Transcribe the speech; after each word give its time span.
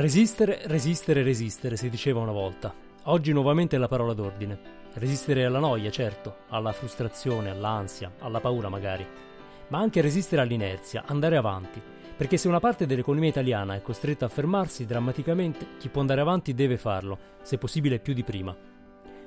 Resistere, 0.00 0.62
resistere, 0.64 1.22
resistere, 1.22 1.76
si 1.76 1.90
diceva 1.90 2.20
una 2.20 2.32
volta. 2.32 2.72
Oggi 3.02 3.34
nuovamente 3.34 3.76
è 3.76 3.78
la 3.78 3.86
parola 3.86 4.14
d'ordine. 4.14 4.58
Resistere 4.94 5.44
alla 5.44 5.58
noia, 5.58 5.90
certo, 5.90 6.36
alla 6.48 6.72
frustrazione, 6.72 7.50
all'ansia, 7.50 8.10
alla 8.20 8.40
paura 8.40 8.70
magari, 8.70 9.06
ma 9.68 9.78
anche 9.78 10.00
resistere 10.00 10.40
all'inerzia, 10.40 11.04
andare 11.06 11.36
avanti, 11.36 11.82
perché 12.16 12.38
se 12.38 12.48
una 12.48 12.60
parte 12.60 12.86
dell'economia 12.86 13.28
italiana 13.28 13.74
è 13.74 13.82
costretta 13.82 14.24
a 14.24 14.30
fermarsi 14.30 14.86
drammaticamente, 14.86 15.66
chi 15.78 15.90
può 15.90 16.00
andare 16.00 16.22
avanti 16.22 16.54
deve 16.54 16.78
farlo, 16.78 17.18
se 17.42 17.58
possibile 17.58 17.98
più 17.98 18.14
di 18.14 18.24
prima. 18.24 18.56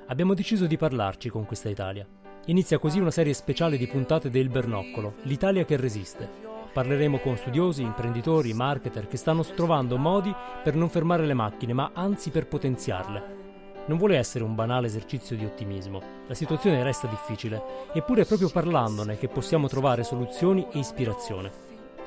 Abbiamo 0.08 0.34
deciso 0.34 0.66
di 0.66 0.76
parlarci 0.76 1.28
con 1.28 1.46
questa 1.46 1.68
Italia. 1.68 2.04
Inizia 2.46 2.80
così 2.80 2.98
una 2.98 3.12
serie 3.12 3.32
speciale 3.32 3.76
di 3.76 3.86
puntate 3.86 4.28
del 4.28 4.48
Bernoccolo, 4.48 5.18
l'Italia 5.22 5.64
che 5.64 5.76
resiste, 5.76 6.53
Parleremo 6.74 7.18
con 7.18 7.36
studiosi, 7.36 7.82
imprenditori, 7.82 8.52
marketer 8.52 9.06
che 9.06 9.16
stanno 9.16 9.44
trovando 9.44 9.96
modi 9.96 10.34
per 10.60 10.74
non 10.74 10.88
fermare 10.88 11.24
le 11.24 11.32
macchine, 11.32 11.72
ma 11.72 11.92
anzi 11.94 12.30
per 12.30 12.48
potenziarle. 12.48 13.42
Non 13.86 13.96
vuole 13.96 14.16
essere 14.16 14.42
un 14.42 14.56
banale 14.56 14.88
esercizio 14.88 15.36
di 15.36 15.44
ottimismo. 15.44 16.02
La 16.26 16.34
situazione 16.34 16.82
resta 16.82 17.06
difficile, 17.06 17.62
eppure 17.92 18.22
è 18.22 18.26
proprio 18.26 18.48
parlandone 18.48 19.16
che 19.16 19.28
possiamo 19.28 19.68
trovare 19.68 20.02
soluzioni 20.02 20.66
e 20.72 20.80
ispirazione. 20.80 21.52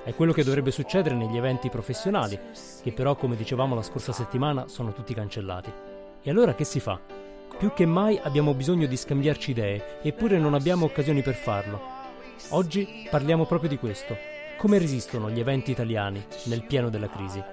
È 0.04 0.14
quello 0.14 0.34
che 0.34 0.44
dovrebbe 0.44 0.72
succedere 0.72 1.16
negli 1.16 1.38
eventi 1.38 1.70
professionali, 1.70 2.38
che 2.84 2.92
però, 2.92 3.16
come 3.16 3.38
dicevamo 3.38 3.74
la 3.74 3.82
scorsa 3.82 4.12
settimana, 4.12 4.68
sono 4.68 4.92
tutti 4.92 5.14
cancellati. 5.14 5.72
E 6.22 6.30
allora 6.30 6.56
che 6.56 6.66
si 6.66 6.82
fa? 6.82 7.00
Più 7.58 7.72
che 7.72 7.86
mai 7.86 8.20
abbiamo 8.22 8.54
bisogno 8.54 8.86
di 8.86 8.98
scambiarci 8.98 9.52
idee, 9.52 10.02
eppure 10.02 10.38
non 10.38 10.54
abbiamo 10.54 10.84
occasioni 10.84 11.22
per 11.22 11.36
farlo. 11.36 11.80
Oggi 12.50 13.08
parliamo 13.10 13.46
proprio 13.46 13.70
di 13.70 13.78
questo, 13.78 14.36
come 14.58 14.80
resistono 14.80 15.30
gli 15.30 15.40
eventi 15.40 15.72
italiani 15.72 16.26
nel 16.45 16.64
pieno 16.64 16.90
della 16.90 17.08
crisi? 17.08 17.44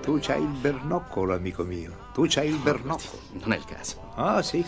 Tu 0.00 0.18
c'hai 0.20 0.40
il 0.42 0.48
bernoccolo, 0.48 1.34
amico 1.34 1.64
mio. 1.64 1.94
Tu 2.14 2.24
c'hai 2.26 2.48
il 2.48 2.56
bernoccolo. 2.56 3.20
Non 3.32 3.52
è 3.52 3.56
il 3.56 3.64
caso. 3.66 4.10
Ah, 4.14 4.40
sì. 4.40 4.64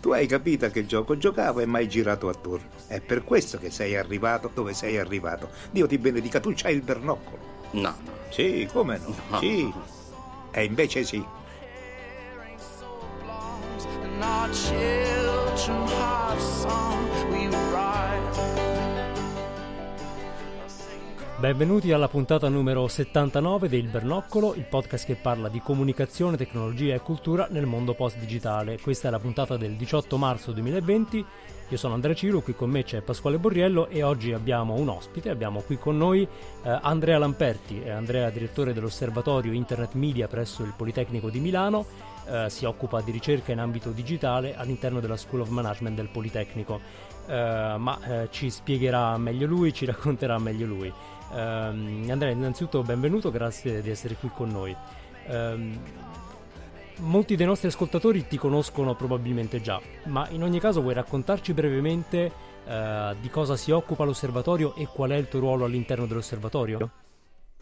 Tu 0.00 0.10
hai 0.10 0.26
capito 0.26 0.68
che 0.70 0.84
gioco 0.86 1.16
giocavo 1.16 1.60
e 1.60 1.66
mai 1.66 1.88
girato 1.88 2.28
attorno. 2.28 2.68
È 2.88 3.00
per 3.00 3.22
questo 3.22 3.58
che 3.58 3.70
sei 3.70 3.96
arrivato 3.96 4.50
dove 4.52 4.74
sei 4.74 4.98
arrivato. 4.98 5.50
Dio 5.70 5.86
ti 5.86 5.98
benedica, 5.98 6.40
tu 6.40 6.52
c'hai 6.52 6.74
il 6.74 6.82
bernoccolo. 6.82 7.38
No, 7.70 7.94
no. 8.04 8.12
Sì, 8.28 8.68
come 8.72 8.98
no? 8.98 9.14
No. 9.30 9.38
Sì. 9.38 9.72
E 10.50 10.64
invece 10.64 11.04
sì. 11.04 11.24
Benvenuti 21.44 21.92
alla 21.92 22.08
puntata 22.08 22.48
numero 22.48 22.88
79 22.88 23.68
del 23.68 23.88
Bernoccolo, 23.88 24.54
il 24.54 24.64
podcast 24.64 25.04
che 25.04 25.14
parla 25.14 25.50
di 25.50 25.60
comunicazione, 25.60 26.38
tecnologia 26.38 26.94
e 26.94 27.00
cultura 27.00 27.48
nel 27.50 27.66
mondo 27.66 27.92
post-digitale. 27.92 28.78
Questa 28.80 29.08
è 29.08 29.10
la 29.10 29.18
puntata 29.18 29.58
del 29.58 29.74
18 29.74 30.16
marzo 30.16 30.52
2020. 30.52 31.24
Io 31.68 31.76
sono 31.76 31.92
Andrea 31.92 32.14
Ciro, 32.14 32.40
qui 32.40 32.54
con 32.54 32.70
me 32.70 32.82
c'è 32.82 33.02
Pasquale 33.02 33.38
Borriello 33.38 33.88
e 33.88 34.02
oggi 34.02 34.32
abbiamo 34.32 34.74
un 34.74 34.88
ospite, 34.88 35.28
abbiamo 35.28 35.60
qui 35.60 35.76
con 35.76 35.98
noi 35.98 36.22
eh, 36.22 36.78
Andrea 36.80 37.18
Lamperti, 37.18 37.82
Andrea 37.90 38.30
direttore 38.30 38.72
dell'Osservatorio 38.72 39.52
Internet 39.52 39.94
Media 39.94 40.28
presso 40.28 40.62
il 40.62 40.72
Politecnico 40.74 41.28
di 41.28 41.40
Milano, 41.40 41.84
eh, 42.26 42.50
si 42.50 42.64
occupa 42.64 43.00
di 43.00 43.10
ricerca 43.10 43.52
in 43.52 43.58
ambito 43.58 43.90
digitale 43.90 44.54
all'interno 44.56 45.00
della 45.00 45.16
School 45.16 45.42
of 45.42 45.48
Management 45.48 45.96
del 45.96 46.08
Politecnico, 46.08 47.12
Eh, 47.26 47.76
ma 47.78 47.98
eh, 48.02 48.28
ci 48.30 48.50
spiegherà 48.50 49.16
meglio 49.16 49.46
lui, 49.46 49.72
ci 49.72 49.86
racconterà 49.86 50.38
meglio 50.38 50.66
lui. 50.66 50.92
Ehm, 51.32 52.04
Andrea, 52.10 52.32
innanzitutto 52.32 52.82
benvenuto, 52.82 53.30
grazie 53.30 53.80
di 53.80 53.88
essere 53.88 54.14
qui 54.16 54.28
con 54.28 54.50
noi. 54.50 54.76
Ehm, 55.28 55.80
molti 56.98 57.34
dei 57.34 57.46
nostri 57.46 57.68
ascoltatori 57.68 58.26
ti 58.26 58.36
conoscono 58.36 58.94
probabilmente 58.94 59.62
già, 59.62 59.80
ma 60.08 60.28
in 60.28 60.42
ogni 60.42 60.60
caso 60.60 60.82
vuoi 60.82 60.92
raccontarci 60.92 61.54
brevemente 61.54 62.30
eh, 62.66 63.16
di 63.18 63.30
cosa 63.30 63.56
si 63.56 63.70
occupa 63.70 64.04
l'osservatorio 64.04 64.74
e 64.74 64.86
qual 64.86 65.12
è 65.12 65.16
il 65.16 65.28
tuo 65.28 65.40
ruolo 65.40 65.64
all'interno 65.64 66.04
dell'osservatorio? 66.04 67.03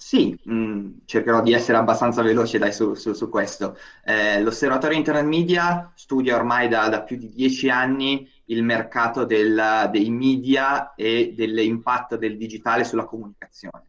Sì, 0.04 0.36
mh, 0.44 1.04
cercherò 1.06 1.40
di 1.42 1.52
essere 1.52 1.78
abbastanza 1.78 2.22
veloce 2.22 2.58
dai, 2.58 2.72
su, 2.72 2.94
su- 2.94 3.12
su 3.12 3.28
questo. 3.30 3.76
Eh, 4.04 4.40
l'Osservatorio 4.42 4.96
Internet 4.98 5.24
Media 5.24 5.92
studia 5.94 6.34
ormai 6.36 6.68
da, 6.68 6.88
da 6.88 7.02
più 7.02 7.16
di 7.16 7.30
dieci 7.32 7.70
anni 7.70 8.28
il 8.46 8.62
mercato 8.64 9.24
del- 9.24 9.88
dei 9.92 10.10
media 10.10 10.92
e 10.94 11.32
dell'impatto 11.36 12.16
del 12.16 12.36
digitale 12.36 12.82
sulla 12.84 13.04
comunicazione. 13.04 13.84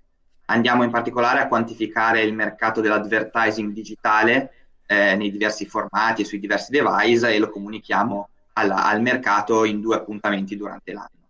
Andiamo 0.45 0.83
in 0.83 0.91
particolare 0.91 1.39
a 1.39 1.47
quantificare 1.47 2.21
il 2.21 2.33
mercato 2.33 2.79
dell'advertising 2.79 3.71
digitale 3.73 4.51
eh, 4.85 5.15
nei 5.15 5.31
diversi 5.31 5.65
formati 5.65 6.21
e 6.21 6.25
sui 6.25 6.39
diversi 6.39 6.69
device 6.71 7.33
e 7.33 7.39
lo 7.39 7.49
comunichiamo 7.49 8.29
alla- 8.53 8.85
al 8.85 9.01
mercato 9.01 9.63
in 9.65 9.81
due 9.81 9.95
appuntamenti 9.95 10.55
durante 10.55 10.91
l'anno 10.93 11.22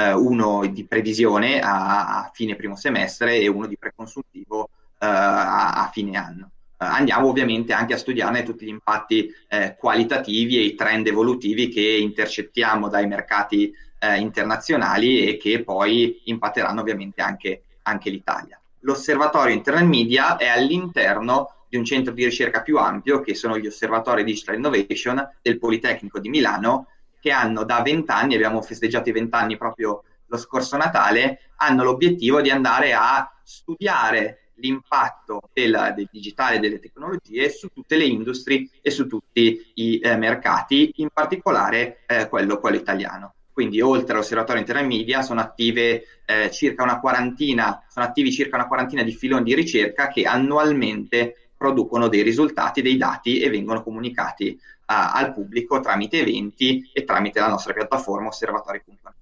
eh, 0.00 0.12
uno 0.12 0.66
di 0.66 0.86
previsione 0.86 1.60
a, 1.60 2.22
a 2.22 2.30
fine 2.32 2.56
primo 2.56 2.76
semestre 2.76 3.36
e 3.38 3.48
uno 3.48 3.66
di 3.66 3.76
preconsultivo 3.76 4.68
eh, 4.98 5.06
a, 5.06 5.72
a 5.72 5.90
fine 5.92 6.16
anno. 6.16 6.50
Eh, 6.78 6.84
andiamo 6.84 7.28
ovviamente 7.28 7.72
anche 7.72 7.94
a 7.94 7.98
studiare 7.98 8.42
tutti 8.42 8.64
gli 8.64 8.68
impatti 8.68 9.30
eh, 9.48 9.76
qualitativi 9.78 10.56
e 10.56 10.62
i 10.62 10.74
trend 10.74 11.06
evolutivi 11.06 11.68
che 11.68 11.80
intercettiamo 11.80 12.88
dai 12.88 13.06
mercati 13.06 13.72
internazionali 14.02 15.26
e 15.26 15.36
che 15.36 15.62
poi 15.62 16.22
impatteranno 16.24 16.80
ovviamente 16.80 17.20
anche, 17.20 17.64
anche 17.82 18.08
l'Italia. 18.08 18.58
L'osservatorio 18.78 19.54
Internet 19.54 19.86
Media 19.86 20.36
è 20.38 20.48
all'interno 20.48 21.66
di 21.68 21.76
un 21.76 21.84
centro 21.84 22.14
di 22.14 22.24
ricerca 22.24 22.62
più 22.62 22.78
ampio 22.78 23.20
che 23.20 23.34
sono 23.34 23.58
gli 23.58 23.66
osservatori 23.66 24.24
Digital 24.24 24.56
Innovation 24.56 25.22
del 25.42 25.58
Politecnico 25.58 26.18
di 26.18 26.30
Milano 26.30 26.86
che 27.20 27.30
hanno 27.30 27.64
da 27.64 27.82
vent'anni, 27.82 28.34
abbiamo 28.34 28.62
festeggiato 28.62 29.08
i 29.08 29.12
vent'anni 29.12 29.56
proprio 29.56 30.02
lo 30.26 30.36
scorso 30.36 30.76
Natale, 30.76 31.50
hanno 31.56 31.84
l'obiettivo 31.84 32.40
di 32.40 32.50
andare 32.50 32.92
a 32.92 33.30
studiare 33.42 34.50
l'impatto 34.60 35.40
del, 35.52 35.92
del 35.96 36.08
digitale 36.10 36.56
e 36.56 36.58
delle 36.60 36.78
tecnologie 36.78 37.50
su 37.50 37.68
tutte 37.68 37.96
le 37.96 38.04
industrie 38.04 38.68
e 38.80 38.90
su 38.90 39.06
tutti 39.06 39.72
i 39.74 39.98
eh, 39.98 40.16
mercati, 40.16 40.92
in 40.96 41.08
particolare 41.12 42.00
eh, 42.06 42.28
quello, 42.28 42.58
quello 42.60 42.76
italiano. 42.76 43.34
Quindi 43.52 43.80
oltre 43.80 44.14
all'osservatorio 44.14 44.60
Internet 44.60 44.86
Media 44.86 45.22
sono 45.22 45.40
attive 45.40 46.04
eh, 46.24 46.50
sono 46.50 48.06
attivi 48.06 48.32
circa 48.32 48.56
una 48.56 48.66
quarantina 48.68 49.02
di 49.02 49.12
filoni 49.12 49.42
di 49.42 49.54
ricerca 49.54 50.08
che 50.08 50.24
annualmente 50.24 51.49
producono 51.60 52.08
dei 52.08 52.22
risultati, 52.22 52.80
dei 52.80 52.96
dati 52.96 53.38
e 53.38 53.50
vengono 53.50 53.82
comunicati 53.82 54.58
a- 54.86 55.12
al 55.12 55.34
pubblico 55.34 55.78
tramite 55.80 56.20
eventi 56.20 56.88
e 56.90 57.04
tramite 57.04 57.38
la 57.38 57.48
nostra 57.48 57.74
piattaforma 57.74 58.28
osservatori.net. 58.28 59.14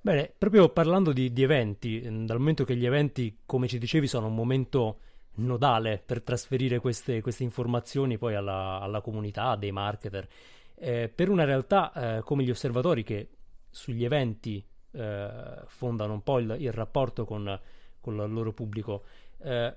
Bene, 0.00 0.32
proprio 0.36 0.68
parlando 0.68 1.12
di, 1.12 1.32
di 1.32 1.44
eventi, 1.44 2.00
ehm, 2.00 2.26
dal 2.26 2.38
momento 2.38 2.64
che 2.64 2.74
gli 2.74 2.84
eventi, 2.84 3.38
come 3.46 3.68
ci 3.68 3.78
dicevi, 3.78 4.08
sono 4.08 4.26
un 4.26 4.34
momento 4.34 4.98
nodale 5.34 6.02
per 6.04 6.22
trasferire 6.22 6.80
queste, 6.80 7.20
queste 7.20 7.44
informazioni 7.44 8.18
poi 8.18 8.34
alla, 8.34 8.80
alla 8.80 9.00
comunità 9.00 9.54
dei 9.54 9.70
marketer, 9.70 10.26
eh, 10.74 11.08
per 11.08 11.28
una 11.28 11.44
realtà 11.44 11.92
eh, 12.16 12.22
come 12.22 12.42
gli 12.42 12.50
osservatori 12.50 13.04
che 13.04 13.28
sugli 13.70 14.04
eventi 14.04 14.64
eh, 14.90 15.28
fondano 15.66 16.14
un 16.14 16.22
po' 16.24 16.40
il, 16.40 16.56
il 16.58 16.72
rapporto 16.72 17.24
con, 17.24 17.60
con 18.00 18.14
il 18.16 18.32
loro 18.32 18.52
pubblico, 18.52 19.04
eh, 19.42 19.76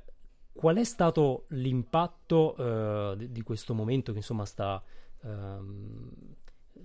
qual 0.59 0.75
è 0.75 0.83
stato 0.83 1.45
l'impatto 1.51 3.13
eh, 3.13 3.29
di, 3.29 3.41
questo 3.43 3.73
momento 3.73 4.11
che 4.11 4.17
insomma 4.17 4.43
sta, 4.43 4.83
ehm, 5.23 6.09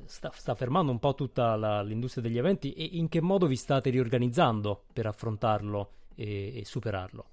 sta, 0.05 0.31
sta 0.33 0.55
fermando 0.55 0.93
un 0.93 1.01
po' 1.01 1.17
tutta 1.17 1.57
la- 1.57 1.83
l'industria 1.83 2.23
degli 2.23 2.39
eventi 2.39 2.73
e 2.73 2.85
in 2.93 3.09
che 3.09 3.21
modo 3.21 3.49
vi 3.49 3.57
state 3.57 3.91
riorganizzando 3.91 4.85
per 4.93 5.07
affrontarlo 5.07 5.91
e, 6.15 6.57
e 6.61 6.65
superarlo? 6.65 7.25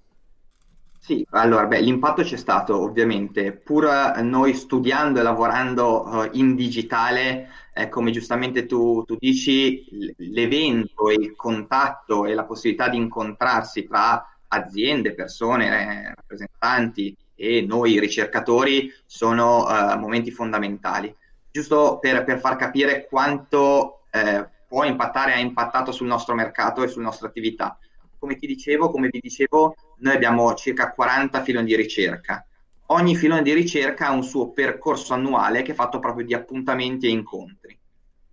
Sì, 0.98 1.24
allora, 1.30 1.66
beh, 1.66 1.80
l'impatto 1.80 2.22
c'è 2.22 2.36
stato 2.36 2.76
ovviamente, 2.80 3.52
pur 3.52 3.84
eh, 3.86 4.20
noi 4.22 4.52
studiando 4.54 5.20
e 5.20 5.22
lavorando 5.22 6.24
eh, 6.24 6.30
in 6.32 6.56
digitale, 6.56 7.50
eh, 7.72 7.88
come 7.88 8.10
giustamente 8.10 8.66
tu, 8.66 9.04
tu 9.04 9.16
dici, 9.16 10.14
l'evento 10.16 11.08
e 11.08 11.14
il 11.14 11.36
contatto 11.36 12.24
e 12.24 12.34
la 12.34 12.44
possibilità 12.44 12.88
di 12.88 12.96
incontrarsi 12.96 13.86
tra 13.86 14.26
aziende, 14.52 15.14
persone, 15.14 15.66
eh, 15.66 16.14
rappresentanti 16.14 17.16
e 17.34 17.62
noi 17.62 17.98
ricercatori 17.98 18.92
sono 19.06 19.68
eh, 19.68 19.96
momenti 19.96 20.30
fondamentali. 20.30 21.14
Giusto 21.50 21.98
per, 22.00 22.24
per 22.24 22.38
far 22.38 22.56
capire 22.56 23.06
quanto 23.06 24.04
eh, 24.10 24.48
può 24.66 24.84
impattare, 24.84 25.34
ha 25.34 25.38
impattato 25.38 25.92
sul 25.92 26.06
nostro 26.06 26.34
mercato 26.34 26.82
e 26.82 26.88
sulla 26.88 27.04
nostra 27.04 27.28
attività 27.28 27.76
come 28.22 28.36
ti 28.36 28.46
dicevo, 28.46 28.88
come 28.88 29.08
vi 29.10 29.18
dicevo, 29.18 29.74
noi 29.98 30.14
abbiamo 30.14 30.54
circa 30.54 30.92
40 30.92 31.42
filoni 31.42 31.66
di 31.66 31.74
ricerca. 31.74 32.46
Ogni 32.86 33.16
filone 33.16 33.42
di 33.42 33.52
ricerca 33.52 34.06
ha 34.06 34.12
un 34.12 34.22
suo 34.22 34.52
percorso 34.52 35.12
annuale 35.12 35.62
che 35.62 35.72
è 35.72 35.74
fatto 35.74 35.98
proprio 35.98 36.24
di 36.24 36.32
appuntamenti 36.32 37.06
e 37.06 37.10
incontri. 37.10 37.76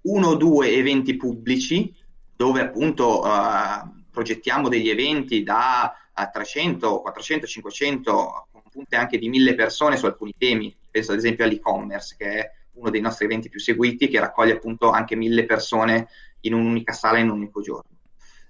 Uno 0.01 0.27
o 0.27 0.35
due 0.35 0.69
eventi 0.73 1.17
pubblici, 1.17 1.91
dove 2.35 2.61
appunto 2.61 3.23
uh, 3.23 4.03
progettiamo 4.11 4.69
degli 4.69 4.89
eventi 4.89 5.41
da 5.41 5.91
uh, 6.21 6.29
300, 6.31 7.01
400, 7.01 7.47
500, 7.47 8.47
con 8.51 8.61
punte 8.71 8.95
anche 8.95 9.17
di 9.17 9.29
1000 9.29 9.55
persone 9.55 9.97
su 9.97 10.05
alcuni 10.05 10.33
temi, 10.37 10.75
penso 10.89 11.11
ad 11.11 11.17
esempio 11.17 11.45
all'e-commerce 11.45 12.15
che 12.17 12.25
è 12.25 12.51
uno 12.73 12.89
dei 12.89 13.01
nostri 13.01 13.25
eventi 13.25 13.49
più 13.49 13.59
seguiti 13.59 14.07
che 14.07 14.19
raccoglie 14.19 14.53
appunto 14.53 14.89
anche 14.89 15.15
1000 15.15 15.45
persone 15.45 16.07
in 16.41 16.53
un'unica 16.53 16.93
sala 16.93 17.17
in 17.17 17.29
un 17.29 17.37
unico 17.37 17.61
giorno. 17.61 17.97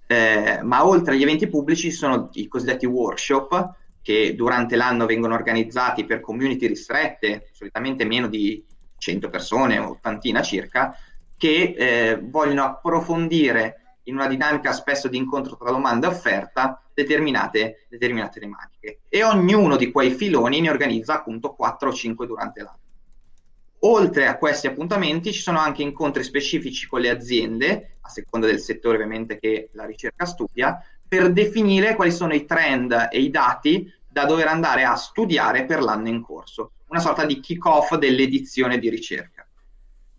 Eh, 0.07 0.59
ma 0.63 0.85
oltre 0.85 1.13
agli 1.13 1.21
eventi 1.21 1.47
pubblici 1.47 1.91
sono 1.91 2.29
i 2.33 2.47
cosiddetti 2.47 2.85
workshop 2.85 3.75
che 4.01 4.33
durante 4.35 4.75
l'anno 4.75 5.05
vengono 5.05 5.35
organizzati 5.35 6.05
per 6.05 6.19
community 6.19 6.67
ristrette, 6.67 7.49
solitamente 7.51 8.05
meno 8.05 8.27
di 8.27 8.63
100 8.97 9.29
persone, 9.29 9.77
ottantina 9.77 10.41
circa, 10.41 10.97
che 11.37 11.75
eh, 11.77 12.19
vogliono 12.21 12.63
approfondire 12.63 13.97
in 14.03 14.15
una 14.15 14.27
dinamica 14.27 14.73
spesso 14.73 15.07
di 15.07 15.17
incontro 15.17 15.55
tra 15.55 15.71
domanda 15.71 16.07
e 16.07 16.11
offerta 16.11 16.81
determinate, 17.03 17.85
determinate 17.89 18.39
tematiche. 18.39 18.99
E 19.07 19.23
ognuno 19.23 19.77
di 19.77 19.91
quei 19.91 20.11
filoni 20.11 20.59
ne 20.59 20.69
organizza 20.69 21.15
appunto 21.15 21.53
4 21.53 21.89
o 21.89 21.93
5 21.93 22.27
durante 22.27 22.61
l'anno. 22.61 22.77
Oltre 23.83 24.27
a 24.27 24.37
questi 24.37 24.67
appuntamenti 24.67 25.31
ci 25.31 25.39
sono 25.39 25.59
anche 25.59 25.83
incontri 25.83 26.23
specifici 26.23 26.87
con 26.87 26.99
le 26.99 27.09
aziende, 27.09 27.97
a 28.01 28.09
seconda 28.09 28.45
del 28.45 28.59
settore 28.59 28.95
ovviamente 28.95 29.39
che 29.39 29.69
la 29.73 29.85
ricerca 29.85 30.25
studia, 30.25 30.83
per 31.07 31.31
definire 31.31 31.95
quali 31.95 32.11
sono 32.11 32.33
i 32.33 32.45
trend 32.45 33.07
e 33.09 33.21
i 33.21 33.29
dati 33.29 33.91
da 34.07 34.25
dover 34.25 34.47
andare 34.47 34.83
a 34.83 34.95
studiare 34.95 35.65
per 35.65 35.81
l'anno 35.81 36.09
in 36.09 36.21
corso, 36.21 36.73
una 36.89 36.99
sorta 36.99 37.25
di 37.25 37.39
kick-off 37.39 37.95
dell'edizione 37.95 38.79
di 38.79 38.89
ricerca. 38.89 39.47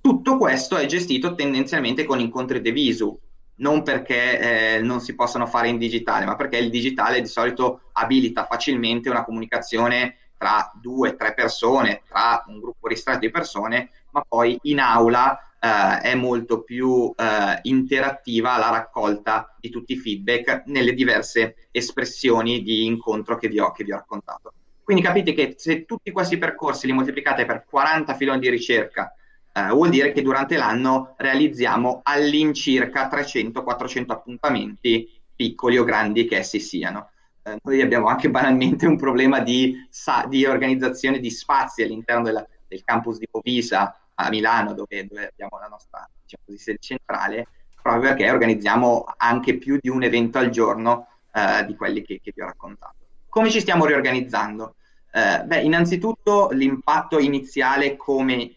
Tutto 0.01 0.39
questo 0.39 0.79
è 0.79 0.87
gestito 0.87 1.35
tendenzialmente 1.35 2.05
con 2.05 2.19
incontri 2.19 2.63
de 2.63 2.73
visu, 2.73 3.21
non 3.61 3.83
perché 3.83 4.77
eh, 4.77 4.81
non 4.81 5.01
si 5.01 5.15
possano 5.15 5.47
fare 5.47 5.69
in 5.69 5.79
digitale, 5.79 6.25
ma 6.25 6.37
perché 6.37 6.59
il 6.59 6.71
digitale 6.71 7.21
di 7.21 7.29
solito 7.29 7.91
abilita 7.93 8.45
facilmente 8.45 9.09
una 9.09 9.25
comunicazione 9.25 10.17
tra 10.37 10.71
due, 10.75 11.17
tre 11.17 11.35
persone, 11.35 12.03
tra 12.09 12.45
un 12.47 12.61
gruppo 12.61 12.89
ristretto 12.89 13.21
di 13.21 13.31
persone, 13.31 13.91
ma 14.13 14.25
poi 14.27 14.59
in 14.63 14.81
aula 14.81 15.39
eh, 15.61 16.01
è 16.01 16.15
molto 16.15 16.63
più 16.63 17.13
eh, 17.15 17.59
interattiva 17.63 18.57
la 18.57 18.71
raccolta 18.71 19.55
di 19.61 19.69
tutti 19.69 19.93
i 19.93 19.99
feedback 19.99 20.63
nelle 20.67 20.95
diverse 20.95 21.69
espressioni 21.71 22.63
di 22.63 22.87
incontro 22.87 23.37
che 23.37 23.49
vi 23.49 23.61
ho, 23.61 23.71
che 23.73 23.85
vi 23.85 23.93
ho 23.93 23.97
raccontato. 23.97 24.55
Quindi 24.83 25.03
capite 25.03 25.35
che 25.35 25.55
se 25.59 25.85
tutti 25.85 26.11
questi 26.11 26.39
percorsi 26.39 26.87
li 26.87 26.93
moltiplicate 26.93 27.45
per 27.45 27.65
40 27.69 28.15
filoni 28.15 28.41
di 28.41 28.49
ricerca, 28.49 29.15
eh, 29.53 29.69
vuol 29.69 29.91
dire 29.91 30.13
che 30.13 30.23
durante 30.23 30.57
l'anno 30.57 31.15
realizziamo 31.17 32.01
all'incirca 32.03 33.09
300-400 33.09 34.05
appuntamenti, 34.09 35.09
piccoli 35.35 35.79
o 35.79 35.85
grandi 35.85 36.27
che 36.27 36.39
essi 36.39 36.61
siano 36.61 37.11
eh, 37.43 37.59
noi 37.63 37.81
abbiamo 37.81 38.09
anche 38.09 38.31
banalmente 38.31 38.87
un 38.87 38.97
problema 38.97 39.41
di, 39.41 39.87
sa, 39.89 40.27
di 40.29 40.45
organizzazione 40.45 41.19
di 41.19 41.31
spazi 41.31 41.83
all'interno 41.83 42.23
della, 42.23 42.47
del 42.67 42.83
campus 42.85 43.19
di 43.19 43.29
Povisa 43.31 43.99
a 44.15 44.29
Milano, 44.29 44.75
dove, 44.75 45.07
dove 45.07 45.29
abbiamo 45.29 45.59
la 45.59 45.69
nostra 45.69 46.07
diciamo 46.23 46.45
così, 46.45 46.59
sede 46.59 46.79
centrale, 46.81 47.47
proprio 47.81 48.11
perché 48.11 48.31
organizziamo 48.31 49.07
anche 49.17 49.57
più 49.57 49.79
di 49.81 49.89
un 49.89 50.03
evento 50.03 50.39
al 50.39 50.51
giorno 50.51 51.07
eh, 51.33 51.65
di 51.65 51.75
quelli 51.75 52.03
che, 52.03 52.21
che, 52.23 52.33
vi 52.35 52.43
ho 52.43 52.47
raccontato. 52.47 52.95
Come 53.29 53.51
ci 53.51 53.61
stiamo 53.61 53.87
riorganizzando? 53.87 54.75
Eh, 55.13 55.43
beh, 55.45 55.63
innanzitutto 55.63 56.51
l'impatto 56.53 57.19
iniziale, 57.19 57.97
come 57.97 58.53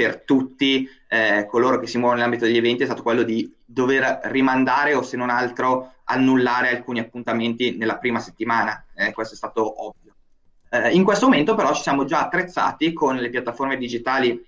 per 0.00 0.22
tutti 0.22 0.88
eh, 1.08 1.44
coloro 1.46 1.78
che 1.78 1.86
si 1.86 1.98
muovono 1.98 2.16
nell'ambito 2.16 2.46
degli 2.46 2.56
eventi, 2.56 2.84
è 2.84 2.86
stato 2.86 3.02
quello 3.02 3.22
di 3.22 3.54
dover 3.62 4.20
rimandare 4.24 4.94
o 4.94 5.02
se 5.02 5.18
non 5.18 5.28
altro 5.28 5.96
annullare 6.04 6.70
alcuni 6.70 7.00
appuntamenti 7.00 7.76
nella 7.76 7.98
prima 7.98 8.18
settimana, 8.18 8.86
eh, 8.94 9.12
questo 9.12 9.34
è 9.34 9.36
stato 9.36 9.84
ovvio. 9.86 10.14
Eh, 10.70 10.92
in 10.92 11.04
questo 11.04 11.26
momento 11.26 11.54
però 11.54 11.74
ci 11.74 11.82
siamo 11.82 12.06
già 12.06 12.20
attrezzati 12.24 12.94
con 12.94 13.16
le 13.16 13.28
piattaforme 13.28 13.76
digitali 13.76 14.42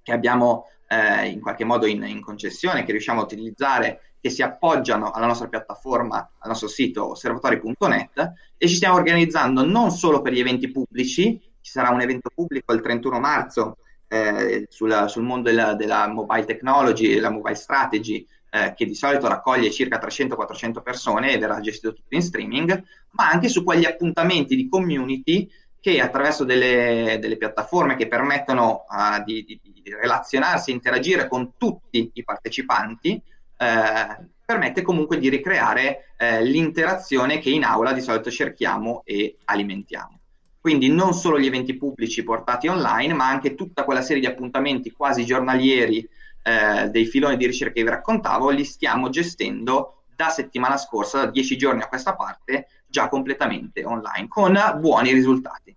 che 0.00 0.12
abbiamo 0.12 0.68
eh, 0.86 1.26
in 1.26 1.40
qualche 1.40 1.64
modo 1.64 1.86
in, 1.86 2.04
in, 2.04 2.22
concessione, 2.22 2.84
che 2.84 2.92
riusciamo 2.92 3.20
a 3.20 3.24
utilizzare, 3.24 4.12
che 4.20 4.30
si 4.30 4.42
appoggiano 4.42 5.10
alla 5.10 5.26
nostra 5.26 5.48
piattaforma, 5.48 6.18
al 6.38 6.48
nostro 6.48 6.68
sito 6.68 7.10
osservatori.net 7.10 8.32
e 8.56 8.68
ci 8.68 8.76
stiamo 8.76 8.94
organizzando 8.94 9.64
non 9.64 9.90
solo 9.90 10.22
per 10.22 10.32
gli 10.32 10.38
eventi 10.38 10.70
pubblici, 10.70 11.40
ci 11.60 11.70
sarà 11.72 11.90
un 11.90 12.00
evento 12.00 12.30
pubblico 12.32 12.72
il 12.72 12.80
31 12.80 13.18
marzo 13.18 13.78
eh, 14.14 14.66
sul, 14.68 15.04
sul, 15.08 15.22
mondo 15.22 15.50
della, 15.50 15.74
della 15.74 16.06
mobile 16.06 16.44
technology 16.44 17.12
e 17.12 17.20
la 17.20 17.30
mobile 17.30 17.56
strategy, 17.56 18.26
eh, 18.50 18.72
che 18.76 18.86
di 18.86 18.94
solito 18.94 19.26
raccoglie 19.26 19.70
circa 19.70 19.98
300-400 19.98 20.82
persone 20.82 21.32
e 21.32 21.38
verrà 21.38 21.60
gestito 21.60 21.92
tutto 21.92 22.14
in 22.14 22.22
streaming, 22.22 22.82
ma 23.10 23.28
anche 23.28 23.48
su 23.48 23.64
quegli 23.64 23.84
appuntamenti 23.84 24.54
di 24.54 24.68
community 24.68 25.50
che 25.80 26.00
attraverso 26.00 26.44
delle, 26.44 27.18
delle 27.20 27.36
piattaforme 27.36 27.96
che 27.96 28.08
permettono 28.08 28.86
uh, 28.88 29.22
di, 29.22 29.44
di, 29.44 29.60
di, 29.62 29.82
relazionarsi, 29.92 30.70
interagire 30.70 31.28
con 31.28 31.56
tutti 31.58 32.10
i 32.14 32.24
partecipanti, 32.24 33.20
eh, 33.58 34.26
permette 34.46 34.80
comunque 34.80 35.18
di 35.18 35.28
ricreare 35.28 36.14
eh, 36.16 36.42
l'interazione 36.42 37.38
che 37.38 37.50
in 37.50 37.64
aula 37.64 37.92
di 37.92 38.00
solito 38.00 38.30
cerchiamo 38.30 39.02
e 39.04 39.36
alimentiamo. 39.44 40.20
Quindi 40.64 40.88
non 40.88 41.12
solo 41.12 41.38
gli 41.38 41.44
eventi 41.44 41.76
pubblici 41.76 42.24
portati 42.24 42.68
online, 42.68 43.12
ma 43.12 43.28
anche 43.28 43.54
tutta 43.54 43.84
quella 43.84 44.00
serie 44.00 44.22
di 44.22 44.26
appuntamenti 44.26 44.92
quasi 44.92 45.26
giornalieri 45.26 46.08
eh, 46.42 46.88
dei 46.88 47.04
filoni 47.04 47.36
di 47.36 47.44
ricerca 47.44 47.74
che 47.74 47.82
vi 47.82 47.90
raccontavo, 47.90 48.48
li 48.48 48.64
stiamo 48.64 49.10
gestendo 49.10 50.04
da 50.16 50.30
settimana 50.30 50.78
scorsa, 50.78 51.26
da 51.26 51.30
dieci 51.30 51.58
giorni 51.58 51.82
a 51.82 51.86
questa 51.86 52.16
parte, 52.16 52.68
già 52.86 53.08
completamente 53.08 53.84
online, 53.84 54.26
con 54.26 54.58
buoni 54.78 55.12
risultati. 55.12 55.76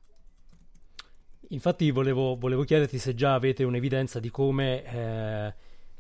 Infatti 1.50 1.92
volevo, 1.92 2.38
volevo 2.38 2.64
chiederti 2.64 2.98
se 2.98 3.14
già 3.14 3.34
avete 3.34 3.66
un'evidenza 3.66 4.22
di 4.22 4.32
come 4.32 4.86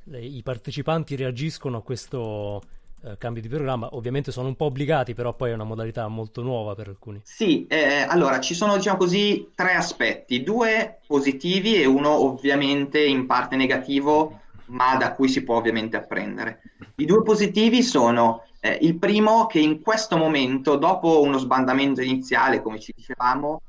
eh, 0.06 0.18
i 0.18 0.42
partecipanti 0.42 1.18
reagiscono 1.18 1.80
a 1.80 1.84
questo 1.84 2.62
eh, 3.04 3.18
cambio 3.18 3.42
di 3.42 3.48
programma. 3.48 3.90
Ovviamente 3.92 4.32
sono 4.32 4.48
un 4.48 4.56
po' 4.56 4.66
obbligati, 4.66 5.14
però 5.14 5.34
poi 5.34 5.52
è 5.52 5.54
una 5.54 5.64
modalità 5.64 6.08
molto 6.08 6.42
nuova 6.42 6.76
per 6.76 6.88
alcuni. 6.88 7.22
Sì, 7.24 7.68
eh, 7.68 8.06
allora 8.08 8.40
ci 8.40 8.54
sono 8.54 8.76
diciamo 8.76 8.98
così 8.98 9.52
tre 9.56 9.74
aspetti, 9.74 10.44
due 10.44 11.00
positivi 11.06 11.76
e 11.76 11.86
uno 11.86 12.10
ovviamente 12.10 13.04
in 13.04 13.26
parte 13.26 13.56
negativo 13.56 14.42
ma 14.68 14.96
da 14.98 15.14
cui 15.14 15.30
si 15.30 15.44
può 15.44 15.56
ovviamente 15.56 15.98
apprendere. 15.98 16.62
I 16.96 17.06
due 17.06 17.24
positivi 17.24 17.84
sono 17.84 18.44
eh, 18.60 18.78
il 18.82 18.98
primo 18.98 19.46
che 19.46 19.60
in 19.60 19.82
questo 19.82 20.18
momento, 20.18 20.76
dopo 20.76 21.22
uno 21.22 21.38
sbandamento 21.38 22.02
iniziale, 22.02 22.62
come 22.62 22.80
ci 22.80 22.94
dicevamo, 22.96 23.62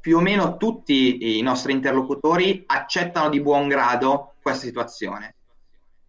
più 0.00 0.16
o 0.16 0.20
meno 0.20 0.56
tutti 0.56 1.38
i 1.38 1.42
nostri 1.42 1.72
interlocutori 1.72 2.62
accettano 2.66 3.28
di 3.28 3.40
buon 3.40 3.68
grado 3.68 4.34
questa 4.40 4.64
situazione. 4.64 5.34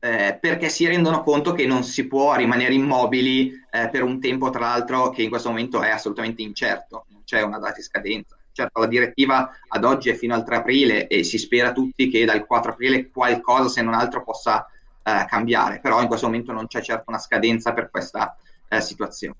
Eh, 0.02 0.38
perché 0.40 0.70
si 0.70 0.88
rendono 0.88 1.24
conto 1.24 1.52
che 1.52 1.66
non 1.66 1.84
si 1.84 2.08
può 2.08 2.34
rimanere 2.36 2.74
immobili 2.74 3.52
eh, 3.70 3.90
per 3.90 4.04
un 4.04 4.22
tempo, 4.22 4.50
tra 4.50 4.62
l'altro, 4.62 5.10
che 5.10 5.24
in 5.24 5.30
questo 5.30 5.50
momento 5.50 5.82
è 5.82 5.90
assolutamente 5.90 6.42
incerto, 6.42 7.06
non 7.10 7.24
c'è 7.26 7.42
una 7.42 7.60
data 7.60 7.76
di 7.76 7.82
scadenza. 7.82 8.38
Certo, 8.52 8.80
la 8.80 8.88
direttiva 8.88 9.52
ad 9.68 9.84
oggi 9.84 10.10
è 10.10 10.16
fino 10.16 10.34
al 10.34 10.44
3 10.44 10.56
aprile 10.56 11.08
e 11.08 11.24
si 11.24 11.38
spera 11.38 11.72
tutti 11.72 12.10
che 12.10 12.26
dal 12.26 12.46
4 12.46 12.72
aprile 12.72 13.10
qualcosa, 13.10 13.70
se 13.70 13.82
non 13.82 13.94
altro, 13.94 14.24
possa 14.24 14.68
eh, 15.04 15.26
cambiare, 15.28 15.80
però 15.80 16.02
in 16.02 16.08
questo 16.08 16.28
momento 16.28 16.52
non 16.52 16.68
c'è 16.68 16.82
certo 16.82 17.06
una 17.08 17.20
scadenza 17.20 17.74
per 17.74 17.90
questa 17.90 18.38
eh, 18.68 18.82
situazione. 18.82 19.36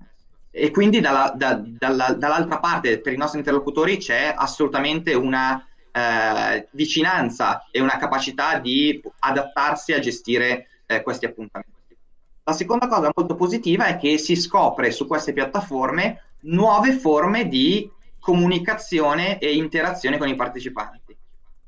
E 0.50 0.70
quindi 0.70 1.00
dalla, 1.00 1.32
da, 1.34 1.54
dalla, 1.64 2.12
dall'altra 2.12 2.58
parte, 2.58 3.00
per 3.00 3.12
i 3.12 3.16
nostri 3.16 3.38
interlocutori, 3.38 3.98
c'è 3.98 4.34
assolutamente 4.36 5.14
una 5.14 5.64
eh, 5.92 6.68
vicinanza 6.72 7.68
e 7.70 7.80
una 7.80 7.96
capacità 7.96 8.58
di 8.58 9.00
adattarsi 9.20 9.92
a 9.92 9.98
gestire 9.98 10.68
eh, 10.86 11.02
questi 11.02 11.26
appuntamenti. 11.26 11.96
La 12.44 12.52
seconda 12.52 12.88
cosa 12.88 13.10
molto 13.14 13.36
positiva 13.36 13.86
è 13.86 13.96
che 13.96 14.18
si 14.18 14.34
scopre 14.34 14.90
su 14.90 15.06
queste 15.06 15.32
piattaforme 15.32 16.22
nuove 16.42 16.92
forme 16.92 17.46
di 17.48 17.88
comunicazione 18.18 19.38
e 19.38 19.54
interazione 19.54 20.18
con 20.18 20.28
i 20.28 20.36
partecipanti. 20.36 21.16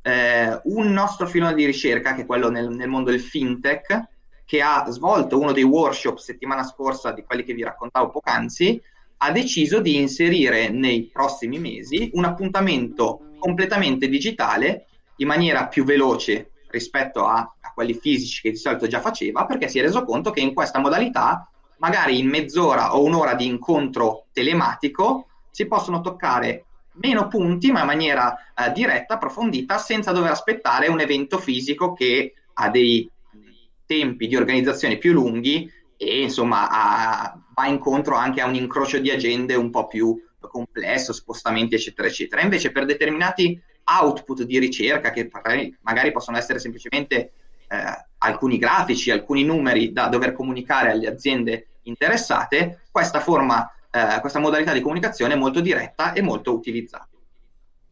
Eh, 0.02 0.60
un 0.64 0.92
nostro 0.92 1.26
filone 1.26 1.54
di 1.54 1.64
ricerca, 1.64 2.14
che 2.14 2.22
è 2.22 2.26
quello 2.26 2.50
nel, 2.50 2.68
nel, 2.70 2.88
mondo 2.88 3.10
del 3.10 3.20
fintech, 3.20 4.08
che 4.44 4.60
ha 4.60 4.84
svolto 4.90 5.38
uno 5.38 5.52
dei 5.52 5.62
workshop 5.62 6.18
settimana 6.18 6.64
scorsa 6.64 7.12
di 7.12 7.22
quelli 7.22 7.44
che 7.44 7.54
vi 7.54 7.62
raccontavo 7.62 8.10
poc'anzi, 8.10 8.82
ha 9.18 9.30
deciso 9.30 9.80
di 9.80 9.96
inserire 9.96 10.68
nei 10.68 11.08
prossimi 11.12 11.58
mesi 11.58 12.10
un 12.14 12.24
appuntamento 12.24 13.31
completamente 13.42 14.08
digitale 14.08 14.86
in 15.16 15.26
maniera 15.26 15.66
più 15.66 15.82
veloce 15.82 16.52
rispetto 16.70 17.26
a, 17.26 17.38
a 17.38 17.72
quelli 17.74 17.94
fisici 17.94 18.40
che 18.40 18.50
di 18.50 18.56
solito 18.56 18.86
già 18.86 19.00
faceva, 19.00 19.44
perché 19.44 19.66
si 19.66 19.80
è 19.80 19.82
reso 19.82 20.04
conto 20.04 20.30
che 20.30 20.40
in 20.40 20.54
questa 20.54 20.78
modalità, 20.78 21.50
magari 21.78 22.20
in 22.20 22.28
mezz'ora 22.28 22.94
o 22.94 23.02
un'ora 23.02 23.34
di 23.34 23.46
incontro 23.46 24.26
telematico, 24.32 25.26
si 25.50 25.66
possono 25.66 26.00
toccare 26.00 26.66
meno 26.94 27.26
punti, 27.26 27.72
ma 27.72 27.80
in 27.80 27.86
maniera 27.86 28.36
eh, 28.54 28.70
diretta, 28.70 29.14
approfondita, 29.14 29.76
senza 29.78 30.12
dover 30.12 30.30
aspettare 30.30 30.88
un 30.88 31.00
evento 31.00 31.38
fisico 31.38 31.92
che 31.92 32.34
ha 32.54 32.70
dei 32.70 33.10
tempi 33.84 34.28
di 34.28 34.36
organizzazione 34.36 34.98
più 34.98 35.12
lunghi 35.12 35.68
e 35.96 36.22
insomma 36.22 36.68
a, 36.70 37.38
va 37.54 37.66
incontro 37.66 38.14
anche 38.14 38.40
a 38.40 38.46
un 38.46 38.54
incrocio 38.54 38.98
di 38.98 39.10
agende 39.10 39.56
un 39.56 39.70
po' 39.70 39.86
più 39.88 40.16
complesso, 40.48 41.12
spostamenti 41.12 41.74
eccetera 41.74 42.08
eccetera. 42.08 42.42
Invece 42.42 42.72
per 42.72 42.84
determinati 42.84 43.60
output 43.84 44.42
di 44.42 44.58
ricerca 44.58 45.10
che 45.10 45.28
magari 45.80 46.12
possono 46.12 46.36
essere 46.36 46.58
semplicemente 46.58 47.32
eh, 47.68 48.06
alcuni 48.18 48.58
grafici, 48.58 49.10
alcuni 49.10 49.44
numeri 49.44 49.92
da 49.92 50.08
dover 50.08 50.32
comunicare 50.32 50.90
alle 50.90 51.08
aziende 51.08 51.68
interessate, 51.82 52.82
questa 52.90 53.20
forma, 53.20 53.72
eh, 53.90 54.20
questa 54.20 54.38
modalità 54.38 54.72
di 54.72 54.80
comunicazione 54.80 55.34
è 55.34 55.36
molto 55.36 55.60
diretta 55.60 56.12
e 56.12 56.22
molto 56.22 56.52
utilizzata. 56.52 57.08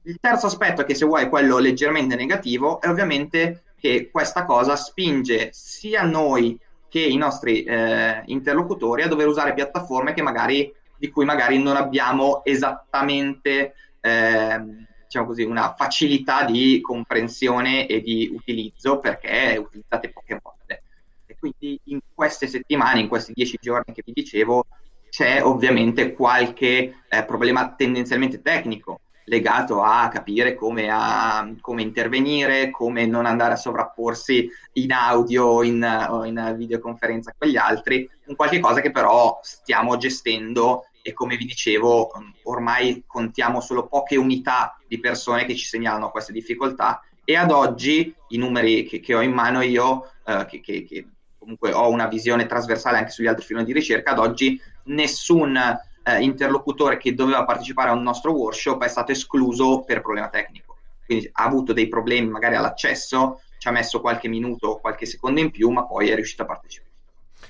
Il 0.02 0.18
terzo 0.20 0.46
aspetto, 0.46 0.84
che 0.84 0.94
se 0.94 1.04
vuoi 1.04 1.24
è 1.24 1.28
quello 1.28 1.58
leggermente 1.58 2.14
negativo, 2.16 2.80
è 2.80 2.88
ovviamente 2.88 3.64
che 3.78 4.10
questa 4.10 4.44
cosa 4.44 4.76
spinge 4.76 5.50
sia 5.52 6.02
noi 6.02 6.58
che 6.88 7.00
i 7.00 7.16
nostri 7.16 7.62
eh, 7.62 8.22
interlocutori 8.26 9.02
a 9.02 9.08
dover 9.08 9.28
usare 9.28 9.54
piattaforme 9.54 10.14
magari, 10.22 10.72
di 11.00 11.08
cui 11.08 11.24
magari 11.24 11.60
non 11.60 11.76
abbiamo 11.76 12.44
esattamente 12.44 13.74
eh, 14.00 14.60
diciamo 15.04 15.26
così, 15.26 15.42
una 15.42 15.74
facilità 15.74 16.44
di 16.44 16.80
comprensione 16.82 17.86
e 17.86 18.02
di 18.02 18.30
utilizzo 18.32 19.00
perché 19.00 19.56
utilizzate 19.58 20.10
poche 20.10 20.38
volte. 20.40 20.82
E 21.24 21.36
quindi 21.38 21.80
in 21.84 22.00
queste 22.14 22.46
settimane, 22.46 23.00
in 23.00 23.08
questi 23.08 23.32
dieci 23.32 23.56
giorni 23.58 23.94
che 23.94 24.02
vi 24.04 24.12
dicevo, 24.12 24.66
c'è 25.08 25.42
ovviamente 25.42 26.12
qualche 26.12 27.02
eh, 27.08 27.24
problema 27.24 27.74
tendenzialmente 27.74 28.42
tecnico 28.42 29.00
legato 29.24 29.80
a 29.80 30.08
capire 30.08 30.54
come, 30.54 30.88
a, 30.90 31.50
come, 31.60 31.82
intervenire, 31.82 32.70
come 32.70 33.06
non 33.06 33.26
andare 33.26 33.54
a 33.54 33.56
sovrapporsi 33.56 34.50
in 34.74 34.92
audio 34.92 35.62
in, 35.62 36.06
o 36.10 36.24
in 36.24 36.54
videoconferenza 36.56 37.32
con 37.38 37.48
gli 37.48 37.56
altri, 37.56 38.08
un 38.26 38.34
qualche 38.34 38.58
cosa 38.58 38.80
che 38.80 38.90
però 38.90 39.38
stiamo 39.42 39.96
gestendo 39.96 40.86
e 41.02 41.12
come 41.12 41.36
vi 41.36 41.44
dicevo 41.44 42.10
ormai 42.44 43.04
contiamo 43.06 43.60
solo 43.60 43.86
poche 43.86 44.16
unità 44.16 44.78
di 44.86 44.98
persone 44.98 45.44
che 45.44 45.54
ci 45.54 45.66
segnalano 45.66 46.10
queste 46.10 46.32
difficoltà 46.32 47.02
e 47.24 47.36
ad 47.36 47.50
oggi 47.50 48.14
i 48.28 48.38
numeri 48.38 48.84
che, 48.84 49.00
che 49.00 49.14
ho 49.14 49.20
in 49.20 49.32
mano 49.32 49.60
io, 49.60 50.10
eh, 50.26 50.46
che, 50.46 50.60
che, 50.60 50.84
che 50.84 51.06
comunque 51.38 51.72
ho 51.72 51.88
una 51.88 52.06
visione 52.06 52.46
trasversale 52.46 52.98
anche 52.98 53.10
sugli 53.10 53.26
altri 53.26 53.44
filoni 53.44 53.64
di 53.64 53.72
ricerca, 53.72 54.10
ad 54.10 54.18
oggi 54.18 54.60
nessun 54.84 55.56
eh, 55.56 56.20
interlocutore 56.20 56.96
che 56.96 57.14
doveva 57.14 57.44
partecipare 57.44 57.90
a 57.90 57.92
un 57.92 58.02
nostro 58.02 58.32
workshop 58.32 58.82
è 58.82 58.88
stato 58.88 59.12
escluso 59.12 59.82
per 59.82 60.02
problema 60.02 60.28
tecnico. 60.28 60.76
Quindi 61.04 61.28
ha 61.32 61.44
avuto 61.44 61.72
dei 61.72 61.88
problemi 61.88 62.28
magari 62.28 62.56
all'accesso, 62.56 63.40
ci 63.58 63.68
ha 63.68 63.72
messo 63.72 64.00
qualche 64.00 64.28
minuto 64.28 64.68
o 64.68 64.80
qualche 64.80 65.06
secondo 65.06 65.40
in 65.40 65.50
più, 65.50 65.70
ma 65.70 65.84
poi 65.84 66.08
è 66.08 66.14
riuscito 66.14 66.42
a 66.42 66.46
partecipare. 66.46 66.90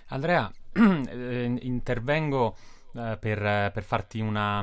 Andrea, 0.09 0.51
eh, 0.73 1.59
intervengo 1.61 2.57
eh, 2.95 3.17
per, 3.19 3.71
per, 3.73 3.83
farti 3.83 4.21
una, 4.21 4.61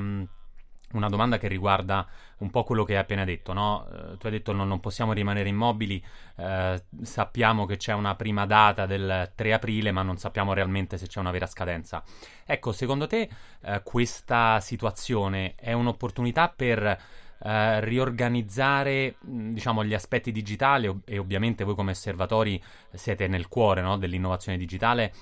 una 0.93 1.09
domanda 1.09 1.37
che 1.37 1.47
riguarda 1.47 2.07
un 2.39 2.49
po' 2.49 2.63
quello 2.63 2.83
che 2.83 2.93
hai 2.93 2.99
appena 2.99 3.25
detto, 3.25 3.53
no? 3.53 3.87
Eh, 3.87 4.17
tu 4.17 4.27
hai 4.27 4.31
detto 4.31 4.51
no, 4.53 4.63
non 4.63 4.79
possiamo 4.79 5.13
rimanere 5.13 5.49
immobili, 5.49 6.03
eh, 6.37 6.83
sappiamo 7.01 7.65
che 7.65 7.77
c'è 7.77 7.93
una 7.93 8.15
prima 8.15 8.45
data 8.45 8.85
del 8.85 9.31
3 9.35 9.53
aprile, 9.53 9.91
ma 9.91 10.01
non 10.01 10.17
sappiamo 10.17 10.53
realmente 10.53 10.97
se 10.97 11.07
c'è 11.07 11.19
una 11.19 11.31
vera 11.31 11.47
scadenza. 11.47 12.03
Ecco, 12.45 12.71
secondo 12.71 13.07
te 13.07 13.29
eh, 13.61 13.81
questa 13.83 14.59
situazione 14.59 15.55
è 15.55 15.73
un'opportunità 15.73 16.53
per 16.55 16.99
eh, 17.39 17.79
riorganizzare 17.81 19.15
diciamo, 19.19 19.83
gli 19.83 19.93
aspetti 19.93 20.31
digitali 20.31 21.01
e 21.05 21.17
ovviamente 21.17 21.63
voi 21.63 21.75
come 21.75 21.91
osservatori 21.91 22.61
siete 22.93 23.27
nel 23.27 23.47
cuore 23.47 23.81
no, 23.81 23.97
dell'innovazione 23.97 24.57
digitale? 24.57 25.13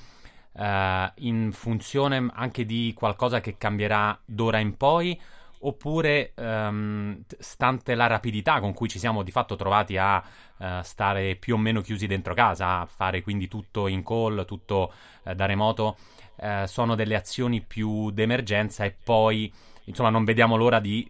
Uh, 0.58 1.12
in 1.16 1.52
funzione 1.52 2.30
anche 2.34 2.66
di 2.66 2.94
qualcosa 2.96 3.42
che 3.42 3.58
cambierà 3.58 4.18
d'ora 4.24 4.60
in 4.60 4.78
poi 4.78 5.20
oppure 5.60 6.34
um, 6.36 7.22
stante 7.40 7.96
la 7.96 8.08
rapidità 8.08 8.60
con 8.60 8.74
cui 8.74 8.88
ci 8.88 9.00
siamo 9.00 9.24
di 9.24 9.32
fatto 9.32 9.56
trovati 9.56 9.98
a 9.98 10.24
uh, 10.58 10.66
stare 10.82 11.36
più 11.36 11.56
o 11.56 11.58
meno 11.58 11.82
chiusi 11.82 12.08
dentro 12.08 12.34
casa, 12.34 12.82
a 12.82 12.86
fare 12.86 13.22
quindi 13.22 13.48
tutto 13.48 13.88
in 13.88 14.04
call, 14.04 14.46
tutto 14.46 14.94
uh, 15.24 15.34
da 15.34 15.46
remoto, 15.46 15.98
uh, 16.38 16.66
sono 16.66 16.96
delle 16.96 17.16
azioni 17.16 17.62
più 17.62 18.12
d'emergenza 18.12 18.86
e 18.86 18.96
poi 19.04 19.52
insomma 19.86 20.10
non 20.10 20.24
vediamo 20.24 20.56
l'ora 20.56 20.80
di 20.80 21.08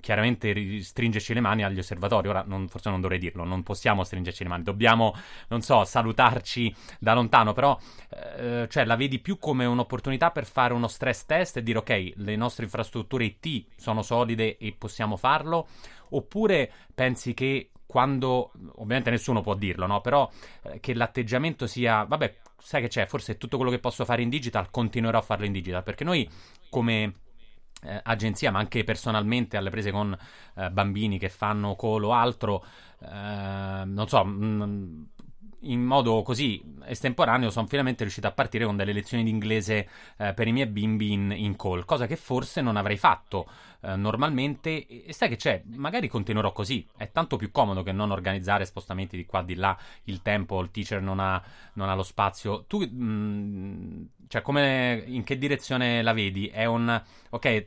chiaramente 0.00 0.82
stringerci 0.82 1.34
le 1.34 1.40
mani 1.40 1.64
agli 1.64 1.78
osservatori. 1.78 2.28
Ora, 2.28 2.44
non, 2.46 2.68
forse 2.68 2.90
non 2.90 3.00
dovrei 3.00 3.18
dirlo, 3.18 3.44
non 3.44 3.62
possiamo 3.62 4.04
stringerci 4.04 4.42
le 4.42 4.48
mani, 4.48 4.62
dobbiamo, 4.62 5.14
non 5.48 5.62
so, 5.62 5.84
salutarci 5.84 6.74
da 6.98 7.14
lontano, 7.14 7.52
però 7.52 7.78
eh, 8.36 8.66
cioè, 8.68 8.84
la 8.84 8.96
vedi 8.96 9.18
più 9.18 9.38
come 9.38 9.64
un'opportunità 9.64 10.30
per 10.30 10.46
fare 10.46 10.74
uno 10.74 10.88
stress 10.88 11.24
test 11.24 11.56
e 11.58 11.62
dire 11.62 11.78
ok, 11.78 12.12
le 12.16 12.36
nostre 12.36 12.64
infrastrutture 12.64 13.24
IT 13.24 13.66
sono 13.76 14.02
solide 14.02 14.56
e 14.56 14.74
possiamo 14.76 15.16
farlo, 15.16 15.68
oppure 16.10 16.70
pensi 16.94 17.34
che 17.34 17.70
quando, 17.88 18.52
ovviamente 18.76 19.08
nessuno 19.08 19.40
può 19.40 19.54
dirlo, 19.54 19.86
no? 19.86 20.02
Però 20.02 20.30
eh, 20.64 20.78
che 20.78 20.92
l'atteggiamento 20.92 21.66
sia, 21.66 22.04
vabbè, 22.04 22.36
sai 22.58 22.82
che 22.82 22.88
c'è, 22.88 23.06
forse 23.06 23.38
tutto 23.38 23.56
quello 23.56 23.70
che 23.70 23.78
posso 23.78 24.04
fare 24.04 24.20
in 24.20 24.28
digital 24.28 24.70
continuerò 24.70 25.18
a 25.18 25.22
farlo 25.22 25.46
in 25.46 25.52
digital, 25.52 25.82
perché 25.82 26.04
noi 26.04 26.28
come 26.68 27.14
eh, 27.82 28.00
agenzia, 28.02 28.50
ma 28.50 28.58
anche 28.58 28.84
personalmente 28.84 29.56
alle 29.56 29.70
prese 29.70 29.90
con 29.90 30.16
eh, 30.56 30.70
bambini 30.70 31.18
che 31.18 31.28
fanno 31.28 31.76
call 31.76 32.04
o 32.04 32.12
altro, 32.12 32.64
eh, 33.00 33.82
non 33.84 34.08
so, 34.08 34.24
mh, 34.24 34.64
mm, 34.64 35.02
in 35.62 35.82
modo 35.82 36.22
così 36.22 36.62
estemporaneo 36.84 37.50
sono 37.50 37.66
finalmente 37.66 38.02
riuscito 38.02 38.26
a 38.26 38.32
partire 38.32 38.64
con 38.64 38.76
delle 38.76 38.92
lezioni 38.92 39.24
di 39.24 39.30
inglese 39.30 39.88
eh, 40.16 40.32
per 40.32 40.46
i 40.46 40.52
miei 40.52 40.66
bimbi 40.66 41.12
in, 41.12 41.32
in, 41.36 41.56
call, 41.56 41.84
cosa 41.84 42.06
che 42.06 42.16
forse 42.16 42.60
non 42.60 42.76
avrei 42.76 42.96
fatto 42.96 43.46
eh, 43.80 43.96
normalmente. 43.96 44.86
E 44.86 45.12
sai 45.12 45.28
che 45.28 45.36
c'è? 45.36 45.62
Magari 45.74 46.08
continuerò 46.08 46.52
così. 46.52 46.86
È 46.96 47.10
tanto 47.10 47.36
più 47.36 47.50
comodo 47.50 47.82
che 47.82 47.92
non 47.92 48.10
organizzare 48.10 48.64
spostamenti 48.64 49.16
di 49.16 49.26
qua 49.26 49.42
di 49.42 49.54
là. 49.54 49.76
Il 50.04 50.22
tempo, 50.22 50.60
il 50.60 50.70
teacher 50.70 51.00
non 51.00 51.20
ha, 51.20 51.42
non 51.74 51.88
ha 51.88 51.94
lo 51.94 52.02
spazio. 52.02 52.64
Tu, 52.66 52.80
mh, 52.80 53.04
mm, 53.04 54.02
cioè, 54.28 54.42
come, 54.42 55.02
in 55.06 55.24
che 55.24 55.38
direzione 55.38 56.02
la 56.02 56.12
vedi? 56.12 56.48
È 56.48 56.64
un 56.64 57.02
ok, 57.30 57.66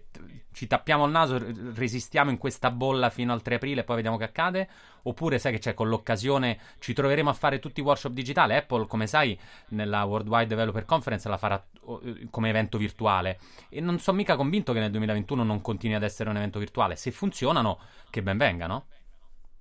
ci 0.54 0.68
tappiamo 0.68 1.06
il 1.06 1.12
naso, 1.12 1.42
resistiamo 1.74 2.30
in 2.30 2.38
questa 2.38 2.72
bolla 2.72 3.10
fino 3.10 3.34
al 3.34 3.42
3 3.42 3.56
aprile 3.56 3.82
e 3.82 3.84
poi 3.84 3.96
vediamo 3.96 4.18
che 4.18 4.26
accade? 4.26 4.68
Oppure 5.04 5.40
sai 5.40 5.54
che 5.54 5.60
c'è 5.60 5.74
con 5.74 5.88
l'occasione 5.88 6.60
ci 6.80 6.94
troveremo 6.94 7.30
a 7.30 7.34
fare 7.34 7.60
tutti 7.60 7.80
i 7.80 7.84
workshop 7.84 8.12
digitali? 8.12 8.56
Apple, 8.56 8.86
come 8.88 9.08
sai, 9.08 9.38
nella 9.70 10.04
Worldwide 10.04 10.48
Developer 10.48 10.86
Conference 10.86 11.28
la 11.30 11.38
farà 11.38 11.64
eh, 12.04 12.28
come 12.30 12.50
evento 12.50 12.78
virtuale 12.78 13.40
e 13.70 13.80
non 13.80 14.00
sono 14.00 14.18
mica 14.18 14.36
convinto 14.36 14.74
che 14.74 14.80
nel 14.80 14.92
2021 14.92 15.44
non 15.44 15.62
continui 15.62 15.96
ad 15.96 16.04
essere 16.04 16.30
un 16.30 16.38
evento 16.38 16.60
virtuale. 16.60 16.96
Se 16.96 17.12
funzionano, 17.12 17.80
che 18.10 18.22
ben 18.22 18.38
venga, 18.38 18.68
no? 18.68 18.86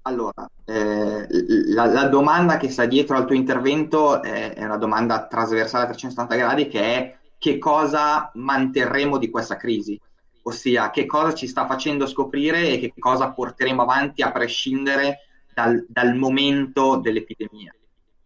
Allora, 0.03 0.51
eh, 0.65 1.27
la, 1.75 1.85
la, 1.85 2.09
domanda 2.09 2.57
che 2.57 2.71
sta 2.71 2.87
dietro 2.87 3.17
al 3.19 3.27
tuo 3.27 3.37
intervento 3.37 4.23
è, 4.23 4.55
è 4.55 4.65
una 4.65 4.79
domanda 4.79 5.27
trasversale 5.27 5.85
a 5.85 5.87
360 5.89 6.35
gradi 6.37 6.69
che 6.69 6.81
è 6.81 7.19
che 7.37 7.59
cosa 7.59 8.31
manterremo 8.35 9.19
di 9.19 9.29
questa 9.29 9.57
crisi? 9.57 10.01
Ossia 10.43 10.91
che 10.91 11.07
cosa 11.07 11.35
ci 11.35 11.47
sta 11.47 11.67
facendo 11.67 12.07
scoprire 12.07 12.69
e 12.69 12.79
che 12.79 12.93
cosa 12.99 13.33
porteremo 13.33 13.83
avanti 13.83 14.23
a 14.23 14.33
prescindere 14.33 15.27
dal, 15.53 15.85
dal 15.89 16.15
momento 16.15 16.97
dell'epidemia. 16.97 17.75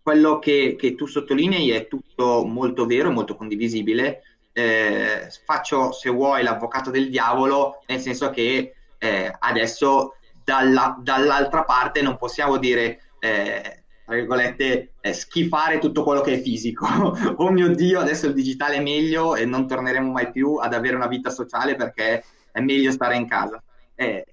Quello 0.02 0.38
che, 0.38 0.76
che, 0.78 0.94
tu 0.94 1.06
sottolinei 1.06 1.71
è 1.71 1.88
tutto 1.88 2.44
molto 2.44 2.87
vero 2.87 3.09
e 3.09 3.12
molto 3.12 3.37
condivisibile. 3.37 4.23
Eh, 4.52 5.28
faccio, 5.44 5.92
se 5.92 6.11
vuoi, 6.11 6.42
l'avvocato 6.42 6.90
del 6.90 7.09
diavolo, 7.09 7.83
nel 7.87 8.00
senso 8.00 8.30
che 8.30 8.75
eh, 8.99 9.37
adesso 9.38 10.16
dalla, 10.44 10.97
dall'altra 11.00 11.64
parte 11.64 12.02
non 12.02 12.18
possiamo 12.18 12.59
dire 12.59 13.12
eh, 13.18 13.83
tra 14.04 14.14
virgolette, 14.16 14.94
eh, 15.00 15.12
schifare 15.12 15.78
tutto 15.78 16.02
quello 16.02 16.20
che 16.20 16.34
è 16.34 16.40
fisico. 16.40 16.87
oh 17.37 17.50
mio 17.50 17.75
Dio, 17.75 18.00
adesso 18.00 18.26
il 18.26 18.34
digitale 18.34 18.76
è 18.76 18.82
meglio 18.82 19.34
e 19.34 19.46
non 19.46 19.66
torneremo 19.66 20.11
mai 20.11 20.30
più 20.30 20.56
ad 20.56 20.75
avere 20.75 20.96
una 20.96 21.06
vita 21.06 21.30
sociale 21.30 21.75
perché 21.75 22.23
è 22.52 22.61
meglio 22.61 22.92
stare 22.92 23.16
in 23.16 23.26
casa. 23.26 23.62
Eh, 23.94 24.26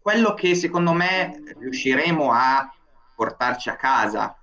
quello 0.00 0.32
che 0.32 0.54
secondo 0.54 0.92
me 0.92 1.42
riusciremo 1.58 2.32
a 2.32 2.72
portarci 3.14 3.68
a 3.68 3.76
casa 3.76 4.34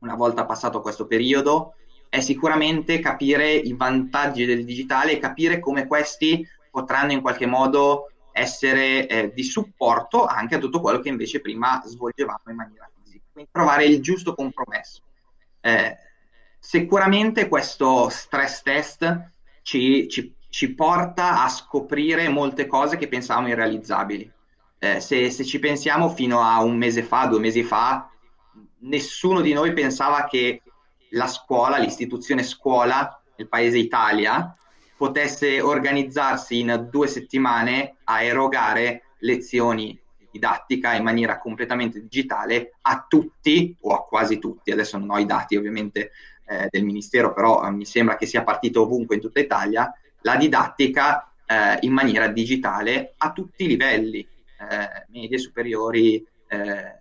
una 0.00 0.14
volta 0.14 0.44
passato 0.44 0.82
questo 0.82 1.06
periodo 1.06 1.74
è 2.08 2.20
sicuramente 2.20 2.98
capire 2.98 3.52
i 3.52 3.72
vantaggi 3.72 4.44
del 4.44 4.64
digitale 4.64 5.12
e 5.12 5.18
capire 5.18 5.58
come 5.58 5.86
questi 5.86 6.46
potranno 6.70 7.12
in 7.12 7.20
qualche 7.20 7.46
modo 7.46 8.10
essere 8.32 9.06
eh, 9.06 9.32
di 9.32 9.42
supporto 9.42 10.26
anche 10.26 10.56
a 10.56 10.58
tutto 10.58 10.80
quello 10.80 11.00
che 11.00 11.08
invece 11.08 11.40
prima 11.40 11.82
svolgevamo 11.84 12.42
in 12.48 12.56
maniera 12.56 12.90
trovare 13.50 13.84
il 13.84 14.00
giusto 14.00 14.34
compromesso. 14.34 15.02
Eh, 15.60 15.96
sicuramente 16.58 17.48
questo 17.48 18.08
stress 18.08 18.62
test 18.62 19.30
ci, 19.62 20.08
ci, 20.08 20.34
ci, 20.48 20.74
porta 20.74 21.42
a 21.42 21.48
scoprire 21.48 22.28
molte 22.28 22.66
cose 22.66 22.96
che 22.96 23.08
pensavamo 23.08 23.48
irrealizzabili. 23.48 24.30
Eh, 24.78 25.00
se, 25.00 25.30
se, 25.30 25.44
ci 25.44 25.58
pensiamo 25.58 26.08
fino 26.08 26.40
a 26.40 26.62
un 26.62 26.76
mese 26.76 27.02
fa, 27.02 27.26
due 27.26 27.40
mesi 27.40 27.62
fa, 27.62 28.10
nessuno 28.80 29.40
di 29.40 29.52
noi 29.52 29.72
pensava 29.72 30.24
che 30.24 30.62
la 31.10 31.26
scuola, 31.26 31.78
l'istituzione 31.78 32.42
scuola, 32.42 33.20
nel 33.36 33.48
paese 33.48 33.78
Italia, 33.78 34.54
potesse 34.96 35.60
organizzarsi 35.60 36.58
in 36.58 36.88
due 36.90 37.06
settimane 37.06 37.96
a 38.04 38.22
erogare 38.22 39.14
lezioni 39.20 39.98
didattica 40.30 40.94
in 40.94 41.02
maniera 41.02 41.38
completamente 41.38 42.00
digitale 42.00 42.74
a 42.82 43.04
tutti 43.08 43.76
o 43.80 43.94
a 43.94 44.04
quasi 44.04 44.38
tutti. 44.38 44.70
Adesso 44.70 44.98
non 44.98 45.10
ho 45.10 45.18
i 45.18 45.26
dati 45.26 45.56
ovviamente 45.56 46.12
eh, 46.50 46.68
del 46.68 46.84
Ministero, 46.84 47.32
però 47.32 47.64
eh, 47.64 47.70
mi 47.70 47.84
sembra 47.84 48.16
che 48.16 48.26
sia 48.26 48.42
partito 48.42 48.82
ovunque 48.82 49.14
in 49.14 49.20
tutta 49.20 49.40
Italia, 49.40 49.92
la 50.22 50.36
didattica 50.36 51.32
eh, 51.46 51.78
in 51.82 51.92
maniera 51.92 52.28
digitale 52.28 53.14
a 53.18 53.32
tutti 53.32 53.64
i 53.64 53.68
livelli, 53.68 54.18
eh, 54.18 55.06
medie, 55.08 55.38
superiori, 55.38 56.26
eh, 56.48 56.98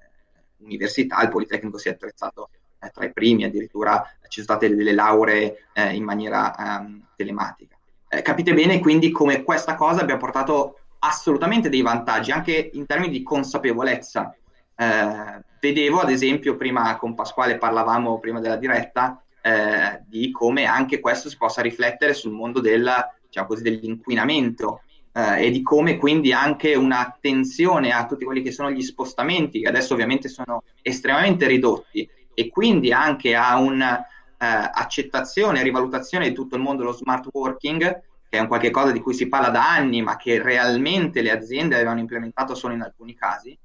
università, 0.57 1.21
il 1.21 1.29
Politecnico 1.29 1.77
si 1.77 1.87
è 1.87 1.91
attrezzato 1.91 2.49
tra 2.93 3.05
i 3.05 3.11
primi, 3.11 3.43
addirittura 3.43 4.01
ci 4.29 4.41
sono 4.41 4.57
state 4.57 4.73
delle 4.73 4.93
lauree 4.93 5.65
in 5.91 6.03
maniera 6.03 6.55
um, 6.57 7.07
telematica. 7.13 7.75
Capite 8.21 8.53
bene 8.53 8.79
quindi 8.79 9.11
come 9.11 9.43
questa 9.43 9.75
cosa 9.75 10.01
abbia 10.01 10.15
portato 10.15 10.79
assolutamente 10.99 11.69
dei 11.69 11.81
vantaggi, 11.81 12.31
anche 12.31 12.69
in 12.73 12.85
termini 12.85 13.11
di 13.11 13.23
consapevolezza. 13.23 14.35
Eh, 14.75 15.41
vedevo, 15.59 15.99
ad 15.99 16.09
esempio, 16.09 16.55
prima 16.55 16.95
con 16.97 17.15
Pasquale 17.15 17.57
parlavamo 17.57 18.19
prima 18.19 18.39
della 18.39 18.57
diretta, 18.57 19.21
eh, 19.41 20.01
di 20.05 20.31
come 20.31 20.65
anche 20.65 20.99
questo 20.99 21.29
si 21.29 21.37
possa 21.37 21.61
riflettere 21.61 22.13
sul 22.13 22.31
mondo 22.31 22.59
del, 22.59 22.89
diciamo 23.25 23.47
così, 23.47 23.63
dell'inquinamento 23.63 24.81
eh, 25.13 25.45
e 25.45 25.51
di 25.51 25.61
come 25.61 25.97
quindi 25.97 26.31
anche 26.33 26.75
un'attenzione 26.75 27.91
a 27.91 28.05
tutti 28.05 28.25
quelli 28.25 28.41
che 28.41 28.51
sono 28.51 28.71
gli 28.71 28.81
spostamenti, 28.81 29.61
che 29.61 29.67
adesso 29.67 29.93
ovviamente 29.93 30.27
sono 30.27 30.63
estremamente 30.81 31.47
ridotti, 31.47 32.07
e 32.33 32.49
quindi 32.49 32.91
anche 32.93 33.35
a 33.35 33.57
un 33.57 33.81
eh, 33.81 35.57
e 35.57 35.63
rivalutazione 35.63 36.29
di 36.29 36.33
tutto 36.33 36.55
il 36.55 36.61
mondo 36.61 36.83
dello 36.83 36.95
smart 36.95 37.27
working, 37.31 38.01
che 38.29 38.37
è 38.37 38.41
un 38.41 38.47
qualche 38.47 38.69
cosa 38.69 38.91
di 38.91 38.99
cui 38.99 39.13
si 39.13 39.27
parla 39.27 39.49
da 39.49 39.73
anni, 39.73 40.01
ma 40.01 40.15
che 40.15 40.41
realmente 40.41 41.21
le 41.21 41.31
aziende 41.31 41.75
avevano 41.75 41.99
implementato 41.99 42.53
solo 42.53 42.73
in 42.73 42.81
alcuni 42.81 43.15
casi, 43.15 43.57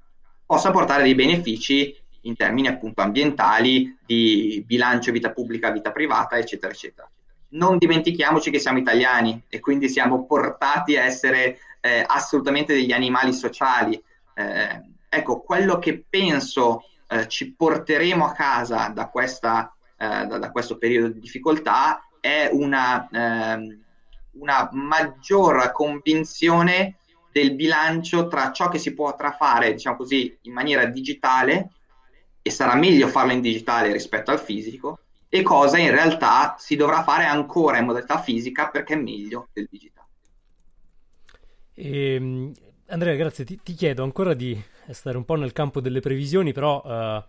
possa 0.45 0.71
portare 0.71 1.03
dei 1.03 1.15
benefici 1.15 1.95
in 2.21 2.35
termini 2.35 2.67
appunto 2.67 3.01
ambientali, 3.01 3.95
di 4.03 4.63
bilancio 4.65 5.11
vita 5.11 5.31
pubblica, 5.31 5.69
vita 5.69 5.91
privata, 5.91 6.37
eccetera, 6.37 6.71
eccetera. 6.71 7.09
Non 7.49 7.77
dimentichiamoci 7.77 8.49
che 8.49 8.59
siamo 8.59 8.79
italiani 8.79 9.43
e 9.47 9.59
quindi 9.59 9.87
siamo 9.87 10.25
portati 10.25 10.97
a 10.97 11.03
essere 11.03 11.59
eh, 11.79 12.03
assolutamente 12.05 12.73
degli 12.73 12.91
animali 12.91 13.31
sociali. 13.31 14.01
Eh, 14.33 14.81
ecco, 15.07 15.41
quello 15.41 15.77
che 15.77 16.03
penso 16.09 16.85
eh, 17.07 17.27
ci 17.27 17.53
porteremo 17.53 18.25
a 18.25 18.31
casa 18.31 18.87
da 18.87 19.07
questa 19.07 19.75
eh, 19.97 20.25
da, 20.25 20.37
da, 20.37 20.51
questo 20.51 20.77
periodo 20.77 21.07
di 21.07 21.19
difficoltà 21.19 22.05
è 22.19 22.49
una, 22.51 23.07
ehm, 23.09 23.84
una 24.39 24.69
maggior 24.71 25.71
convinzione 25.71 26.97
del 27.31 27.53
bilancio 27.53 28.27
tra 28.27 28.51
ciò 28.51 28.69
che 28.69 28.77
si 28.77 28.93
potrà 28.93 29.31
fare, 29.31 29.73
diciamo 29.73 29.97
così, 29.97 30.37
in 30.43 30.53
maniera 30.53 30.85
digitale 30.85 31.69
e 32.41 32.49
sarà 32.49 32.75
meglio 32.75 33.07
farlo 33.07 33.33
in 33.33 33.41
digitale 33.41 33.91
rispetto 33.91 34.31
al 34.31 34.39
fisico 34.39 34.99
e 35.27 35.41
cosa 35.41 35.77
in 35.77 35.91
realtà 35.91 36.55
si 36.57 36.75
dovrà 36.75 37.03
fare 37.03 37.25
ancora 37.25 37.77
in 37.77 37.85
modalità 37.85 38.21
fisica 38.21 38.69
perché 38.69 38.93
è 38.93 38.97
meglio 38.97 39.49
del 39.51 39.67
digitale. 39.69 40.07
E, 41.73 42.13
ehm, 42.13 42.53
Andrea, 42.87 43.15
grazie. 43.15 43.43
Ti, 43.43 43.59
ti, 43.61 43.73
chiedo 43.73 44.03
ancora 44.03 44.33
di 44.33 44.61
stare 44.91 45.17
un 45.17 45.25
po' 45.25 45.35
nel 45.35 45.51
campo 45.51 45.81
delle 45.81 45.99
previsioni, 45.99 46.53
però 46.53 46.81
uh, 46.83 47.23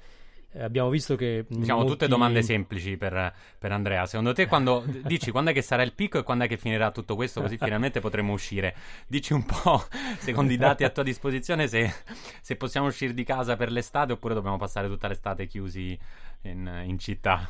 abbiamo 0.61 0.89
visto 0.89 1.17
che... 1.17 1.45
Diciamo 1.49 1.81
molti... 1.81 1.93
tutte 1.93 2.09
domande 2.09 2.43
semplici 2.43 2.97
per, 2.97 3.33
per, 3.59 3.73
Andrea. 3.73 4.07
Secondo 4.07 4.33
te 4.33 4.47
quando 4.47 4.85
dici 5.05 5.31
quando 5.31 5.51
è 5.51 5.55
che 5.55 5.63
sarà 5.63 5.83
il 5.83 5.93
picco 5.93 6.19
e 6.19 6.23
quando 6.23 6.45
è 6.45 6.49
che 6.49 6.57
finirà 6.57 6.91
tutto 6.91 7.15
questo 7.15 7.41
così 7.41 7.57
finalmente 7.59 8.01
potremo 8.01 8.33
uscire? 8.33 8.75
Dici 9.07 9.33
un 9.33 9.45
po', 9.45 9.85
secondo 10.19 10.53
i 10.53 10.57
dati 10.57 10.85
a 10.85 10.91
tua 10.91 11.03
disposizione, 11.03 11.69
se, 11.69 11.93
se 12.41 12.57
possiamo 12.57 12.87
uscire 12.87 13.15
di 13.15 13.25
casa 13.25 13.57
per 13.57 13.71
l'estate 13.71 14.13
oppure 14.13 14.35
dobbiamo 14.35 14.57
passare 14.57 14.89
tutta 14.89 15.09
l'estate 15.09 15.47
chiusi 15.47 15.99
in, 16.43 16.85
in 16.87 16.99
città. 16.99 17.49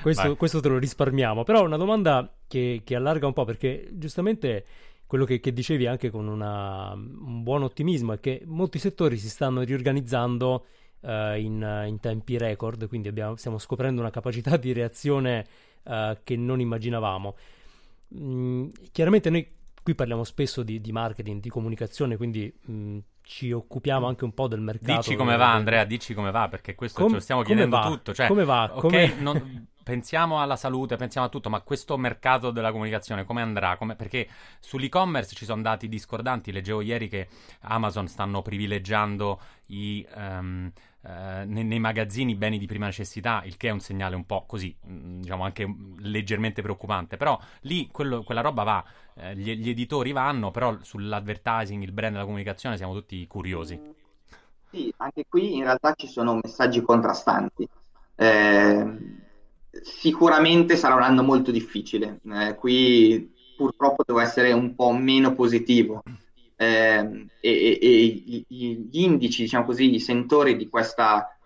Questo, 0.00 0.34
questo, 0.34 0.60
te 0.60 0.68
lo 0.68 0.78
risparmiamo, 0.78 1.44
però 1.44 1.64
una 1.64 1.76
domanda 1.76 2.32
che, 2.48 2.82
che 2.84 2.96
allarga 2.96 3.26
un 3.26 3.32
po' 3.32 3.44
perché 3.44 3.88
giustamente 3.92 4.64
quello 5.06 5.24
che, 5.24 5.38
che 5.38 5.52
dicevi 5.52 5.86
anche 5.86 6.10
con 6.10 6.26
una, 6.26 6.92
un 6.92 7.42
buon 7.42 7.62
ottimismo 7.62 8.12
è 8.12 8.20
che 8.20 8.42
molti 8.44 8.78
settori 8.78 9.16
si 9.16 9.28
stanno 9.28 9.62
riorganizzando 9.62 10.66
uh, 11.00 11.36
in, 11.36 11.84
in, 11.86 11.98
tempi 12.00 12.38
record, 12.38 12.88
quindi 12.88 13.08
abbiamo, 13.08 13.36
stiamo 13.36 13.58
scoprendo 13.58 14.00
una 14.00 14.10
capacità 14.10 14.56
di 14.56 14.72
reazione 14.72 15.44
uh, 15.84 16.16
che 16.22 16.36
non 16.36 16.60
immaginavamo. 16.60 17.36
Mm, 18.14 18.68
chiaramente 18.92 19.30
noi 19.30 19.48
qui 19.82 19.94
parliamo 19.94 20.24
spesso 20.24 20.62
di, 20.62 20.80
di 20.80 20.92
marketing, 20.92 21.40
di 21.40 21.48
comunicazione, 21.48 22.16
quindi 22.16 22.52
mh, 22.60 22.72
mm, 22.72 22.98
ci 23.22 23.52
occupiamo 23.52 24.06
anche 24.06 24.24
un 24.24 24.32
po' 24.32 24.48
del 24.48 24.60
mercato. 24.60 25.00
Dici 25.00 25.16
come 25.16 25.36
va, 25.36 25.52
Andrea, 25.52 25.84
dici 25.84 26.14
come 26.14 26.30
va, 26.30 26.48
perché 26.48 26.74
questo 26.74 27.00
Com- 27.00 27.10
ce 27.10 27.14
lo 27.14 27.20
stiamo 27.20 27.42
chiedendo 27.42 27.76
va? 27.76 27.86
tutto. 27.86 28.14
Cioè, 28.14 28.26
come 28.26 28.44
va? 28.44 28.70
Okay, 28.72 29.14
non, 29.20 29.66
pensiamo 29.86 30.40
alla 30.40 30.56
salute, 30.56 30.96
pensiamo 30.96 31.28
a 31.28 31.30
tutto, 31.30 31.48
ma 31.48 31.60
questo 31.60 31.96
mercato 31.96 32.50
della 32.50 32.72
comunicazione 32.72 33.24
come 33.24 33.40
andrà? 33.40 33.76
Come, 33.76 33.94
perché 33.94 34.26
sull'e-commerce 34.58 35.36
ci 35.36 35.44
sono 35.44 35.62
dati 35.62 35.88
discordanti. 35.88 36.50
Leggevo 36.50 36.80
ieri 36.80 37.06
che 37.06 37.28
Amazon 37.60 38.08
stanno 38.08 38.42
privilegiando 38.42 39.40
i. 39.66 40.04
Um, 40.12 40.72
eh, 41.02 41.44
nei, 41.44 41.62
nei, 41.62 41.78
magazzini 41.78 42.34
beni 42.34 42.58
di 42.58 42.66
prima 42.66 42.86
necessità, 42.86 43.42
il 43.44 43.56
che 43.56 43.68
è 43.68 43.70
un 43.70 43.78
segnale 43.78 44.16
un 44.16 44.26
po' 44.26 44.44
così, 44.44 44.76
mm, 44.88 45.20
diciamo 45.20 45.44
anche 45.44 45.72
leggermente 45.98 46.62
preoccupante. 46.62 47.16
Però 47.16 47.38
lì 47.60 47.88
quello, 47.92 48.24
quella 48.24 48.40
roba 48.40 48.64
va, 48.64 48.84
eh, 49.14 49.36
gli, 49.36 49.54
gli, 49.54 49.68
editori 49.68 50.10
vanno, 50.10 50.50
però 50.50 50.76
sull'advertising, 50.82 51.80
il 51.84 51.92
brand, 51.92 52.16
la 52.16 52.24
comunicazione 52.24 52.76
siamo 52.76 52.92
tutti 52.92 53.24
curiosi. 53.28 53.80
Sì, 54.68 54.92
anche 54.96 55.26
qui 55.28 55.54
in 55.54 55.62
realtà 55.62 55.94
ci 55.94 56.08
sono 56.08 56.40
messaggi 56.42 56.82
contrastanti. 56.82 57.68
Eh, 58.16 59.24
sicuramente 59.82 60.76
sarà 60.76 60.94
un 60.94 61.02
anno 61.02 61.22
molto 61.22 61.50
difficile. 61.50 62.20
Eh, 62.32 62.54
qui 62.54 63.34
purtroppo 63.56 64.02
devo 64.06 64.20
essere 64.20 64.52
un 64.52 64.74
po' 64.74 64.92
meno 64.92 65.34
positivo 65.34 66.02
eh, 66.56 67.26
e, 67.40 67.78
e, 67.80 68.44
gli 68.48 69.00
indici, 69.00 69.42
diciamo 69.42 69.64
così, 69.64 69.94
i 69.94 70.00
sentori 70.00 70.56
di 70.56 70.68
questa 70.68 71.36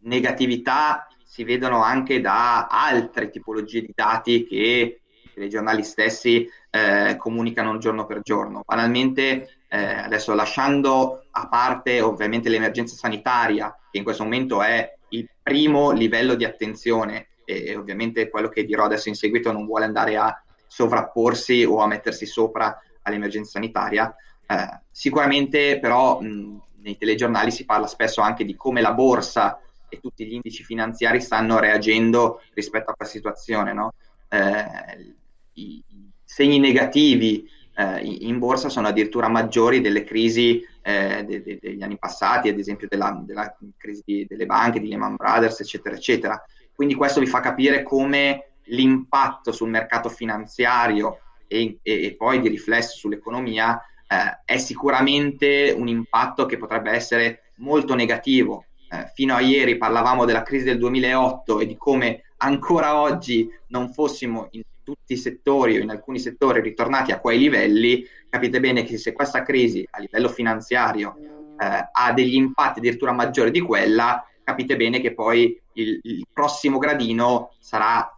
negatività 0.00 1.06
si 1.24 1.44
vedono 1.44 1.82
anche 1.82 2.20
da 2.20 2.66
altre 2.66 3.30
tipologie 3.30 3.80
di 3.80 3.92
dati 3.94 4.44
che 4.46 5.00
i 5.34 5.48
giornali 5.48 5.82
stessi 5.82 6.46
eh, 6.70 7.16
comunicano 7.16 7.78
giorno 7.78 8.04
per 8.04 8.20
giorno. 8.20 8.62
Banalmente, 8.66 9.60
eh, 9.68 9.78
adesso 9.78 10.34
lasciando 10.34 11.24
a 11.30 11.48
parte 11.48 12.00
ovviamente 12.00 12.50
l'emergenza 12.50 12.96
sanitaria, 12.96 13.74
che 13.90 13.98
in 13.98 14.04
questo 14.04 14.24
momento 14.24 14.60
è 14.62 14.92
il 15.10 15.28
primo 15.42 15.90
livello 15.92 16.34
di 16.34 16.44
attenzione 16.44 17.28
e 17.44 17.74
ovviamente 17.76 18.28
quello 18.28 18.48
che 18.48 18.64
dirò 18.64 18.84
adesso 18.84 19.08
in 19.08 19.14
seguito 19.14 19.52
non 19.52 19.66
vuole 19.66 19.84
andare 19.84 20.16
a 20.16 20.42
sovrapporsi 20.66 21.64
o 21.64 21.80
a 21.80 21.86
mettersi 21.86 22.26
sopra 22.26 22.80
all'emergenza 23.02 23.52
sanitaria, 23.52 24.14
eh, 24.46 24.80
sicuramente 24.90 25.78
però 25.80 26.20
mh, 26.20 26.62
nei 26.82 26.96
telegiornali 26.96 27.50
si 27.50 27.64
parla 27.64 27.86
spesso 27.86 28.20
anche 28.20 28.44
di 28.44 28.56
come 28.56 28.80
la 28.80 28.92
borsa 28.92 29.60
e 29.88 30.00
tutti 30.00 30.24
gli 30.26 30.32
indici 30.32 30.64
finanziari 30.64 31.20
stanno 31.20 31.58
reagendo 31.58 32.40
rispetto 32.54 32.90
a 32.90 32.94
questa 32.94 33.14
situazione. 33.14 33.72
No? 33.72 33.92
Eh, 34.28 35.14
i, 35.54 35.82
i, 35.86 36.10
segni 36.24 36.58
negativi 36.58 37.46
eh, 37.76 37.98
in 38.00 38.38
borsa 38.38 38.70
sono 38.70 38.88
addirittura 38.88 39.28
maggiori 39.28 39.82
delle 39.82 40.02
crisi 40.02 40.66
eh, 40.80 41.24
de, 41.24 41.42
de, 41.42 41.58
degli 41.60 41.82
anni 41.82 41.98
passati, 41.98 42.48
ad 42.48 42.58
esempio 42.58 42.86
della, 42.88 43.22
della 43.22 43.54
crisi 43.76 44.24
delle 44.26 44.46
banche, 44.46 44.80
di 44.80 44.88
Lehman 44.88 45.16
Brothers, 45.16 45.60
eccetera, 45.60 45.94
eccetera. 45.94 46.42
Quindi 46.74 46.94
questo 46.94 47.20
vi 47.20 47.26
fa 47.26 47.40
capire 47.40 47.82
come 47.82 48.52
l'impatto 48.66 49.52
sul 49.52 49.68
mercato 49.68 50.08
finanziario 50.08 51.18
e, 51.46 51.78
e, 51.82 52.04
e 52.04 52.14
poi 52.16 52.40
di 52.40 52.48
riflesso 52.48 52.96
sull'economia 52.96 53.80
eh, 54.06 54.40
è 54.44 54.58
sicuramente 54.58 55.74
un 55.76 55.88
impatto 55.88 56.46
che 56.46 56.58
potrebbe 56.58 56.90
essere 56.90 57.52
molto 57.56 57.94
negativo. 57.94 58.66
Eh, 58.90 59.10
fino 59.14 59.34
a 59.34 59.40
ieri 59.40 59.76
parlavamo 59.76 60.24
della 60.24 60.42
crisi 60.42 60.64
del 60.64 60.78
2008 60.78 61.60
e 61.60 61.66
di 61.66 61.76
come 61.76 62.24
ancora 62.38 63.00
oggi 63.00 63.48
non 63.68 63.92
fossimo 63.92 64.48
in 64.50 64.62
tutti 64.82 65.12
i 65.14 65.16
settori 65.16 65.78
o 65.78 65.80
in 65.80 65.90
alcuni 65.90 66.18
settori 66.18 66.60
ritornati 66.60 67.12
a 67.12 67.20
quei 67.20 67.38
livelli, 67.38 68.04
capite 68.28 68.60
bene 68.60 68.82
che 68.82 68.98
se 68.98 69.12
questa 69.12 69.42
crisi 69.42 69.86
a 69.90 70.00
livello 70.00 70.28
finanziario 70.28 71.16
eh, 71.58 71.88
ha 71.90 72.12
degli 72.12 72.34
impatti 72.34 72.80
addirittura 72.80 73.12
maggiori 73.12 73.50
di 73.50 73.60
quella, 73.60 74.26
capite 74.42 74.76
bene 74.76 75.00
che 75.00 75.14
poi 75.14 75.58
il, 75.74 76.00
il 76.02 76.26
prossimo 76.32 76.78
gradino 76.78 77.52
sarà 77.58 78.16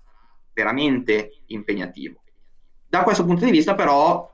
veramente 0.52 1.40
impegnativo. 1.46 2.22
Da 2.86 3.02
questo 3.02 3.24
punto 3.24 3.44
di 3.44 3.50
vista, 3.50 3.74
però, 3.74 4.32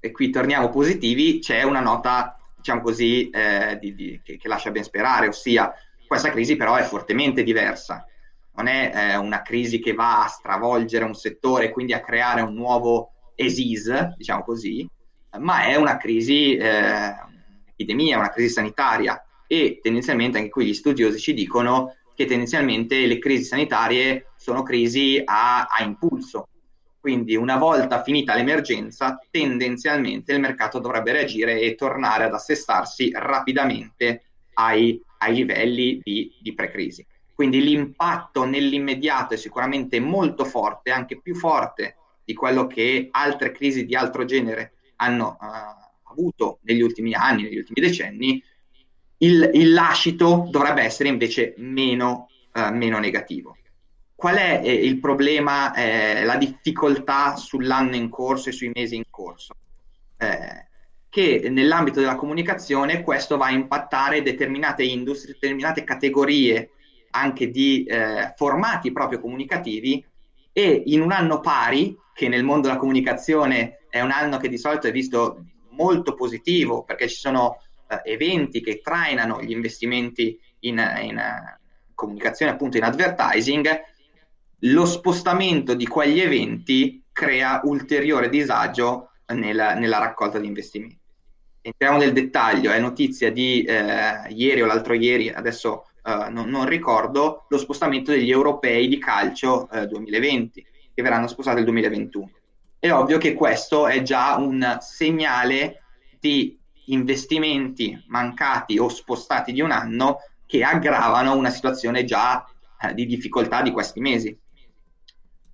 e 0.00 0.10
qui 0.10 0.30
torniamo 0.30 0.68
positivi, 0.68 1.38
c'è 1.38 1.62
una 1.62 1.80
nota, 1.80 2.36
diciamo 2.56 2.80
così, 2.80 3.30
eh, 3.30 3.78
di, 3.80 3.94
di, 3.94 4.20
che, 4.22 4.36
che, 4.36 4.48
lascia 4.48 4.70
ben 4.70 4.82
sperare, 4.82 5.28
ossia 5.28 5.72
questa 6.06 6.30
crisi 6.30 6.56
però 6.56 6.74
è 6.74 6.82
fortemente 6.82 7.44
diversa. 7.44 8.04
non 8.56 8.66
è 8.66 8.90
eh, 8.92 9.16
una 9.16 9.42
crisi 9.42 9.78
che 9.78 9.94
va 9.94 10.24
a 10.24 10.28
stravolgere 10.28 11.04
un 11.04 11.14
settore 11.14 11.66
e 11.66 11.70
quindi 11.70 11.92
a 11.92 12.00
creare 12.00 12.40
un 12.40 12.52
nuovo 12.52 13.12
ESIS, 13.36 14.16
diciamo 14.16 14.42
così, 14.42 14.88
ma 15.38 15.66
è 15.66 15.76
una 15.76 15.96
crisi, 15.96 16.56
eh, 16.56 17.14
epidemia, 17.70 18.18
una 18.18 18.30
crisi 18.30 18.52
sanitaria 18.54 19.24
e 19.46 19.78
tendenzialmente 19.82 20.38
anche 20.38 20.50
qui 20.50 20.66
gli 20.66 20.74
studiosi 20.74 21.18
ci 21.18 21.34
dicono 21.34 21.96
che 22.20 22.26
tendenzialmente 22.26 23.06
le 23.06 23.18
crisi 23.18 23.44
sanitarie 23.44 24.32
sono 24.36 24.62
crisi 24.62 25.22
a, 25.24 25.62
a 25.62 25.82
impulso, 25.82 26.48
quindi 27.00 27.34
una 27.34 27.56
volta 27.56 28.02
finita 28.02 28.34
l'emergenza, 28.34 29.18
tendenzialmente 29.30 30.34
il 30.34 30.40
mercato 30.40 30.80
dovrebbe 30.80 31.12
reagire 31.12 31.58
e 31.60 31.76
tornare 31.76 32.24
ad 32.24 32.34
assestarsi 32.34 33.10
rapidamente 33.14 34.24
ai, 34.52 35.02
ai 35.20 35.34
livelli 35.34 35.98
di, 36.04 36.30
di 36.42 36.52
pre-crisi. 36.52 37.06
Quindi 37.34 37.62
l'impatto 37.62 38.44
nell'immediato 38.44 39.32
è 39.32 39.38
sicuramente 39.38 39.98
molto 39.98 40.44
forte, 40.44 40.90
anche 40.90 41.18
più 41.18 41.34
forte 41.34 41.96
di 42.22 42.34
quello 42.34 42.66
che 42.66 43.08
altre 43.10 43.50
crisi 43.50 43.86
di 43.86 43.96
altro 43.96 44.26
genere 44.26 44.74
hanno 44.96 45.38
uh, 45.40 46.10
avuto 46.10 46.58
negli 46.64 46.82
ultimi 46.82 47.14
anni, 47.14 47.44
negli 47.44 47.56
ultimi 47.56 47.80
decenni. 47.80 48.44
Il, 49.22 49.50
il 49.54 49.72
lascito 49.72 50.46
dovrebbe 50.50 50.82
essere 50.82 51.08
invece 51.08 51.54
meno, 51.58 52.28
uh, 52.54 52.72
meno 52.72 52.98
negativo. 52.98 53.56
Qual 54.14 54.36
è 54.36 54.60
eh, 54.62 54.72
il 54.72 54.98
problema, 55.00 55.74
eh, 55.74 56.24
la 56.24 56.36
difficoltà 56.36 57.36
sull'anno 57.36 57.96
in 57.96 58.10
corso 58.10 58.50
e 58.50 58.52
sui 58.52 58.70
mesi 58.74 58.96
in 58.96 59.04
corso? 59.08 59.54
Eh, 60.18 60.68
che 61.08 61.48
nell'ambito 61.50 62.00
della 62.00 62.14
comunicazione 62.14 63.02
questo 63.02 63.36
va 63.36 63.46
a 63.46 63.52
impattare 63.52 64.22
determinate 64.22 64.84
industrie, 64.84 65.34
determinate 65.34 65.84
categorie 65.84 66.70
anche 67.10 67.50
di 67.50 67.84
eh, 67.84 68.32
formati 68.36 68.92
proprio 68.92 69.20
comunicativi 69.20 70.04
e 70.52 70.82
in 70.86 71.00
un 71.00 71.12
anno 71.12 71.40
pari, 71.40 71.96
che 72.14 72.28
nel 72.28 72.44
mondo 72.44 72.68
della 72.68 72.78
comunicazione 72.78 73.86
è 73.88 74.00
un 74.00 74.10
anno 74.10 74.36
che 74.36 74.48
di 74.48 74.58
solito 74.58 74.86
è 74.86 74.92
visto 74.92 75.44
molto 75.70 76.14
positivo 76.14 76.84
perché 76.84 77.08
ci 77.08 77.16
sono 77.16 77.56
eh, 77.56 77.69
eventi 78.04 78.60
che 78.60 78.80
trainano 78.80 79.42
gli 79.42 79.50
investimenti 79.50 80.38
in, 80.60 80.78
in 81.02 81.16
uh, 81.16 81.58
comunicazione, 81.94 82.52
appunto 82.52 82.76
in 82.76 82.84
advertising, 82.84 83.68
lo 84.64 84.84
spostamento 84.84 85.74
di 85.74 85.86
quegli 85.86 86.20
eventi 86.20 87.02
crea 87.12 87.60
ulteriore 87.64 88.28
disagio 88.28 89.10
nella, 89.34 89.74
nella 89.74 89.98
raccolta 89.98 90.38
di 90.38 90.46
investimenti. 90.46 90.98
Entriamo 91.62 91.98
nel 91.98 92.12
dettaglio, 92.12 92.70
è 92.70 92.78
notizia 92.78 93.30
di 93.30 93.62
eh, 93.62 94.28
ieri 94.30 94.62
o 94.62 94.66
l'altro 94.66 94.94
ieri, 94.94 95.28
adesso 95.28 95.90
eh, 96.02 96.28
non, 96.30 96.48
non, 96.48 96.66
ricordo, 96.66 97.44
lo 97.48 97.58
spostamento 97.58 98.10
degli 98.10 98.30
europei 98.30 98.88
di 98.88 98.98
calcio 98.98 99.68
eh, 99.70 99.86
2020, 99.86 100.66
che 100.94 101.02
verranno 101.02 101.26
spostati 101.26 101.56
nel 101.56 101.64
2021. 101.64 102.30
È 102.78 102.90
ovvio 102.90 103.18
che 103.18 103.34
questo 103.34 103.86
è 103.86 104.00
già 104.00 104.36
un 104.36 104.78
segnale 104.80 105.82
di 106.18 106.58
investimenti 106.92 108.02
mancati 108.08 108.78
o 108.78 108.88
spostati 108.88 109.52
di 109.52 109.60
un 109.60 109.70
anno 109.70 110.18
che 110.46 110.62
aggravano 110.62 111.36
una 111.36 111.50
situazione 111.50 112.04
già 112.04 112.44
eh, 112.80 112.94
di 112.94 113.06
difficoltà 113.06 113.62
di 113.62 113.70
questi 113.70 114.00
mesi. 114.00 114.36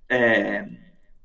Eh, 0.05 0.67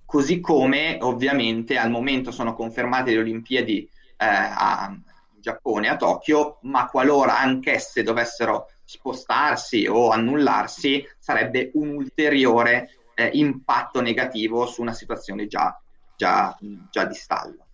così 0.05 0.40
come 0.40 0.98
ovviamente 1.01 1.79
al 1.79 1.90
momento 1.90 2.31
sono 2.31 2.55
confermate 2.55 3.12
le 3.12 3.20
Olimpiadi 3.20 3.79
eh, 3.79 3.88
a 4.27 4.94
Giappone, 5.38 5.88
a 5.88 5.96
Tokyo, 5.96 6.59
ma 6.62 6.87
qualora 6.87 7.38
anch'esse 7.38 8.03
dovessero 8.03 8.68
spostarsi 8.85 9.87
o 9.87 10.11
annullarsi, 10.11 11.05
sarebbe 11.18 11.70
un 11.75 11.94
ulteriore 11.94 12.90
eh, 13.14 13.31
impatto 13.33 14.01
negativo 14.01 14.66
su 14.66 14.83
una 14.83 14.92
situazione 14.92 15.46
già, 15.46 15.81
già, 16.16 16.57
già 16.90 17.05
di 17.05 17.14
stallo. 17.14 17.66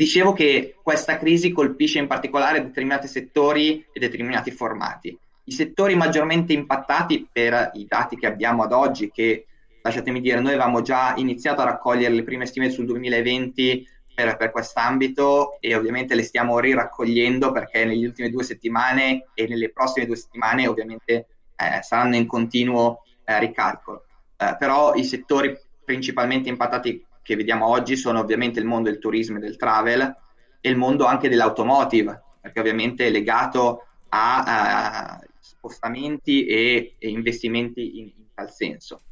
Dicevo 0.00 0.32
che 0.32 0.76
questa 0.82 1.18
crisi 1.18 1.52
colpisce 1.52 1.98
in 1.98 2.06
particolare 2.06 2.62
determinati 2.62 3.06
settori 3.06 3.84
e 3.92 4.00
determinati 4.00 4.50
formati. 4.50 5.14
I 5.44 5.52
settori 5.52 5.94
maggiormente 5.94 6.54
impattati 6.54 7.28
per 7.30 7.72
i 7.74 7.84
dati 7.86 8.16
che 8.16 8.26
abbiamo 8.26 8.62
ad 8.62 8.72
oggi, 8.72 9.10
che 9.10 9.44
lasciatemi 9.82 10.22
dire, 10.22 10.40
noi 10.40 10.52
avevamo 10.52 10.80
già 10.80 11.12
iniziato 11.18 11.60
a 11.60 11.64
raccogliere 11.64 12.14
le 12.14 12.22
prime 12.22 12.46
stime 12.46 12.70
sul 12.70 12.86
2020 12.86 13.86
per, 14.14 14.38
per 14.38 14.50
quest'ambito 14.50 15.60
e 15.60 15.74
ovviamente 15.74 16.14
le 16.14 16.22
stiamo 16.22 16.58
riraccogliendo 16.58 17.52
perché 17.52 17.84
negli 17.84 18.06
ultime 18.06 18.30
due 18.30 18.42
settimane 18.42 19.26
e 19.34 19.46
nelle 19.46 19.68
prossime 19.68 20.06
due 20.06 20.16
settimane 20.16 20.66
ovviamente 20.66 21.12
eh, 21.56 21.82
saranno 21.82 22.16
in 22.16 22.26
continuo 22.26 23.02
eh, 23.26 23.38
ricalcolo. 23.38 24.06
Eh, 24.34 24.56
però 24.58 24.94
i 24.94 25.04
settori 25.04 25.54
principalmente 25.84 26.48
impattati 26.48 27.04
che 27.30 27.36
vediamo 27.36 27.68
oggi 27.68 27.94
sono 27.94 28.18
ovviamente 28.18 28.58
il 28.58 28.66
mondo 28.66 28.90
del 28.90 28.98
turismo 28.98 29.36
e 29.36 29.40
del 29.40 29.56
travel 29.56 30.16
e 30.60 30.68
il 30.68 30.76
mondo 30.76 31.04
anche 31.04 31.28
dell'automotive, 31.28 32.20
perché 32.40 32.58
ovviamente 32.58 33.06
è 33.06 33.10
legato 33.10 33.84
a, 34.08 34.42
a 34.42 35.20
spostamenti 35.38 36.44
e, 36.44 36.96
e 36.98 37.08
investimenti 37.08 38.00
in, 38.00 38.06
in, 38.06 38.24
tal 38.34 38.50
senso. 38.50 39.02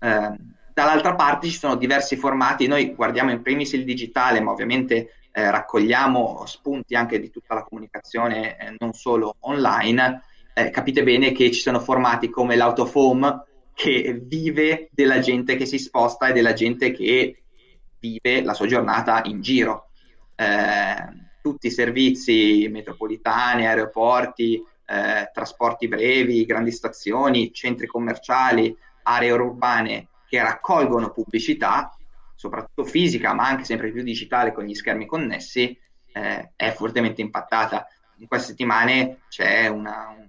Eh, 0.00 0.34
dall'altra 0.74 1.14
parte 1.14 1.46
ci 1.46 1.56
sono 1.56 1.76
diversi 1.76 2.16
formati, 2.16 2.66
noi 2.66 2.92
guardiamo 2.92 3.30
in 3.30 3.40
primis 3.40 3.72
il 3.74 3.84
digitale, 3.84 4.40
ma 4.40 4.50
ovviamente 4.50 5.12
eh, 5.30 5.48
raccogliamo 5.48 6.42
spunti 6.46 6.96
anche 6.96 7.20
di 7.20 7.30
tutta 7.30 7.54
la 7.54 7.62
comunicazione, 7.62 8.58
eh, 8.58 8.74
non 8.78 8.94
solo 8.94 9.36
online. 9.42 10.24
Eh, 10.54 10.70
capite 10.70 11.04
bene 11.04 11.30
che 11.30 11.52
ci 11.52 11.60
sono 11.60 11.78
formati 11.78 12.30
come 12.30 12.56
l'autofome 12.56 13.44
che 13.72 14.20
vive 14.20 14.88
della 14.90 15.20
gente 15.20 15.54
che 15.54 15.66
si 15.66 15.78
sposta 15.78 16.26
e 16.26 16.32
della 16.32 16.52
gente 16.52 16.90
che 16.90 17.39
vive 18.00 18.42
la 18.42 18.54
sua 18.54 18.66
giornata 18.66 19.22
in 19.24 19.40
giro. 19.40 19.90
Eh, 20.34 21.28
tutti 21.42 21.68
i 21.68 21.70
servizi 21.70 22.68
metropolitani, 22.70 23.66
aeroporti, 23.66 24.62
eh, 24.86 25.30
trasporti 25.32 25.86
brevi, 25.86 26.44
grandi 26.44 26.72
stazioni, 26.72 27.52
centri 27.52 27.86
commerciali, 27.86 28.76
aree 29.02 29.30
urbane 29.30 30.08
che 30.28 30.42
raccolgono 30.42 31.10
pubblicità, 31.10 31.94
soprattutto 32.34 32.84
fisica, 32.84 33.34
ma 33.34 33.46
anche 33.46 33.64
sempre 33.64 33.90
più 33.92 34.02
digitale 34.02 34.52
con 34.52 34.64
gli 34.64 34.74
schermi 34.74 35.06
connessi, 35.06 35.76
eh, 36.12 36.52
è 36.56 36.72
fortemente 36.72 37.20
impattata. 37.20 37.86
In 38.18 38.26
queste 38.26 38.48
settimane 38.48 39.22
c'è 39.28 39.66
una, 39.68 40.14
un, 40.16 40.28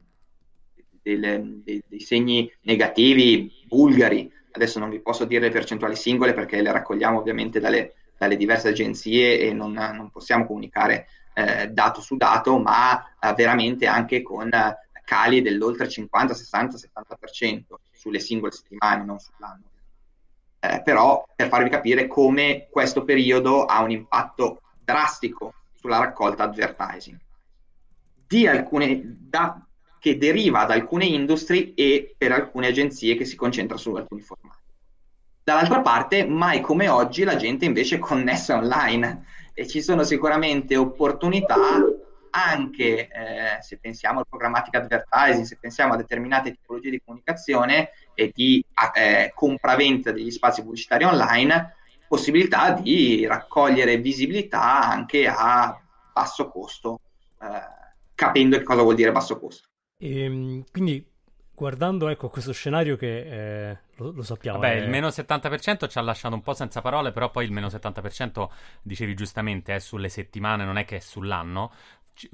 delle, 1.02 1.62
dei, 1.64 1.84
dei, 1.88 2.00
segni 2.00 2.52
negativi 2.62 3.52
bulgari. 3.66 4.32
Adesso 4.52 4.80
non 4.80 4.90
vi 4.90 5.00
posso 5.00 5.26
dire 5.26 5.42
le 5.42 5.52
percentuali 5.52 5.96
singole 5.96 6.34
perché 6.34 6.62
le 6.62 6.72
raccogliamo 6.72 7.18
ovviamente 7.18 7.60
dalle, 7.60 7.94
dalle 8.18 8.38
diverse 8.38 8.70
agenzie 8.70 9.40
e 9.40 9.54
non, 9.54 9.72
non 9.72 10.10
possiamo 10.12 10.46
comunicare 10.46 11.08
eh, 11.34 11.68
dato 11.70 12.02
su 12.02 12.18
dato, 12.18 12.58
ma 12.58 13.16
eh, 13.20 13.34
veramente 13.34 13.88
anche 13.88 14.22
con 14.22 14.50
cali 15.04 15.42
dell'oltre 15.42 15.90
50, 15.90 16.34
60, 16.34 16.78
70% 16.78 17.62
sulle 17.92 18.20
singole 18.20 18.52
settimane, 18.52 19.04
non 19.04 19.20
sull'anno. 19.20 19.64
Eh, 20.60 20.82
però 20.84 21.26
per 21.36 21.48
farvi 21.48 21.70
capire 21.70 22.08
come 22.08 22.68
questo 22.70 23.04
periodo 23.04 23.66
ha 23.66 23.82
un 23.82 23.92
impatto 23.92 24.62
drastico 24.84 25.54
sulla 25.74 25.98
raccolta 25.98 26.44
advertising. 26.44 27.18
Di 28.28 28.48
alcune, 28.48 29.02
da, 29.04 29.60
che 30.02 30.18
deriva 30.18 30.66
da 30.66 30.74
alcune 30.74 31.06
industrie 31.06 31.74
e 31.76 32.16
per 32.18 32.32
alcune 32.32 32.66
agenzie 32.66 33.16
che 33.16 33.24
si 33.24 33.36
concentra 33.36 33.78
su 33.78 33.94
alcuni 33.94 34.22
formati. 34.22 34.58
Dall'altra 35.44 35.82
parte, 35.82 36.26
mai 36.26 36.60
come 36.60 36.88
oggi 36.88 37.24
la 37.24 37.36
gente 37.36 37.66
invece 37.66 37.98
è 37.98 38.00
connessa 38.00 38.58
online 38.58 39.26
e 39.54 39.68
ci 39.68 39.80
sono 39.80 40.02
sicuramente 40.04 40.76
opportunità 40.76 41.56
anche 42.32 43.10
eh, 43.10 43.62
se 43.62 43.78
pensiamo 43.78 44.20
al 44.20 44.28
programmatic 44.28 44.74
advertising, 44.74 45.46
se 45.46 45.60
pensiamo 45.62 45.94
a 45.94 45.98
determinate 45.98 46.50
tipologie 46.50 46.90
di 46.90 47.02
comunicazione 47.06 47.92
e 48.16 48.32
di 48.34 48.66
eh, 48.96 49.32
compravendita 49.36 50.12
degli 50.12 50.32
spazi 50.32 50.64
pubblicitari 50.64 51.04
online, 51.04 51.76
possibilità 52.08 52.72
di 52.72 53.28
raccogliere 53.28 53.98
visibilità 53.98 54.82
anche 54.82 55.28
a 55.28 55.80
basso 56.12 56.50
costo, 56.50 57.02
eh, 57.40 57.46
capendo 58.16 58.58
che 58.58 58.64
cosa 58.64 58.82
vuol 58.82 58.96
dire 58.96 59.12
basso 59.12 59.38
costo. 59.38 59.70
E, 60.02 60.24
ehm, 60.24 60.64
quindi 60.72 61.06
guardando 61.54 62.10
ecco, 62.10 62.30
questo 62.30 62.54
scenario 62.54 62.98
che 62.98 63.70
eh, 63.70 63.78
lo, 63.98 64.12
lo, 64.12 64.24
sappiamo. 64.24 64.58
Vabbè, 64.58 64.74
è... 64.74 64.82
il 64.82 64.90
meno 64.90 65.10
70% 65.10 65.88
ci 65.88 66.00
ha 66.00 66.02
lasciato 66.02 66.34
un 66.34 66.42
po' 66.42 66.56
senza 66.56 66.82
parole, 66.82 67.12
però 67.12 67.30
poi 67.30 67.46
il 67.46 67.52
meno 67.52 67.68
70% 67.68 68.50
dicevi 68.82 69.14
giustamente 69.14 69.76
è 69.76 69.80
sulle 69.80 70.10
settimane, 70.10 70.66
non 70.66 70.78
è 70.78 70.86
che 70.86 70.98
è 70.98 71.00
sull'anno 71.00 71.72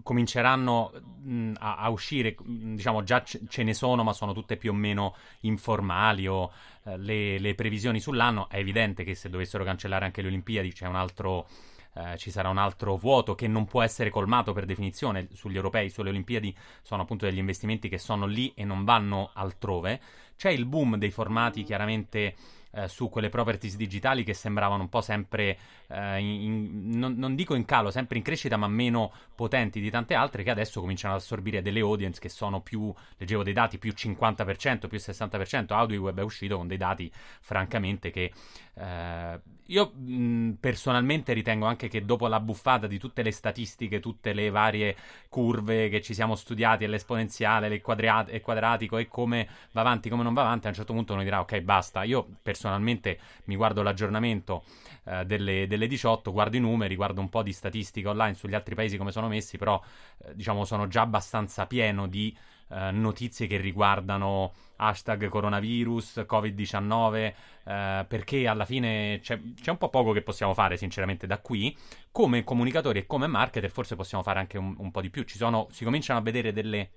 cominceranno 0.02 0.92
mh, 1.22 1.54
a, 1.60 1.78
a, 1.78 1.90
uscire, 1.90 2.36
diciamo 2.44 3.04
già 3.04 3.22
c- 3.22 3.42
ce 3.48 3.64
ne 3.64 3.74
sono, 3.74 4.04
ma 4.04 4.12
sono 4.12 4.34
tutte 4.34 4.58
più 4.58 4.72
o 4.72 4.74
meno 4.74 5.16
informali 5.42 6.28
o 6.28 6.52
eh, 6.84 6.98
le, 6.98 7.38
le, 7.40 7.56
previsioni 7.56 8.00
sull'anno. 8.00 8.50
È 8.50 8.58
evidente 8.58 9.04
che 9.04 9.16
se 9.16 9.30
dovessero 9.30 9.64
cancellare 9.64 10.06
anche 10.06 10.22
le 10.22 10.28
Olimpiadi 10.28 10.74
c'è 10.74 10.88
un 10.88 10.96
altro, 10.96 11.48
eh, 11.94 12.18
ci 12.18 12.32
sarà 12.32 12.50
un 12.50 12.58
altro 12.58 12.96
vuoto 12.96 13.36
che 13.36 13.48
non 13.48 13.66
può 13.66 13.82
essere 13.82 14.10
colmato 14.10 14.54
per 14.54 14.66
definizione 14.66 15.28
sugli 15.34 15.56
europei, 15.56 15.90
sulle 15.90 16.10
Olimpiadi, 16.10 16.56
sono 16.82 17.02
appunto 17.02 17.26
degli 17.26 17.38
investimenti 17.38 17.90
che 17.90 17.98
sono 17.98 18.26
lì 18.26 18.54
e 18.56 18.64
non 18.66 18.84
vanno 18.84 19.32
altrove. 19.34 20.00
C'è 20.36 20.50
il 20.50 20.66
boom 20.66 20.98
dei 20.98 21.12
formati 21.12 21.64
chiaramente 21.64 22.36
eh, 22.78 22.88
su 22.88 23.10
quelle 23.10 23.30
properties 23.30 23.76
digitali 23.76 24.24
che 24.24 24.34
sembravano 24.34 24.84
un 24.84 24.90
po' 24.90 25.02
sempre, 25.02 25.58
eh, 25.88 26.20
in, 26.20 26.92
non, 26.92 27.16
non, 27.16 27.34
dico 27.34 27.56
in 27.56 27.66
calo, 27.66 27.90
sempre 27.90 28.18
in 28.18 28.24
crescita, 28.24 28.56
ma 28.56 28.68
meno 28.68 29.12
potenti 29.34 29.82
di 29.82 29.90
tante 29.90 30.14
altre 30.14 30.44
che 30.44 30.52
adesso 30.52 30.80
cominciano 30.80 31.16
ad 31.16 31.22
assorbire 31.22 31.62
delle 31.62 31.80
audience 31.80 32.20
che 32.20 32.30
sono 32.30 32.62
più, 32.62 32.94
leggevo 33.18 33.42
dei 33.44 33.54
dati, 33.54 33.80
più 33.80 33.94
50%, 33.96 34.88
più 34.88 35.00
60%. 35.00 35.74
AudioWeb 35.74 36.20
è 36.20 36.24
uscito 36.24 36.58
con 36.58 36.68
dei 36.68 36.78
dati, 36.78 37.12
francamente, 37.42 38.12
che 38.12 38.32
eh, 38.76 39.40
io 39.68 39.92
mh, 39.94 40.52
personalmente 40.60 41.34
ritengo 41.34 41.66
anche 41.66 41.88
che 41.88 42.06
dopo 42.06 42.28
la 42.28 42.40
buffata 42.40 42.88
di 42.88 42.98
tutte 42.98 43.22
le 43.22 43.32
statistiche, 43.32 44.00
tutte 44.00 44.34
le 44.34 44.50
varie 44.50 44.96
curve 45.30 45.90
che 45.90 46.02
ci 46.02 46.14
siamo 46.14 46.36
studiati, 46.36 46.86
l'esponenziale, 46.88 47.68
il 47.68 47.82
quadratico 47.82 48.98
e 48.98 49.08
come 49.08 49.48
va 49.72 49.82
avanti, 49.82 50.10
come 50.10 50.24
non 50.24 50.34
va 50.34 50.42
avanti, 50.42 50.68
a 50.68 50.70
un 50.70 50.76
certo 50.76 50.94
punto 50.94 51.14
uno 51.14 51.24
dirà 51.24 51.40
ok 51.40 51.60
basta, 51.62 52.04
io 52.04 52.28
personalmente 52.42 52.67
mi 52.76 53.56
guardo 53.56 53.82
l'aggiornamento 53.82 54.64
eh, 55.06 55.26
delle, 55.26 55.68
delle, 55.68 55.88
18, 55.88 56.32
guardo 56.32 56.58
i 56.58 56.60
numeri, 56.60 56.96
guardo 56.96 57.22
un 57.22 57.30
po' 57.30 57.44
di 57.44 57.54
statistica 57.54 58.10
online 58.10 58.34
sugli 58.34 58.56
altri 58.56 58.76
paesi 58.76 58.98
come 58.98 59.12
sono 59.12 59.28
messi, 59.28 59.58
però 59.58 59.82
eh, 60.26 60.36
diciamo 60.36 60.66
sono 60.66 60.88
già 60.88 61.02
abbastanza 61.02 61.66
pieno 61.66 62.08
di 62.08 62.36
eh, 62.70 62.92
notizie 62.92 63.48
che 63.48 63.58
riguardano 63.58 64.54
hashtag 64.78 65.30
coronavirus, 65.30 66.26
covid-19, 66.28 67.34
eh, 67.64 68.06
perché 68.08 68.48
alla 68.48 68.66
fine 68.66 69.20
c'è, 69.22 69.40
c'è, 69.60 69.72
un 69.72 69.78
po' 69.78 69.90
poco 69.90 70.12
che 70.12 70.22
possiamo 70.22 70.54
fare 70.54 70.78
sinceramente 70.78 71.28
da 71.28 71.40
qui. 71.40 71.76
Come 72.12 72.44
comunicatori 72.44 73.00
e 73.00 73.06
come 73.06 73.28
marketer 73.28 73.70
forse 73.70 73.96
possiamo 73.96 74.24
fare 74.24 74.40
anche 74.40 74.58
un, 74.58 74.76
un 74.78 74.92
po' 74.92 75.02
di 75.02 75.10
più. 75.10 75.24
Sono, 75.28 75.68
si 75.72 75.84
cominciano 75.84 76.20
a 76.20 76.22
vedere 76.22 76.52
delle 76.52 76.92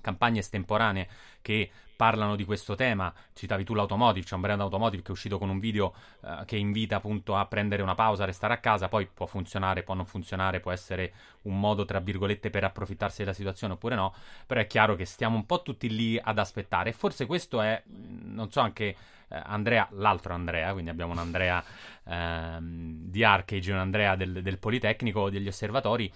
campagne 0.00 0.40
estemporanee 0.40 1.08
che 1.40 1.70
parlano 2.02 2.34
di 2.34 2.44
questo 2.44 2.74
tema. 2.74 3.14
Citavi 3.32 3.62
tu 3.62 3.74
l'automotive, 3.74 4.26
c'è 4.26 4.34
un 4.34 4.40
brand 4.40 4.60
automotive 4.60 5.02
che 5.02 5.08
è 5.10 5.12
uscito 5.12 5.38
con 5.38 5.48
un 5.48 5.60
video 5.60 5.94
uh, 6.22 6.44
che 6.44 6.56
invita 6.56 6.96
appunto 6.96 7.36
a 7.36 7.46
prendere 7.46 7.80
una 7.80 7.94
pausa, 7.94 8.24
a 8.24 8.26
restare 8.26 8.54
a 8.54 8.56
casa, 8.56 8.88
poi 8.88 9.06
può 9.06 9.26
funzionare, 9.26 9.84
può 9.84 9.94
non 9.94 10.04
funzionare, 10.04 10.58
può 10.58 10.72
essere 10.72 11.12
un 11.42 11.60
modo 11.60 11.84
tra 11.84 12.00
virgolette 12.00 12.50
per 12.50 12.64
approfittarsi 12.64 13.18
della 13.18 13.32
situazione 13.32 13.74
oppure 13.74 13.94
no, 13.94 14.12
però 14.48 14.60
è 14.60 14.66
chiaro 14.66 14.96
che 14.96 15.04
stiamo 15.04 15.36
un 15.36 15.46
po' 15.46 15.62
tutti 15.62 15.88
lì 15.94 16.18
ad 16.20 16.40
aspettare 16.40 16.90
forse 16.90 17.24
questo 17.24 17.60
è, 17.60 17.80
non 17.86 18.50
so 18.50 18.58
anche 18.58 18.96
eh, 19.28 19.40
Andrea, 19.44 19.86
l'altro 19.92 20.34
Andrea, 20.34 20.72
quindi 20.72 20.90
abbiamo 20.90 21.12
un 21.12 21.18
Andrea 21.18 21.62
ehm, 22.02 23.10
di 23.10 23.22
Arcage 23.22 23.70
un 23.70 23.78
Andrea 23.78 24.16
del, 24.16 24.42
del 24.42 24.58
Politecnico, 24.58 25.30
degli 25.30 25.46
osservatori, 25.46 26.12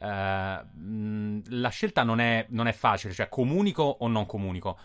Uh, 0.00 1.42
la 1.48 1.68
scelta 1.68 2.04
non 2.04 2.20
è, 2.20 2.46
non 2.50 2.66
è, 2.66 2.72
facile, 2.72 3.12
cioè 3.12 3.28
comunico 3.28 3.82
o 3.82 4.08
non 4.08 4.24
comunico. 4.24 4.78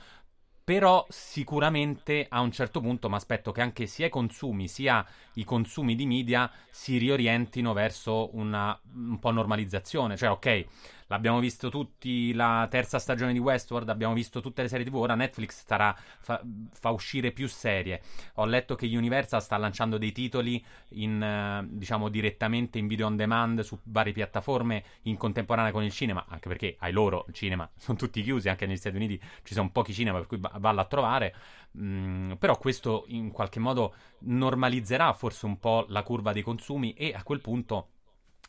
Però 0.66 1.06
sicuramente 1.10 2.26
a 2.28 2.40
un 2.40 2.52
certo 2.52 2.82
punto 2.82 3.08
mi 3.08 3.14
aspetto 3.14 3.52
che 3.52 3.62
anche 3.62 3.86
sia 3.86 4.08
i 4.08 4.10
consumi 4.10 4.68
sia 4.68 5.06
i 5.34 5.44
consumi 5.44 5.94
di 5.94 6.08
media 6.08 6.52
si 6.72 6.98
riorientino 6.98 7.72
verso 7.72 8.36
una 8.36 8.76
un 8.96 9.20
po' 9.20 9.30
normalizzazione. 9.30 10.18
Cioè, 10.18 10.32
ok, 10.32 10.66
L'abbiamo 11.08 11.40
visto 11.40 11.70
tutti 11.70 12.34
la 12.34 12.68
terza 12.70 12.98
stagione 12.98 13.32
di 13.32 13.38
Westworld, 13.38 13.90
abbiamo 13.90 14.14
visto 14.14 14.42
tutte 14.42 14.64
le 14.64 14.68
serie 14.68 14.86
TV, 14.86 14.96
ora 14.96 15.14
Netflix 15.14 15.60
starà, 15.60 15.96
fa, 16.20 16.42
fa 16.72 16.90
uscire 16.90 17.32
più 17.32 17.48
serie. 17.48 18.02
Ho 18.36 18.46
letto 18.46 18.74
che 18.74 18.88
Universal 18.88 19.42
sta 19.42 19.58
lanciando 19.58 20.00
dei 20.00 20.12
titoli 20.12 20.64
in, 20.90 21.22
eh, 21.22 21.68
diciamo, 21.70 22.10
direttamente 22.10 22.80
in 22.80 22.88
video 22.88 23.06
on 23.06 23.16
demand 23.16 23.60
su 23.60 23.78
varie 23.84 24.14
piattaforme 24.14 24.84
in 25.04 25.18
contemporanea 25.18 25.72
con 25.72 25.84
il 25.84 25.92
cinema, 25.92 26.26
anche 26.28 26.48
perché 26.48 26.76
ai 26.80 26.92
loro 26.92 27.26
il 27.28 27.34
cinema 27.36 27.70
sono 27.78 27.98
tutti 27.98 28.24
chiusi, 28.24 28.50
anche 28.50 28.66
negli 28.66 28.78
Stati 28.78 28.96
Uniti 28.96 29.22
ci 29.44 29.54
sono 29.54 29.70
pochi 29.70 29.94
cinema 29.94 30.18
per 30.18 30.28
cui 30.28 30.40
vallo 30.40 30.82
a 30.82 30.86
trovare. 30.86 31.36
Mm, 31.78 32.34
però 32.34 32.58
questo 32.58 33.04
in 33.08 33.32
qualche 33.32 33.60
modo 33.60 33.94
normalizzerà 34.20 35.14
forse 35.14 35.46
un 35.46 35.60
po' 35.60 35.86
la 35.90 36.02
curva 36.02 36.34
dei 36.34 36.42
consumi 36.42 36.94
e 36.94 37.14
a 37.14 37.22
quel 37.22 37.42
punto 37.42 37.90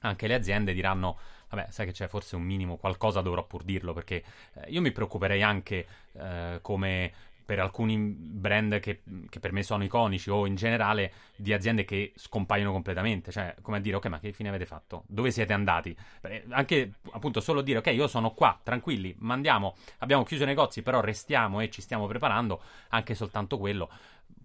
anche 0.01 0.27
le 0.27 0.35
aziende 0.35 0.73
diranno 0.73 1.19
vabbè, 1.49 1.69
sai 1.71 1.87
che 1.87 1.93
c'è 1.93 2.09
forse 2.09 2.37
un 2.37 2.43
minimo, 2.43 2.77
qualcosa 2.77 3.21
dovrò 3.21 3.45
pur 3.45 3.63
dirlo, 3.63 3.93
perché 3.93 4.23
eh, 4.55 4.71
io 4.71 4.81
mi 4.81 4.93
preoccuperei 4.93 5.43
anche 5.43 5.87
eh, 6.13 6.59
come 6.63 7.13
per 7.47 7.61
alcuni 7.61 7.97
brand 7.97 8.81
che, 8.81 9.03
che, 9.31 9.39
per 9.39 9.53
me 9.53 9.63
sono 9.63 9.85
iconici 9.85 10.31
o 10.31 10.47
in 10.47 10.57
generale 10.57 11.13
di 11.37 11.53
aziende 11.53 11.85
che 11.85 12.13
scompaiono 12.17 12.73
completamente, 12.73 13.31
cioè 13.31 13.55
come 13.63 13.77
a 13.77 13.81
dire 13.81 13.95
ok 13.97 14.07
ma 14.07 14.19
che 14.19 14.33
fine 14.33 14.49
avete 14.49 14.67
fatto? 14.67 15.05
Dove 15.07 15.31
siete 15.31 15.53
andati? 15.53 15.97
Anche 16.51 16.95
appunto 17.13 17.41
solo 17.41 17.63
dire 17.63 17.79
ok 17.79 17.87
io 17.87 18.09
sono 18.09 18.33
qua, 18.33 18.59
tranquilli, 18.61 19.15
mandiamo, 19.21 19.77
abbiamo 19.99 20.25
chiuso 20.25 20.43
i 20.43 20.47
negozi 20.47 20.83
però 20.83 21.01
restiamo 21.01 21.61
e 21.61 21.71
ci 21.71 21.81
stiamo 21.81 22.09
preparando, 22.09 22.61
anche 22.89 23.15
soltanto 23.15 23.59
quello 23.59 23.89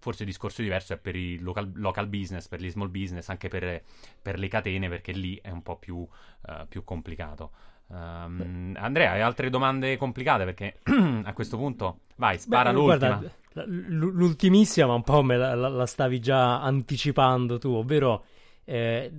forse 0.01 0.23
il 0.23 0.29
discorso 0.29 0.61
diverso 0.63 0.93
è 0.93 0.97
per 0.97 1.15
i 1.15 1.37
local, 1.39 1.71
local 1.75 2.07
business, 2.07 2.47
per 2.47 2.59
gli 2.59 2.69
small 2.69 2.89
business, 2.89 3.29
anche 3.29 3.47
per, 3.47 3.83
per, 4.21 4.39
le 4.39 4.47
catene, 4.47 4.89
perché 4.89 5.11
lì 5.11 5.39
è 5.41 5.51
un 5.51 5.61
po' 5.61 5.77
più, 5.77 5.95
uh, 5.97 6.67
più 6.67 6.83
complicato. 6.83 7.51
Um, 7.87 8.75
Andrea, 8.77 9.11
hai 9.11 9.21
altre 9.21 9.49
domande 9.49 9.95
complicate? 9.97 10.43
Perché 10.45 10.79
a 11.23 11.33
questo 11.33 11.55
punto, 11.55 11.99
vai, 12.15 12.39
spara 12.39 12.71
Beh, 12.71 12.75
l'ultima. 12.75 13.17
Guarda, 13.17 13.39
l'ultimissima, 13.67 14.87
ma 14.87 14.93
un 14.95 15.03
po' 15.03 15.21
me 15.21 15.37
la, 15.37 15.53
la, 15.53 15.67
la 15.67 15.85
stavi 15.85 16.19
già 16.19 16.61
anticipando 16.61 17.59
tu, 17.59 17.69
ovvero 17.69 18.23
eh, 18.63 19.11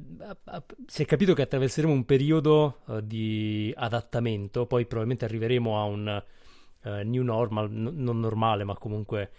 si 0.87 1.03
è 1.03 1.07
capito 1.07 1.35
che 1.35 1.43
attraverseremo 1.43 1.93
un 1.93 2.05
periodo 2.05 2.79
uh, 2.87 3.01
di 3.01 3.73
adattamento, 3.77 4.67
poi 4.67 4.85
probabilmente 4.87 5.27
arriveremo 5.27 5.79
a 5.79 5.85
un 5.85 6.23
uh, 6.83 6.91
new 7.05 7.23
normal, 7.23 7.71
n- 7.71 7.93
non 7.95 8.19
normale, 8.19 8.65
ma 8.65 8.75
comunque 8.75 9.31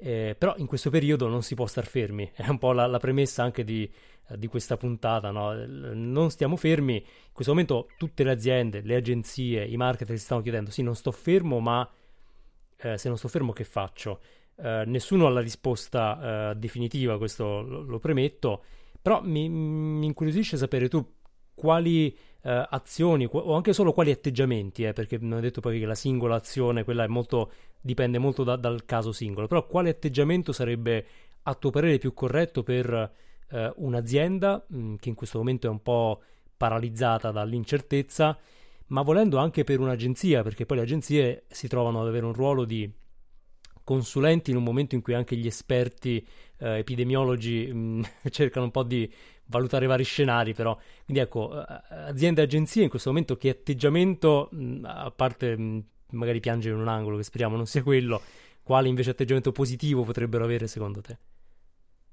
eh, 0.00 0.34
però 0.38 0.54
in 0.56 0.66
questo 0.66 0.90
periodo 0.90 1.28
non 1.28 1.42
si 1.42 1.54
può 1.54 1.66
star 1.66 1.86
fermi, 1.86 2.30
è 2.34 2.48
un 2.48 2.58
po' 2.58 2.72
la, 2.72 2.86
la 2.86 2.98
premessa 2.98 3.42
anche 3.42 3.64
di, 3.64 3.90
eh, 4.28 4.38
di 4.38 4.46
questa 4.46 4.76
puntata, 4.76 5.30
no? 5.30 5.52
non 5.66 6.30
stiamo 6.30 6.56
fermi, 6.56 6.96
in 6.96 7.32
questo 7.32 7.52
momento 7.52 7.88
tutte 7.98 8.24
le 8.24 8.30
aziende, 8.30 8.80
le 8.82 8.96
agenzie, 8.96 9.64
i 9.64 9.76
marketer 9.76 10.16
si 10.16 10.24
stanno 10.24 10.42
chiedendo, 10.42 10.70
sì 10.70 10.82
non 10.82 10.96
sto 10.96 11.12
fermo, 11.12 11.60
ma 11.60 11.88
eh, 12.76 12.96
se 12.96 13.08
non 13.08 13.18
sto 13.18 13.28
fermo 13.28 13.52
che 13.52 13.64
faccio? 13.64 14.20
Eh, 14.56 14.84
nessuno 14.86 15.26
ha 15.26 15.30
la 15.30 15.40
risposta 15.40 16.50
eh, 16.50 16.56
definitiva, 16.56 17.18
questo 17.18 17.62
lo, 17.62 17.82
lo 17.82 17.98
premetto, 17.98 18.64
però 19.00 19.22
mi, 19.22 19.48
mi, 19.48 20.06
incuriosisce 20.06 20.56
sapere 20.56 20.88
tu 20.88 21.04
quali 21.60 22.16
eh, 22.42 22.66
azioni 22.70 23.28
o 23.30 23.54
anche 23.54 23.74
solo 23.74 23.92
quali 23.92 24.10
atteggiamenti, 24.10 24.84
eh, 24.84 24.94
perché 24.94 25.18
non 25.18 25.38
ho 25.38 25.40
detto 25.40 25.60
poi 25.60 25.78
che 25.78 25.84
la 25.84 25.94
singola 25.94 26.36
azione, 26.36 26.84
quella 26.84 27.06
molto, 27.06 27.52
dipende 27.78 28.16
molto 28.16 28.44
da, 28.44 28.56
dal 28.56 28.86
caso 28.86 29.12
singolo, 29.12 29.46
però 29.46 29.66
quale 29.66 29.90
atteggiamento 29.90 30.52
sarebbe 30.52 31.06
a 31.42 31.54
tuo 31.54 31.70
parere 31.70 31.98
più 31.98 32.14
corretto 32.14 32.62
per 32.62 33.12
eh, 33.50 33.72
un'azienda 33.76 34.64
mh, 34.66 34.78
mm, 34.78 34.94
che 34.96 35.10
in 35.10 35.14
questo 35.14 35.36
momento 35.36 35.66
è 35.66 35.70
un 35.70 35.82
po' 35.82 36.22
paralizzata 36.56 37.30
dall'incertezza, 37.30 38.38
ma 38.86 39.02
volendo 39.02 39.36
anche 39.36 39.62
per 39.62 39.78
un'agenzia, 39.78 40.42
perché 40.42 40.64
poi 40.64 40.78
le 40.78 40.82
agenzie 40.84 41.44
si 41.48 41.68
trovano 41.68 42.00
ad 42.00 42.08
avere 42.08 42.24
un 42.24 42.32
ruolo 42.32 42.64
di 42.64 42.90
consulenti 43.84 44.50
in 44.50 44.56
un 44.56 44.62
momento 44.62 44.94
in 44.94 45.02
cui 45.02 45.14
anche 45.14 45.36
gli 45.36 45.46
esperti 45.46 46.24
eh, 46.58 46.78
epidemiologi 46.78 47.70
mh, 47.72 47.78
mm, 47.78 48.02
cercano 48.30 48.66
un 48.66 48.70
po' 48.70 48.82
di 48.82 49.10
valutare 49.50 49.86
vari 49.86 50.04
scenari, 50.04 50.54
però. 50.54 50.76
Quindi 51.04 51.22
ecco, 51.22 51.60
eh, 51.60 51.82
aziende 51.90 52.40
e 52.40 52.44
agenzie 52.44 52.84
in 52.84 52.88
questo 52.88 53.10
momento 53.10 53.36
che 53.36 53.50
atteggiamento, 53.50 54.48
a 54.84 55.12
parte 55.14 55.84
magari 56.12 56.40
piangere 56.40 56.74
in 56.74 56.80
un 56.80 56.88
angolo, 56.88 57.16
che 57.16 57.24
speriamo 57.24 57.56
non 57.56 57.66
sia 57.66 57.82
quello, 57.82 58.20
quale 58.62 58.88
invece 58.88 59.10
atteggiamento 59.10 59.52
positivo 59.52 60.02
potrebbero 60.02 60.44
avere 60.44 60.66
secondo 60.66 61.00
te? 61.00 61.18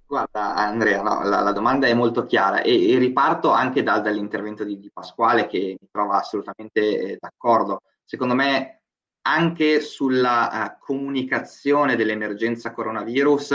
Guarda 0.07 0.55
Andrea, 0.55 1.01
no, 1.01 1.21
la, 1.23 1.41
la, 1.41 1.51
domanda 1.51 1.85
è 1.85 1.93
molto 1.93 2.25
chiara 2.25 2.61
e, 2.61 2.91
e 2.91 2.97
riparto 2.97 3.51
anche 3.51 3.83
da, 3.83 3.99
dall'intervento 3.99 4.63
di, 4.63 4.79
di, 4.79 4.89
Pasquale 4.91 5.47
che 5.47 5.77
mi 5.79 5.87
trova 5.91 6.17
assolutamente 6.19 6.99
eh, 6.99 7.17
d'accordo. 7.19 7.81
Secondo 8.05 8.33
me 8.33 8.83
anche 9.23 9.81
sulla 9.81 10.77
uh, 10.79 10.83
comunicazione 10.85 11.97
dell'emergenza 11.97 12.71
coronavirus 12.71 13.53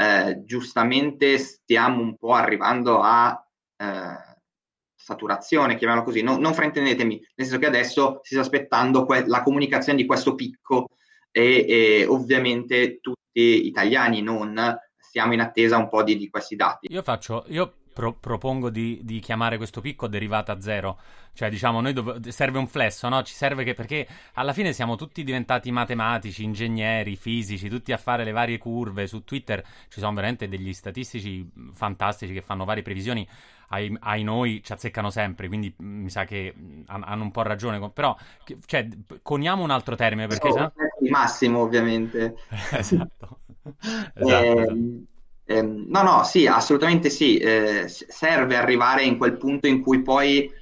eh, 0.00 0.44
giustamente 0.44 1.38
stiamo 1.38 2.00
un 2.00 2.16
po' 2.16 2.32
arrivando 2.32 3.00
a 3.00 3.36
eh, 3.76 4.36
saturazione, 4.94 5.76
chiamiamola 5.76 6.06
così, 6.06 6.22
no, 6.22 6.36
non 6.38 6.54
fraintendetemi, 6.54 7.14
nel 7.14 7.46
senso 7.46 7.58
che 7.58 7.66
adesso 7.66 8.20
si 8.22 8.34
sta 8.34 8.42
aspettando 8.42 9.04
que- 9.04 9.26
la 9.26 9.42
comunicazione 9.42 9.98
di 9.98 10.06
questo 10.06 10.36
picco 10.36 10.90
e, 11.32 11.64
e, 11.68 12.06
ovviamente 12.06 13.00
tutti 13.00 13.66
italiani 13.66 14.22
non 14.22 14.78
siamo 14.96 15.32
in 15.32 15.40
attesa 15.40 15.76
un 15.76 15.88
po' 15.88 16.04
di, 16.04 16.16
di 16.16 16.28
questi 16.30 16.54
dati. 16.54 16.86
Io 16.92 17.02
faccio, 17.02 17.44
io 17.48 17.77
pro- 17.98 18.14
propongo 18.14 18.70
di, 18.70 19.00
di, 19.02 19.18
chiamare 19.18 19.56
questo 19.56 19.80
picco 19.80 20.06
derivata 20.06 20.60
zero. 20.60 21.00
Cioè, 21.32 21.50
diciamo, 21.50 21.80
noi 21.80 21.92
dov- 21.92 22.28
serve 22.28 22.58
un 22.58 22.68
flesso, 22.68 23.08
no? 23.08 23.24
Ci 23.24 23.34
serve 23.34 23.64
che 23.64 23.74
perché 23.74 24.06
alla 24.34 24.52
fine 24.52 24.72
siamo 24.72 24.94
tutti 24.94 25.24
diventati 25.24 25.72
matematici, 25.72 26.44
ingegneri, 26.44 27.16
fisici, 27.16 27.68
tutti 27.68 27.90
a 27.90 27.96
fare 27.96 28.22
le 28.22 28.30
varie 28.30 28.58
curve. 28.58 29.08
Su 29.08 29.24
Twitter 29.24 29.64
ci 29.88 29.98
sono 29.98 30.14
veramente 30.14 30.46
degli 30.46 30.72
statistici 30.72 31.44
fantastici 31.72 32.32
che 32.32 32.40
fanno 32.40 32.64
varie 32.64 32.84
previsioni. 32.84 33.26
Ai, 33.70 33.94
ai, 34.00 34.22
noi 34.22 34.62
ci 34.62 34.72
azzeccano 34.72 35.10
sempre, 35.10 35.48
quindi 35.48 35.74
mi 35.78 36.08
sa 36.08 36.24
che 36.24 36.54
hanno 36.86 37.22
un 37.24 37.30
po' 37.32 37.42
ragione. 37.42 37.90
Però, 37.90 38.16
cioè, 38.64 38.86
coniamo 39.22 39.64
un 39.64 39.70
altro 39.70 39.96
termine 39.96 40.28
perché. 40.28 40.48
Oh, 40.48 40.72
Massimo, 41.10 41.62
ovviamente. 41.62 42.36
esatto. 42.72 43.40
esatto, 44.14 44.24
eh, 44.24 44.62
esatto. 44.62 45.16
Eh, 45.50 45.62
no, 45.62 46.02
no, 46.02 46.24
sì, 46.24 46.46
assolutamente 46.46 47.08
sì. 47.08 47.38
Eh, 47.38 47.86
serve 47.88 48.54
arrivare 48.56 49.02
in 49.02 49.16
quel 49.16 49.38
punto 49.38 49.66
in 49.66 49.80
cui 49.80 50.02
poi 50.02 50.52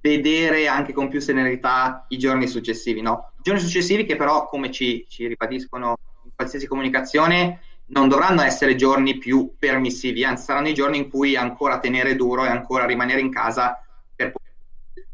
vedere 0.00 0.68
anche 0.68 0.92
con 0.92 1.08
più 1.08 1.20
serenità 1.20 2.04
i 2.10 2.18
giorni 2.18 2.46
successivi, 2.46 3.00
no? 3.00 3.32
I 3.38 3.42
giorni 3.42 3.60
successivi 3.60 4.04
che 4.04 4.14
però, 4.14 4.46
come 4.46 4.70
ci, 4.70 5.04
ci 5.08 5.26
ribadiscono 5.26 5.96
in 6.22 6.30
qualsiasi 6.36 6.68
comunicazione, 6.68 7.62
non 7.86 8.08
dovranno 8.08 8.42
essere 8.42 8.76
giorni 8.76 9.18
più 9.18 9.56
permissivi, 9.58 10.24
anzi 10.24 10.44
saranno 10.44 10.68
i 10.68 10.74
giorni 10.74 10.98
in 10.98 11.10
cui 11.10 11.34
ancora 11.34 11.80
tenere 11.80 12.14
duro 12.14 12.44
e 12.44 12.48
ancora 12.48 12.86
rimanere 12.86 13.20
in 13.20 13.32
casa 13.32 13.82
per 14.14 14.30
poter 14.30 14.52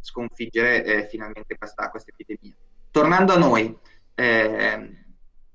sconfiggere 0.01 0.85
eh, 0.85 1.09
finalmente 1.09 1.57
questa, 1.57 1.89
questa, 1.89 2.13
epidemia. 2.15 2.55
Tornando 2.91 3.33
a 3.33 3.39
noi, 3.39 3.75
eh, 4.17 4.91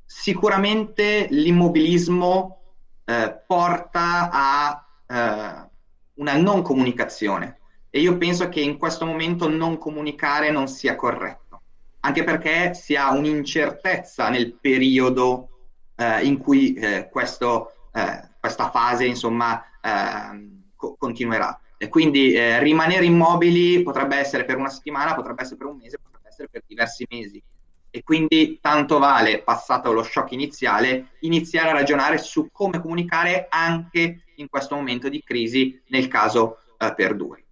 sicuramente 0.05 1.27
l'immobilismo 1.29 2.58
eh, 3.09 3.41
porta 3.47 4.29
a 4.31 4.85
eh, 5.07 5.69
una 6.13 6.37
non 6.37 6.61
comunicazione. 6.61 7.57
E 7.89 8.01
io 8.01 8.17
penso 8.17 8.49
che 8.49 8.61
in 8.61 8.77
questo 8.77 9.03
momento 9.03 9.49
non 9.49 9.79
comunicare 9.79 10.51
non 10.51 10.67
sia 10.67 10.95
corretto, 10.95 11.61
anche 12.01 12.23
perché 12.23 12.75
si 12.75 12.95
ha 12.95 13.11
un'incertezza 13.11 14.29
nel 14.29 14.53
periodo 14.53 15.49
eh, 15.95 16.23
in 16.23 16.37
cui 16.37 16.75
eh, 16.75 17.09
questo, 17.09 17.87
eh, 17.93 18.29
questa 18.39 18.69
fase 18.69 19.05
insomma 19.05 19.59
ehm, 19.81 20.73
co- 20.75 20.95
continuerà. 20.99 21.59
E 21.79 21.87
quindi 21.87 22.37
rimanere 22.59 23.05
immobili 23.05 23.81
potrebbe 23.81 24.17
essere 24.17 24.43
per 24.45 24.57
una 24.57 24.69
settimana, 24.69 25.15
potrebbe 25.15 25.41
essere 25.41 25.57
per 25.57 25.67
un 25.67 25.77
mese, 25.77 25.97
potrebbe 25.97 26.27
essere 26.27 26.49
per 26.49 26.63
diversi 26.67 27.07
mesi 27.09 27.41
e 27.91 28.03
quindi 28.03 28.59
tanto 28.61 28.99
vale, 28.99 29.41
passato 29.41 29.91
lo 29.91 30.03
shock 30.03 30.31
iniziale, 30.31 31.11
iniziare 31.21 31.69
a 31.69 31.73
ragionare 31.73 32.17
su 32.17 32.49
come 32.51 32.79
comunicare 32.79 33.47
anche 33.49 34.23
in 34.35 34.47
questo 34.47 34.75
momento 34.75 35.09
di 35.09 35.23
crisi 35.23 35.81
nel 35.87 36.07
caso 36.07 36.59
eh, 36.77 36.93
per 36.93 37.15
due. 37.15 37.43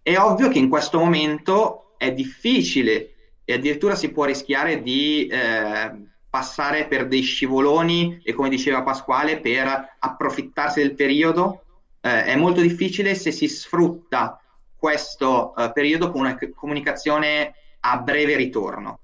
È 0.00 0.16
ovvio 0.16 0.48
che 0.48 0.58
in 0.58 0.68
questo 0.68 0.98
momento 0.98 1.94
è 1.98 2.12
difficile 2.12 3.14
e 3.44 3.52
addirittura 3.52 3.94
si 3.94 4.10
può 4.10 4.24
rischiare 4.24 4.82
di 4.82 5.26
eh, 5.26 5.92
passare 6.30 6.86
per 6.86 7.06
dei 7.06 7.22
scivoloni 7.22 8.20
e 8.22 8.32
come 8.32 8.48
diceva 8.48 8.82
Pasquale 8.82 9.40
per 9.40 9.96
approfittarsi 9.98 10.80
del 10.80 10.94
periodo. 10.94 11.62
Eh, 12.00 12.24
è 12.24 12.36
molto 12.36 12.60
difficile 12.60 13.14
se 13.14 13.32
si 13.32 13.48
sfrutta 13.48 14.40
questo 14.76 15.54
eh, 15.56 15.72
periodo 15.72 16.10
con 16.10 16.20
una 16.20 16.38
comunicazione 16.54 17.54
a 17.80 17.98
breve 17.98 18.36
ritorno 18.36 19.00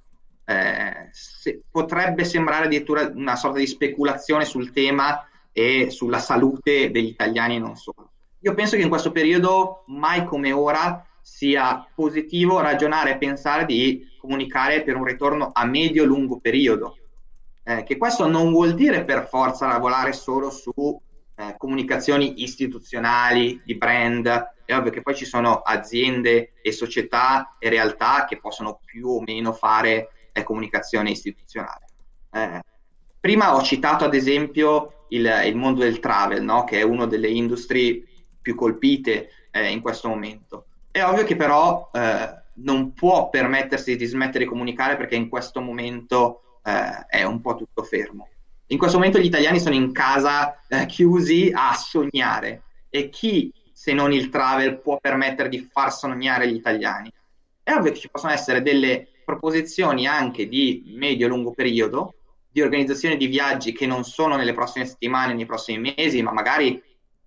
eh, 0.50 1.08
se, 1.12 1.62
potrebbe 1.70 2.24
sembrare 2.24 2.64
addirittura 2.64 3.08
una 3.14 3.36
sorta 3.36 3.58
di 3.58 3.68
speculazione 3.68 4.44
sul 4.44 4.72
tema 4.72 5.24
e 5.52 5.90
sulla 5.90 6.18
salute 6.18 6.90
degli 6.90 7.06
italiani 7.06 7.54
e 7.54 7.58
non 7.60 7.76
solo. 7.76 8.10
Io 8.40 8.54
penso 8.54 8.74
che 8.74 8.82
in 8.82 8.88
questo 8.88 9.12
periodo, 9.12 9.84
mai 9.86 10.24
come 10.24 10.50
ora, 10.50 11.06
sia 11.20 11.86
positivo 11.94 12.60
ragionare 12.60 13.12
e 13.12 13.18
pensare 13.18 13.64
di 13.64 14.04
comunicare 14.18 14.82
per 14.82 14.96
un 14.96 15.04
ritorno 15.04 15.50
a 15.52 15.64
medio-lungo 15.64 16.40
periodo. 16.40 16.96
Eh, 17.62 17.84
che 17.84 17.96
questo 17.96 18.26
non 18.26 18.50
vuol 18.50 18.74
dire 18.74 19.04
per 19.04 19.28
forza 19.28 19.68
lavorare 19.68 20.12
solo 20.12 20.50
su 20.50 21.00
eh, 21.36 21.54
comunicazioni 21.58 22.42
istituzionali, 22.42 23.60
di 23.64 23.76
brand. 23.76 24.26
È 24.64 24.74
ovvio 24.74 24.90
che 24.90 25.02
poi 25.02 25.14
ci 25.14 25.26
sono 25.26 25.58
aziende 25.58 26.54
e 26.60 26.72
società 26.72 27.54
e 27.60 27.68
realtà 27.68 28.24
che 28.28 28.40
possono 28.40 28.80
più 28.84 29.06
o 29.08 29.20
meno 29.20 29.52
fare 29.52 30.08
è 30.40 30.44
comunicazione 30.44 31.10
istituzionale. 31.10 31.86
Eh, 32.32 32.60
prima 33.18 33.54
ho 33.54 33.62
citato 33.62 34.04
ad 34.04 34.14
esempio 34.14 35.06
il, 35.08 35.42
il 35.44 35.56
mondo 35.56 35.80
del 35.80 36.00
travel, 36.00 36.42
no? 36.42 36.64
che 36.64 36.80
è 36.80 36.82
una 36.82 37.06
delle 37.06 37.28
industrie 37.28 38.04
più 38.40 38.54
colpite 38.54 39.30
eh, 39.50 39.70
in 39.70 39.80
questo 39.80 40.08
momento. 40.08 40.66
È 40.90 41.02
ovvio 41.04 41.24
che 41.24 41.36
però 41.36 41.90
eh, 41.92 42.34
non 42.54 42.92
può 42.92 43.28
permettersi 43.28 43.96
di 43.96 44.04
smettere 44.06 44.44
di 44.44 44.50
comunicare 44.50 44.96
perché 44.96 45.14
in 45.14 45.28
questo 45.28 45.60
momento 45.60 46.58
eh, 46.64 47.06
è 47.06 47.22
un 47.22 47.40
po' 47.40 47.54
tutto 47.54 47.82
fermo. 47.82 48.28
In 48.66 48.78
questo 48.78 48.98
momento 48.98 49.18
gli 49.18 49.26
italiani 49.26 49.58
sono 49.58 49.74
in 49.74 49.92
casa 49.92 50.60
eh, 50.68 50.86
chiusi 50.86 51.50
a 51.52 51.74
sognare 51.74 52.62
e 52.88 53.08
chi 53.08 53.52
se 53.72 53.92
non 53.92 54.12
il 54.12 54.28
travel 54.28 54.80
può 54.80 54.98
permettere 55.00 55.48
di 55.48 55.68
far 55.72 55.92
sognare 55.92 56.48
gli 56.48 56.54
italiani? 56.54 57.10
È 57.62 57.72
ovvio 57.72 57.92
che 57.92 57.98
ci 57.98 58.08
possono 58.10 58.32
essere 58.32 58.62
delle 58.62 59.08
proposizioni 59.24 60.06
anche 60.06 60.48
di 60.48 60.92
medio-lungo 60.96 61.52
periodo, 61.52 62.14
di 62.50 62.62
organizzazione 62.62 63.16
di 63.16 63.26
viaggi 63.26 63.72
che 63.72 63.86
non 63.86 64.04
sono 64.04 64.36
nelle 64.36 64.54
prossime 64.54 64.86
settimane, 64.86 65.34
nei 65.34 65.46
prossimi 65.46 65.94
mesi, 65.96 66.20
ma 66.22 66.32
magari 66.32 66.82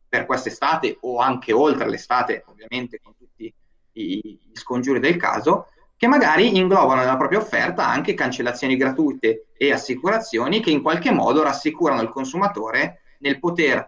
per 0.08 0.25
quest'estate 0.25 0.97
o 1.01 1.17
anche 1.17 1.53
oltre 1.53 1.89
l'estate, 1.89 2.43
ovviamente 2.47 2.99
con 3.01 3.15
tutti 3.17 3.51
i 3.93 4.39
scongiuri 4.53 4.99
del 4.99 5.17
caso, 5.17 5.67
che 5.95 6.08
magari 6.08 6.58
inglobano 6.58 7.01
nella 7.01 7.17
propria 7.17 7.39
offerta 7.39 7.88
anche 7.88 8.13
cancellazioni 8.13 8.75
gratuite 8.75 9.47
e 9.58 9.71
assicurazioni 9.71 10.62
che 10.62 10.69
in 10.69 10.82
qualche 10.82 11.12
modo 11.12 11.41
rassicurano 11.41 12.01
il 12.01 12.10
consumatore 12.10 13.01
nel 13.19 13.39
poter 13.39 13.88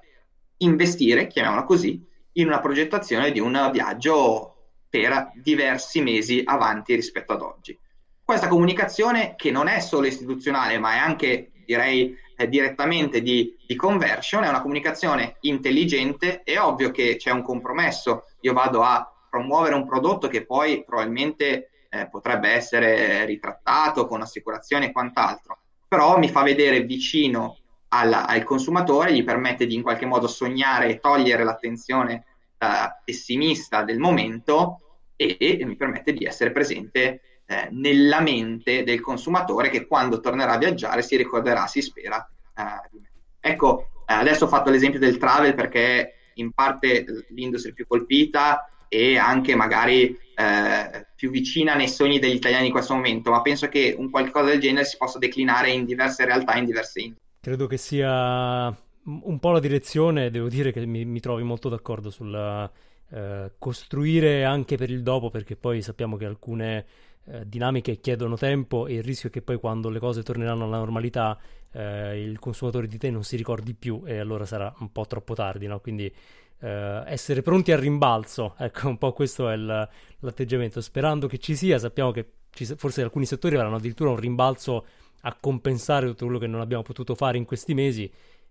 investire, 0.58 1.28
chiamiamola 1.28 1.64
così, 1.64 2.02
in 2.34 2.48
una 2.48 2.60
progettazione 2.60 3.32
di 3.32 3.40
un 3.40 3.70
viaggio 3.72 4.56
per 4.90 5.32
diversi 5.36 6.02
mesi 6.02 6.42
avanti 6.46 6.96
rispetto 6.96 7.34
ad 7.34 7.42
oggi 7.42 7.78
questa 8.26 8.48
comunicazione 8.48 9.36
che 9.36 9.52
non 9.52 9.68
è 9.68 9.80
solo 9.80 10.08
istituzionale, 10.08 10.80
ma 10.80 10.96
è 10.96 10.98
anche, 10.98 11.52
direi, 11.64 12.18
eh, 12.36 12.50
direttamente 12.50 13.22
di, 13.22 13.56
di, 13.66 13.76
conversion, 13.76 14.44
è 14.44 14.50
una 14.50 14.62
comunicazione 14.62 15.38
intelligente. 15.42 16.42
È 16.44 16.60
ovvio 16.60 16.90
che 16.90 17.18
c'è 17.18 17.30
un 17.30 17.44
compromesso. 17.44 18.26
Io 18.42 18.54
vado 18.54 18.82
a 18.82 19.08
promuovere 19.30 19.76
un 19.76 19.86
prodotto 19.86 20.28
che 20.28 20.44
poi 20.44 20.84
probabilmente 20.84 21.70
eh, 21.88 22.08
potrebbe 22.10 22.50
essere 22.50 23.26
ritrattato 23.26 24.08
con 24.08 24.22
assicurazione 24.22 24.88
e 24.88 24.92
quant'altro, 24.92 25.60
però 25.88 26.18
mi 26.18 26.30
fa 26.30 26.42
vedere 26.42 26.82
vicino 26.82 27.60
alla, 27.90 28.26
al 28.26 28.44
consumatore, 28.44 29.14
gli 29.14 29.24
permette 29.24 29.68
di 29.68 29.76
in 29.76 29.84
qualche 29.84 30.08
modo 30.08 30.28
sognare 30.28 30.88
e 30.88 31.00
togliere 31.00 31.44
l'attenzione 31.44 32.26
eh, 32.58 32.68
pessimista 33.04 33.84
del 33.84 34.00
momento 34.00 34.80
e, 35.16 35.38
e 35.40 35.64
mi 35.64 35.76
permette 35.76 36.12
di 36.12 36.26
essere 36.26 36.52
presente 36.52 37.22
eh, 37.46 37.68
nella 37.72 38.22
mente 38.22 38.84
del 38.84 39.02
consumatore 39.02 39.70
che 39.70 39.88
quando 39.88 40.20
tornerà 40.20 40.54
a 40.54 40.58
viaggiare 40.58 41.02
si 41.02 41.16
ricorderà, 41.16 41.68
si 41.68 41.82
spera, 41.82 42.28
eh, 42.56 42.90
di 42.92 43.00
me. 43.00 43.10
Ecco, 43.40 43.90
eh, 44.08 44.14
adesso 44.14 44.46
ho 44.46 44.48
fatto 44.48 44.70
l'esempio 44.70 45.00
del 45.00 45.18
travel 45.18 45.54
perché 45.54 46.14
in 46.36 46.52
parte 46.52 47.06
l'industria 47.30 47.74
più 47.74 47.88
colpita 47.88 48.70
e 48.88 49.18
anche 49.18 49.56
magari 49.56 50.18
eh, 50.36 51.08
più 51.16 51.30
vicina 51.30 51.76
nei 51.76 51.88
sogni 51.88 52.20
degli 52.20 52.36
italiani 52.36 52.68
in 52.68 52.72
questo 52.72 52.94
momento, 52.94 53.32
ma 53.32 53.42
penso 53.42 53.68
che 53.68 53.96
un 53.98 54.10
qualcosa 54.10 54.50
del 54.50 54.60
genere 54.60 54.86
si 54.86 54.98
possa 54.98 55.20
declinare 55.20 55.72
in 55.72 55.86
diverse 55.86 56.26
realtà, 56.26 56.56
in 56.56 56.66
diverse 56.66 57.00
industrie. 57.00 57.24
Credo 57.42 57.68
che 57.68 57.78
sia 57.78 58.76
un 59.06 59.40
po' 59.40 59.52
la 59.52 59.60
direzione, 59.60 60.32
devo 60.32 60.48
dire 60.48 60.72
che 60.72 60.86
mi, 60.86 61.06
mi 61.06 61.20
trovi 61.20 61.44
molto 61.44 61.70
d'accordo 61.70 62.10
sulla 62.10 62.70
eh, 63.12 63.52
costruire 63.60 64.44
anche 64.44 64.78
per 64.78 64.90
il 64.90 65.04
dopo, 65.04 65.30
perché 65.30 65.56
poi 65.56 65.82
sappiamo 65.82 66.18
che 66.18 66.26
alcune 66.26 66.86
eh, 67.28 67.48
dinamiche 67.48 68.00
chiedono 68.00 68.36
tempo 68.36 68.88
e 68.88 68.96
il 68.96 69.04
rischio 69.04 69.30
è 69.30 69.32
che 69.32 69.42
poi 69.42 69.58
quando 69.58 69.90
le 69.90 70.00
cose 70.00 70.22
torneranno 70.24 70.66
alla 70.66 70.78
normalità 70.78 71.38
eh, 71.72 72.22
il 72.22 72.40
consumatore 72.40 72.88
di 72.88 72.98
te 72.98 73.10
non 73.10 73.24
si 73.24 73.36
ricordi 73.36 73.74
più 73.74 74.04
e 74.06 74.20
allora 74.20 74.46
sarà 74.46 74.74
un 74.80 74.92
po' 74.92 75.06
troppo 75.06 75.34
tardi, 75.34 75.68
no? 75.68 75.80
Quindi 75.80 76.14
eh, 76.60 77.04
essere 77.06 77.42
pronti 77.42 77.72
al 77.72 77.80
rimbalzo, 77.80 78.56
ecco 78.60 78.88
un 78.88 78.98
po' 78.98 79.12
questo 79.14 79.50
è 79.50 79.56
il, 79.56 79.90
l'atteggiamento, 80.20 80.82
sperando 80.82 81.28
che 81.28 81.38
ci 81.38 81.56
sia, 81.56 81.78
sappiamo 81.80 82.12
che 82.12 82.32
ci, 82.52 82.66
forse 82.66 83.02
alcuni 83.02 83.26
settori 83.26 83.56
avranno 83.56 83.76
addirittura 83.76 84.10
un 84.10 84.18
rimbalzo 84.18 84.86
a 85.22 85.36
compensare 85.40 86.06
tutto 86.08 86.26
quello 86.26 86.40
che 86.40 86.48
non 86.48 86.62
abbiamo 86.62 86.84
potuto 86.84 87.16
fare 87.16 87.38
in 87.38 87.46
questi 87.46 87.74
mesi 87.74 88.04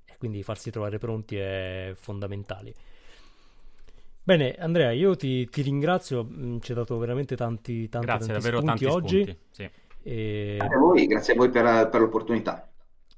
e 0.05 0.17
quindi 0.19 0.43
farsi 0.43 0.71
trovare 0.71 0.99
pronti 0.99 1.37
è 1.37 1.93
fondamentale. 1.95 2.75
Bene, 4.27 4.55
Andrea, 4.55 4.91
io 4.91 5.17
ti, 5.17 5.47
ti 5.51 5.61
ringrazio, 5.61 6.25
mm, 6.25 6.57
ci 6.61 6.73
hai 6.73 6.79
dato 6.79 6.97
veramente 6.97 7.37
tanti, 7.37 7.91
tanti, 7.91 8.07
Grazie, 8.07 8.33
tanti 8.33 8.43
davvero 8.43 8.63
spunti 8.63 8.85
tanti 8.85 8.97
oggi. 8.97 9.23
Spunti, 9.23 9.39
sì. 9.51 9.71
e... 10.03 10.55
Grazie 10.57 10.77
a 10.77 10.79
voi, 10.79 11.07
grazie 11.07 11.33
a 11.35 11.37
voi 11.37 11.51
per, 11.51 11.89
per 11.91 12.01
l'opportunità. 12.01 12.73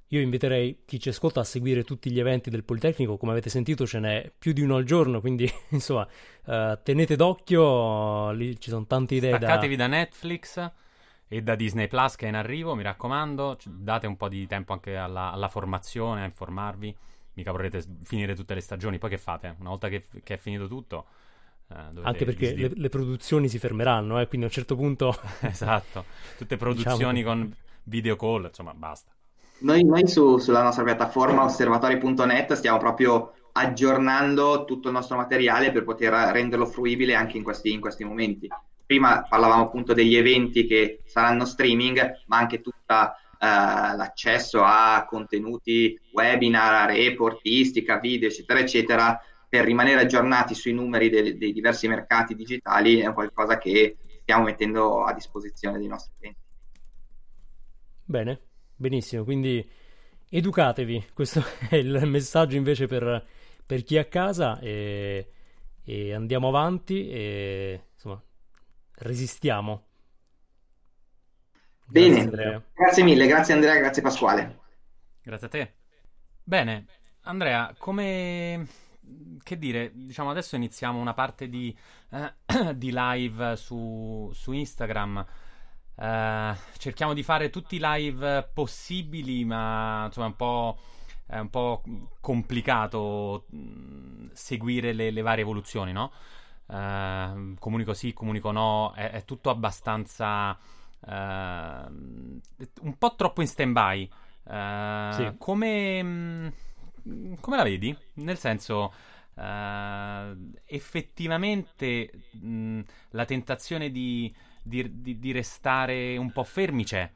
io 0.09 0.21
inviterei 0.21 0.83
chi 0.85 0.99
ci 0.99 1.11
ascolta 1.11 1.39
a 1.39 1.45
seguire 1.45 1.85
tutti 1.85 2.11
gli 2.11 2.19
eventi 2.19 2.51
del 2.51 2.65
Politecnico, 2.65 3.17
come 3.19 3.31
avete 3.31 3.51
sentito 3.51 3.87
ce 3.87 4.01
n'è 4.01 4.33
più 4.37 4.53
di 4.53 4.63
uno 4.63 4.75
al 4.75 4.83
giorno, 4.83 5.21
quindi 5.21 5.49
insomma 5.71 6.09
uh, 6.47 6.79
tenete 6.83 7.15
d'occhio, 7.15 8.33
lì 8.33 8.59
ci 8.59 8.71
sono 8.71 8.85
tante 8.87 9.15
idee 9.15 9.37
Staccatevi 9.37 9.77
da... 9.77 9.87
da 9.87 9.97
Netflix 9.97 10.73
e 11.29 11.41
da 11.41 11.55
Disney 11.55 11.87
Plus 11.87 12.17
che 12.17 12.27
è 12.27 12.29
in 12.29 12.35
arrivo, 12.35 12.75
mi 12.75 12.83
raccomando, 12.83 13.59
date 13.65 14.09
un 14.09 14.17
po' 14.17 14.29
di 14.29 14.45
tempo 14.49 14.73
anche 14.73 14.97
alla, 14.97 15.31
alla 15.31 15.49
formazione, 15.49 16.23
a 16.23 16.25
informarvi, 16.25 16.97
mica 17.37 17.53
vorrete 17.53 17.85
finire 18.03 18.35
tutte 18.35 18.55
le 18.55 18.61
stagioni, 18.61 18.99
poi 18.99 19.11
che 19.11 19.19
fate? 19.19 19.55
Una 19.61 19.71
volta 19.71 19.89
che, 19.89 20.05
che 20.23 20.35
è 20.35 20.39
finito 20.39 20.67
tutto... 20.67 21.07
Eh, 21.69 22.01
anche 22.03 22.25
perché 22.25 22.55
le, 22.55 22.71
le, 22.75 22.89
produzioni 22.89 23.49
si 23.49 23.59
fermeranno, 23.59 24.21
eh, 24.21 24.29
quindi 24.29 24.47
a 24.47 24.49
un 24.49 24.55
certo 24.55 24.77
punto... 24.77 25.17
esatto, 25.43 26.05
tutte 26.39 26.57
produzioni 26.57 27.23
diciamo... 27.23 27.41
con 27.41 27.57
video 27.85 28.17
call, 28.17 28.45
insomma 28.45 28.73
basta. 28.75 29.11
Noi, 29.59 29.85
noi 29.85 30.07
su, 30.07 30.39
sulla 30.39 30.63
nostra 30.63 30.85
piattaforma 30.85 31.45
osservatori.net 31.45 32.53
stiamo 32.53 32.79
proprio 32.79 33.33
aggiornando 33.53 34.65
tutto 34.65 34.89
il 34.89 34.95
nostro 34.95 35.17
materiale 35.17 35.73
per 35.73 35.85
poter 35.85 36.13
renderlo 36.13 36.67
fruibile 36.67 37.15
anche 37.15 37.39
in 37.39 37.43
questi, 37.43 37.73
in 37.73 37.81
questi 37.81 38.05
momenti. 38.05 38.49
Prima 38.85 39.27
parlavamo 39.29 39.63
appunto 39.63 39.95
degli 39.95 40.15
eventi 40.15 40.67
che 40.67 41.01
saranno 41.05 41.45
streaming, 41.45 42.23
ma 42.27 42.37
anche 42.37 42.61
tutta 42.61 43.17
l'accesso 43.39 44.63
a 44.63 45.05
contenuti 45.09 45.99
webinar, 46.13 46.91
reportistica, 46.91 47.99
video, 47.99 48.29
eccetera, 48.29 48.61
eccetera, 48.61 49.21
per 49.49 49.65
rimanere 49.65 50.03
aggiornati 50.03 50.55
sui 50.55 50.73
numeri 50.73 51.09
dei, 51.09 51.37
dei 51.37 51.53
diversi 51.53 51.89
mercati 51.89 52.35
digitali 52.35 53.01
è 53.01 53.13
qualcosa 53.13 53.59
che 53.59 53.97
stiamo 54.23 54.45
mettendo 54.45 55.05
a 55.05 55.13
disposizione 55.13 55.79
dei 55.79 55.87
nostri 55.87 56.13
clienti. 56.19 56.41
Bene, 58.05 58.41
Benissimo, 58.79 59.25
quindi 59.25 59.67
educatevi, 60.29 61.07
questo 61.15 61.43
è 61.71 61.77
il 61.77 62.07
messaggio 62.07 62.57
invece 62.57 62.87
per, 62.87 63.25
per 63.65 63.83
chi 63.83 63.97
è 63.97 64.01
a 64.01 64.05
casa 64.05 64.59
e, 64.61 65.31
e, 65.83 66.13
andiamo 66.13 66.49
avanti 66.49 67.09
e 67.09 67.85
insomma 67.95 68.23
resistiamo. 68.99 69.86
Bene, 71.89 72.29
grazie, 72.29 72.63
grazie 72.75 73.03
mille, 73.05 73.27
grazie 73.27 73.55
Andrea, 73.55 73.77
grazie 73.77 74.03
Pasquale. 74.03 74.59
Grazie 75.23 75.47
a 75.47 75.51
te. 75.51 75.75
Bene, 76.43 76.87
Andrea, 77.23 77.75
come 77.79 78.67
che 79.43 79.59
dire, 79.59 79.93
diciamo 79.95 80.31
adesso 80.31 80.57
iniziamo 80.57 80.99
una 80.99 81.15
parte 81.15 81.49
di, 81.49 81.77
eh, 82.11 82.35
di 82.75 82.91
live 82.93 83.57
su, 83.57 84.31
su 84.35 84.53
Instagram. 84.53 85.25
Uh, 85.95 86.55
cerchiamo 86.77 87.15
di 87.15 87.23
fare 87.23 87.49
tutti 87.49 87.77
i 87.77 87.81
live 87.81 88.51
possibili, 88.53 89.45
ma 89.45 90.05
insomma 90.07 90.27
è 90.27 90.31
un 90.31 90.37
po', 90.37 90.79
è 91.27 91.39
un 91.39 91.49
po 91.49 91.83
complicato 92.21 93.47
mm, 93.55 94.29
seguire 94.33 94.93
le, 94.93 95.11
le, 95.11 95.23
varie 95.23 95.43
evoluzioni, 95.43 95.93
no? 95.93 96.13
Uh, 96.67 97.55
comunico 97.59 97.95
sì, 97.95 98.13
comunico 98.13 98.51
no, 98.51 98.93
è, 98.95 99.11
è 99.11 99.25
tutto 99.25 99.51
abbastanza 99.51 100.59
uh, 101.07 101.13
un 102.83 102.97
po' 102.99 103.15
troppo 103.17 103.41
in 103.41 103.49
stand-by. 103.49 104.11
Sì. 105.13 105.35
Come, 105.39 106.03
mh, 106.03 106.53
mm, 107.09 107.35
come 107.41 107.57
la 107.57 107.63
vedi? 107.63 107.97
Nel 108.15 108.39
senso. 108.39 108.93
Uh, 109.35 110.35
effettivamente 110.65 112.11
mh, 112.31 112.49
mm, 112.49 112.81
la 113.11 113.27
tentazione 113.27 113.91
di 113.91 114.35
di, 114.67 115.01
di, 115.01 115.19
di 115.19 115.33
restare 115.33 116.17
un 116.17 116.33
po' 116.33 116.43
fermi 116.43 116.85
c'è. 116.85 117.09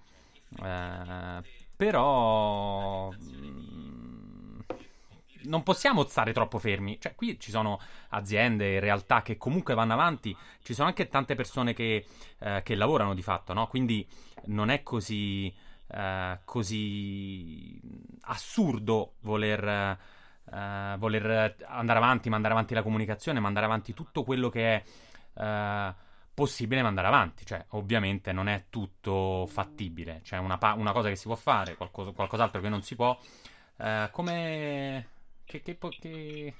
Uh, 0.56 1.42
però 1.76 3.10
mm, 3.10 3.99
non 5.44 5.62
possiamo 5.62 6.04
stare 6.04 6.32
troppo 6.32 6.58
fermi. 6.58 6.98
Cioè, 7.00 7.14
qui 7.14 7.38
ci 7.38 7.50
sono 7.50 7.80
aziende, 8.10 8.80
realtà 8.80 9.22
che 9.22 9.36
comunque 9.36 9.74
vanno 9.74 9.92
avanti. 9.92 10.36
Ci 10.62 10.74
sono 10.74 10.88
anche 10.88 11.08
tante 11.08 11.34
persone 11.34 11.74
che, 11.74 12.06
uh, 12.38 12.62
che 12.62 12.74
lavorano 12.74 13.14
di 13.14 13.22
fatto, 13.22 13.52
no? 13.52 13.66
Quindi 13.66 14.06
non 14.46 14.70
è 14.70 14.82
così, 14.82 15.52
uh, 15.88 16.38
così 16.44 17.80
assurdo 18.22 19.14
voler, 19.20 19.98
voler, 20.98 21.56
andare 21.66 21.98
avanti, 21.98 22.28
mandare 22.28 22.54
avanti 22.54 22.74
la 22.74 22.82
comunicazione, 22.82 23.40
mandare 23.40 23.66
avanti 23.66 23.94
tutto 23.94 24.24
quello 24.24 24.48
che 24.48 24.74
è 24.74 25.94
possibile 26.34 26.82
mandare 26.82 27.06
avanti. 27.06 27.44
Cioè, 27.44 27.64
ovviamente 27.70 28.32
non 28.32 28.48
è 28.48 28.64
tutto 28.70 29.46
fattibile. 29.46 30.20
C'è 30.22 30.38
una, 30.38 30.58
pa- 30.58 30.74
una 30.74 30.92
cosa 30.92 31.08
che 31.08 31.16
si 31.16 31.26
può 31.26 31.36
fare, 31.36 31.76
qualcosa, 31.76 32.12
qualcos'altro 32.12 32.60
che 32.60 32.68
non 32.68 32.82
si 32.82 32.94
può. 32.96 33.18
Eh, 33.76 34.08
come. 34.10 35.08
Che, 35.50 35.62
che, 35.62 35.78
che... 35.98 36.54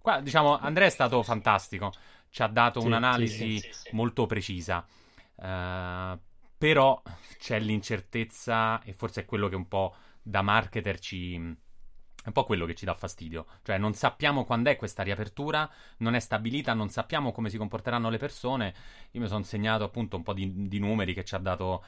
Qua, 0.00 0.20
diciamo, 0.20 0.56
Andrea 0.56 0.86
è 0.86 0.90
stato 0.90 1.20
fantastico. 1.24 1.92
Ci 2.30 2.42
ha 2.42 2.46
dato 2.46 2.80
sì, 2.80 2.86
un'analisi 2.86 3.58
sì, 3.58 3.68
sì, 3.72 3.88
molto 3.90 4.26
precisa. 4.26 4.86
Uh, 5.34 6.16
però 6.56 7.02
c'è 7.38 7.58
l'incertezza, 7.58 8.80
e 8.84 8.92
forse 8.92 9.22
è 9.22 9.24
quello 9.24 9.48
che 9.48 9.56
un 9.56 9.66
po' 9.66 9.96
da 10.22 10.42
marketer 10.42 11.00
ci 11.00 11.34
è 11.34 12.28
un 12.28 12.32
po' 12.32 12.44
quello 12.44 12.66
che 12.66 12.74
ci 12.74 12.84
dà 12.84 12.94
fastidio. 12.94 13.46
Cioè, 13.62 13.78
non 13.78 13.94
sappiamo 13.94 14.44
quando 14.44 14.70
è 14.70 14.76
questa 14.76 15.02
riapertura, 15.02 15.68
non 15.98 16.14
è 16.14 16.20
stabilita, 16.20 16.72
non 16.72 16.88
sappiamo 16.88 17.32
come 17.32 17.50
si 17.50 17.56
comporteranno 17.56 18.10
le 18.10 18.18
persone. 18.18 18.74
Io 19.12 19.20
mi 19.20 19.28
sono 19.28 19.42
segnato 19.42 19.82
appunto 19.82 20.16
un 20.16 20.22
po' 20.22 20.32
di, 20.32 20.68
di 20.68 20.78
numeri 20.78 21.14
che 21.14 21.24
ci 21.24 21.34
ha 21.34 21.38
dato 21.38 21.84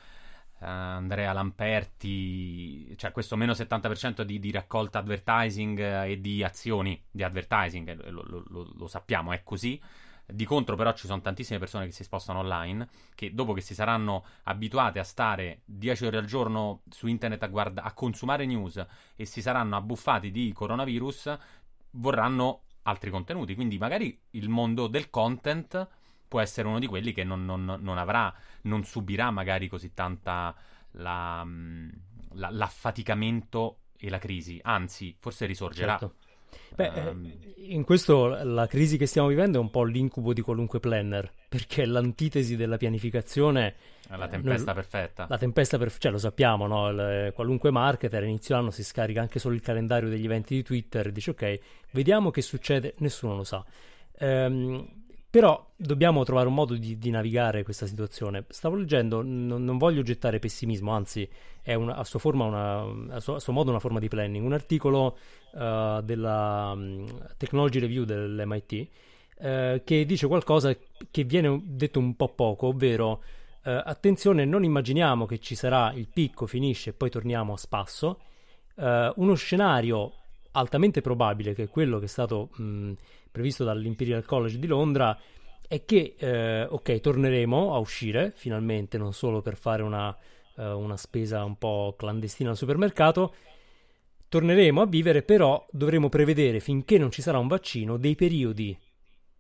Andrea 0.61 1.32
Lamperti, 1.32 2.96
cioè 2.96 3.12
questo 3.12 3.36
meno 3.36 3.52
70% 3.52 4.22
di, 4.22 4.38
di 4.38 4.50
raccolta 4.50 4.98
advertising 4.98 5.78
e 5.78 6.20
di 6.20 6.42
azioni 6.42 7.00
di 7.11 7.22
advertising, 7.22 8.09
lo, 8.11 8.24
lo, 8.26 8.44
lo, 8.48 8.72
lo 8.74 8.86
sappiamo, 8.86 9.32
è 9.32 9.42
così. 9.42 9.80
Di 10.30 10.44
contro, 10.44 10.76
però, 10.76 10.92
ci 10.92 11.06
sono 11.06 11.22
tantissime 11.22 11.59
persone 11.59 11.86
che 11.86 11.92
si 11.92 12.04
spostano 12.04 12.40
online 12.40 12.86
che 13.14 13.32
dopo 13.32 13.54
che 13.54 13.62
si 13.62 13.72
saranno 13.72 14.26
abituate 14.42 14.98
a 14.98 15.04
stare 15.04 15.62
10 15.64 16.04
ore 16.04 16.18
al 16.18 16.26
giorno 16.26 16.82
su 16.90 17.06
internet 17.06 17.44
a, 17.44 17.46
guarda- 17.46 17.82
a 17.82 17.94
consumare 17.94 18.44
news 18.44 18.84
e 19.16 19.24
si 19.24 19.40
saranno 19.40 19.76
abbuffati 19.76 20.30
di 20.30 20.52
coronavirus, 20.52 21.38
vorranno 21.92 22.64
altri 22.82 23.11
contenuti. 23.11 23.54
Quindi, 23.54 23.78
magari 23.78 24.20
il 24.32 24.50
mondo 24.50 24.86
del 24.86 25.09
content 25.09 25.88
può 26.29 26.41
essere 26.41 26.68
uno 26.68 26.79
di 26.79 26.87
quelli 26.87 27.12
che 27.12 27.24
non, 27.24 27.45
non, 27.45 27.64
non 27.81 27.99
avrà, 27.99 28.33
non 28.62 28.85
subirà 28.85 29.31
magari 29.31 29.66
così 29.66 29.95
tanta 29.95 30.55
la, 30.93 31.45
la, 32.35 32.51
l'affaticamento 32.51 33.79
e 33.99 34.11
la 34.11 34.18
crisi, 34.18 34.61
anzi, 34.62 35.16
forse 35.18 35.47
risorgerà. 35.47 35.99
Certo. 35.99 36.14
Beh, 36.74 36.89
um... 36.89 37.31
in 37.57 37.85
questo 37.85 38.29
la 38.29 38.66
crisi 38.66 38.97
che 38.97 39.07
stiamo 39.07 39.29
vivendo 39.29 39.59
è 39.59 39.61
un 39.61 39.70
po' 39.70 39.85
l'incubo 39.85 40.33
di 40.33 40.41
qualunque 40.41 40.81
planner, 40.81 41.31
perché 41.49 41.85
l'antitesi 41.85 42.57
della 42.57 42.76
pianificazione... 42.76 43.74
La 44.09 44.29
tempesta 44.29 44.72
noi, 44.72 44.83
perfetta. 44.83 45.26
La 45.29 45.37
tempesta 45.37 45.76
perfetta, 45.76 46.03
cioè 46.05 46.12
lo 46.12 46.18
sappiamo, 46.18 46.66
no? 46.66 46.89
Il, 46.89 47.33
qualunque 47.35 47.70
marketer 47.70 48.22
inizio 48.22 48.57
anno 48.57 48.70
si 48.70 48.83
scarica 48.83 49.20
anche 49.20 49.39
solo 49.39 49.55
il 49.55 49.61
calendario 49.61 50.09
degli 50.09 50.24
eventi 50.24 50.55
di 50.55 50.62
Twitter 50.62 51.09
e 51.09 51.12
dice 51.12 51.33
ok, 51.33 51.59
vediamo 51.91 52.31
che 52.31 52.41
succede, 52.41 52.95
nessuno 52.99 53.37
lo 53.37 53.45
sa. 53.45 53.62
Um, 54.20 55.07
però 55.31 55.72
dobbiamo 55.76 56.24
trovare 56.24 56.49
un 56.49 56.55
modo 56.55 56.74
di, 56.74 56.97
di, 56.97 57.11
navigare 57.11 57.62
questa 57.62 57.87
situazione. 57.87 58.47
Stavo 58.49 58.76
leggendo, 58.76 59.22
non, 59.22 59.62
non 59.62 59.76
voglio 59.76 60.03
gettare 60.03 60.39
pessimismo, 60.39 60.93
anzi 60.93 61.29
è 61.62 61.74
una, 61.74 61.97
a, 61.97 62.05
sua 62.05 62.20
una, 62.33 62.81
a, 63.11 63.20
suo, 63.20 63.35
a, 63.35 63.41
suo 63.41 63.53
modo 63.53 63.68
una 63.68 63.79
forma 63.79 63.99
di 63.99 64.09
planning. 64.09 64.45
Un 64.45 64.55
articolo 64.55 65.18
uh, 65.53 66.01
della 66.01 66.72
um, 66.74 67.07
Technology 67.37 67.79
Review 67.79 68.05
dell'MIT 68.05 68.72
uh, 69.37 69.83
che 69.85 70.07
dice 70.07 70.26
qualcosa 70.26 70.74
che 71.11 71.24
viene 71.24 71.61
detto 71.62 71.99
un 71.99 72.16
po' 72.16 72.29
poco, 72.29 72.68
ovvero 72.68 73.22
uh, 73.64 73.70
attenzione, 73.85 74.47
non 74.47 74.64
immaginiamo 74.64 75.26
che 75.26 75.41
ci 75.41 75.55
sarà 75.55 75.93
il 75.93 76.09
picco, 76.09 76.47
finisce 76.47 76.91
e 76.91 76.93
poi 76.95 77.11
torniamo 77.11 77.53
a 77.53 77.59
spasso. 77.59 78.20
uno 78.76 79.35
scenario 79.35 80.12
altamente 80.53 81.01
probabile, 81.01 81.55
che 81.55 81.68
quello 81.68 81.99
che 81.99 82.07
è 82.07 82.09
stato... 82.09 82.51
Mh, 82.57 82.92
previsto 83.30 83.62
dall'Imperial 83.62 84.24
College 84.24 84.59
di 84.59 84.66
Londra 84.66 85.16
è 85.68 85.84
che, 85.84 86.14
eh, 86.18 86.64
ok, 86.64 87.01
torneremo 87.01 87.74
a 87.74 87.78
uscire 87.78 88.32
finalmente, 88.34 88.99
non 88.99 89.12
solo 89.12 89.42
per 89.42 89.57
fare 89.57 89.82
una, 89.82 90.16
eh, 90.57 90.70
una 90.70 90.96
spesa 90.96 91.44
un 91.44 91.57
po' 91.57 91.94
clandestina 91.96 92.51
al 92.51 92.57
supermercato, 92.57 93.34
torneremo 94.28 94.80
a 94.80 94.86
vivere, 94.86 95.22
però 95.22 95.64
dovremo 95.70 96.09
prevedere, 96.09 96.59
finché 96.59 96.99
non 96.99 97.11
ci 97.11 97.22
sarà 97.22 97.38
un 97.38 97.46
vaccino, 97.46 97.96
dei 97.96 98.14
periodi 98.14 98.76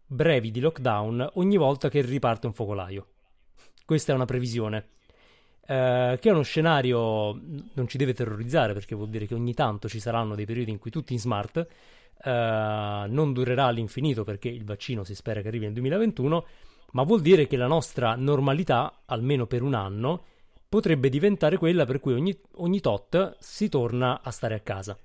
brevi 0.06 0.50
di 0.50 0.60
lockdown 0.60 1.30
ogni 1.34 1.56
volta 1.56 1.88
che 1.88 2.00
riparte 2.00 2.46
un 2.46 2.52
focolaio. 2.52 3.06
Questa 3.84 4.12
è 4.12 4.14
una 4.14 4.26
previsione. 4.26 4.90
Eh, 5.70 6.18
che 6.18 6.28
è 6.30 6.32
uno 6.32 6.42
scenario 6.42 7.38
non 7.74 7.86
ci 7.86 7.98
deve 7.98 8.14
terrorizzare 8.14 8.72
perché 8.72 8.94
vuol 8.94 9.10
dire 9.10 9.26
che 9.26 9.34
ogni 9.34 9.52
tanto 9.52 9.86
ci 9.86 10.00
saranno 10.00 10.34
dei 10.34 10.46
periodi 10.46 10.70
in 10.70 10.78
cui 10.78 10.90
tutti 10.90 11.12
in 11.12 11.20
smart 11.20 11.66
Uh, 12.20 13.06
non 13.06 13.32
durerà 13.32 13.66
all'infinito 13.66 14.24
perché 14.24 14.48
il 14.48 14.64
vaccino 14.64 15.04
si 15.04 15.14
spera 15.14 15.40
che 15.40 15.46
arrivi 15.46 15.66
nel 15.66 15.74
2021, 15.74 16.46
ma 16.90 17.04
vuol 17.04 17.20
dire 17.20 17.46
che 17.46 17.56
la 17.56 17.68
nostra 17.68 18.16
normalità, 18.16 19.02
almeno 19.04 19.46
per 19.46 19.62
un 19.62 19.74
anno, 19.74 20.24
potrebbe 20.68 21.10
diventare 21.10 21.58
quella 21.58 21.84
per 21.84 22.00
cui 22.00 22.14
ogni, 22.14 22.36
ogni 22.56 22.80
tot 22.80 23.36
si 23.38 23.68
torna 23.68 24.20
a 24.20 24.32
stare 24.32 24.56
a 24.56 24.60
casa. 24.60 24.98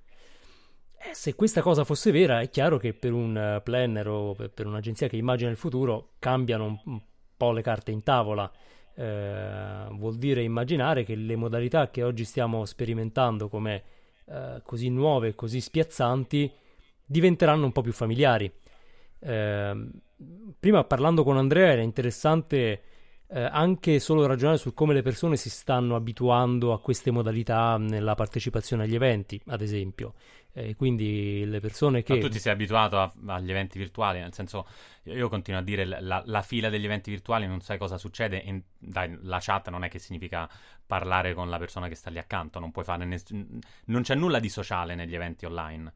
Eh, 0.97 1.13
se 1.13 1.35
questa 1.35 1.61
cosa 1.61 1.83
fosse 1.83 2.11
vera, 2.11 2.39
è 2.41 2.49
chiaro 2.49 2.77
che 2.77 2.93
per 2.93 3.13
un 3.13 3.37
eh, 3.37 3.61
planner 3.61 4.07
o 4.07 4.33
per, 4.33 4.65
un'agenzia 4.65 5.07
che 5.07 5.17
immagina 5.17 5.51
il 5.51 5.57
futuro 5.57 6.13
cambiano 6.17 6.81
un 6.85 7.01
po' 7.37 7.51
le 7.51 7.61
carte 7.61 7.91
in 7.91 8.01
tavola. 8.01 8.51
Eh, 8.95 9.87
vuol 9.91 10.17
dire 10.17 10.43
immaginare 10.43 11.03
che 11.03 11.15
le 11.15 11.35
modalità 11.35 11.89
che 11.89 12.03
oggi 12.03 12.25
stiamo 12.25 12.65
sperimentando 12.65 13.49
come 13.49 13.83
eh, 14.25 14.61
così 14.63 14.89
nuove 14.89 15.29
e 15.29 15.35
così 15.35 15.59
spiazzanti 15.59 16.51
diventeranno 17.05 17.65
un 17.65 17.71
po' 17.71 17.81
più 17.81 17.91
familiari. 17.91 18.51
Eh, 19.19 19.89
prima 20.59 20.83
parlando 20.83 21.23
con 21.23 21.37
Andrea 21.37 21.71
era 21.71 21.81
interessante 21.81 22.81
eh, 23.27 23.41
anche 23.41 23.99
solo 23.99 24.25
ragionare 24.25 24.59
su 24.59 24.73
come 24.73 24.93
le 24.93 25.01
persone 25.01 25.37
si 25.37 25.49
stanno 25.49 25.95
abituando 25.95 26.71
a 26.71 26.79
queste 26.79 27.09
modalità 27.09 27.77
nella 27.77 28.15
partecipazione 28.15 28.83
agli 28.83 28.95
eventi, 28.95 29.41
ad 29.47 29.61
esempio. 29.61 30.13
Eh, 30.55 30.75
quindi 30.75 31.43
le 31.45 31.59
persone 31.59 32.03
che... 32.03 32.13
Ma 32.13 32.19
tu 32.19 32.29
ti 32.29 32.37
sei 32.37 32.53
abituato 32.53 32.99
a, 32.99 33.11
agli 33.25 33.49
eventi 33.49 33.79
virtuali, 33.79 34.19
nel 34.19 34.33
senso, 34.33 34.67
io 35.05 35.27
continuo 35.27 35.59
a 35.59 35.63
dire 35.63 35.83
la, 35.83 36.21
la, 36.23 36.41
fila 36.43 36.69
degli 36.69 36.85
eventi 36.85 37.09
virtuali, 37.09 37.47
non 37.47 37.61
sai 37.61 37.79
cosa 37.79 37.97
succede, 37.97 38.43
e, 38.43 38.61
dai, 38.77 39.17
la 39.23 39.39
chat 39.41 39.69
non 39.69 39.83
è 39.83 39.89
che 39.89 39.97
significa 39.97 40.47
parlare 40.85 41.33
con 41.33 41.49
la 41.49 41.57
persona 41.57 41.87
che 41.87 41.95
sta 41.95 42.11
lì 42.11 42.19
accanto, 42.19 42.59
non 42.59 42.71
puoi 42.71 42.85
fare 42.85 43.03
ness- 43.03 43.33
non 43.85 44.03
c'è 44.03 44.13
nulla 44.13 44.37
di 44.37 44.49
sociale 44.49 44.93
negli 44.93 45.15
eventi 45.15 45.45
online. 45.45 45.91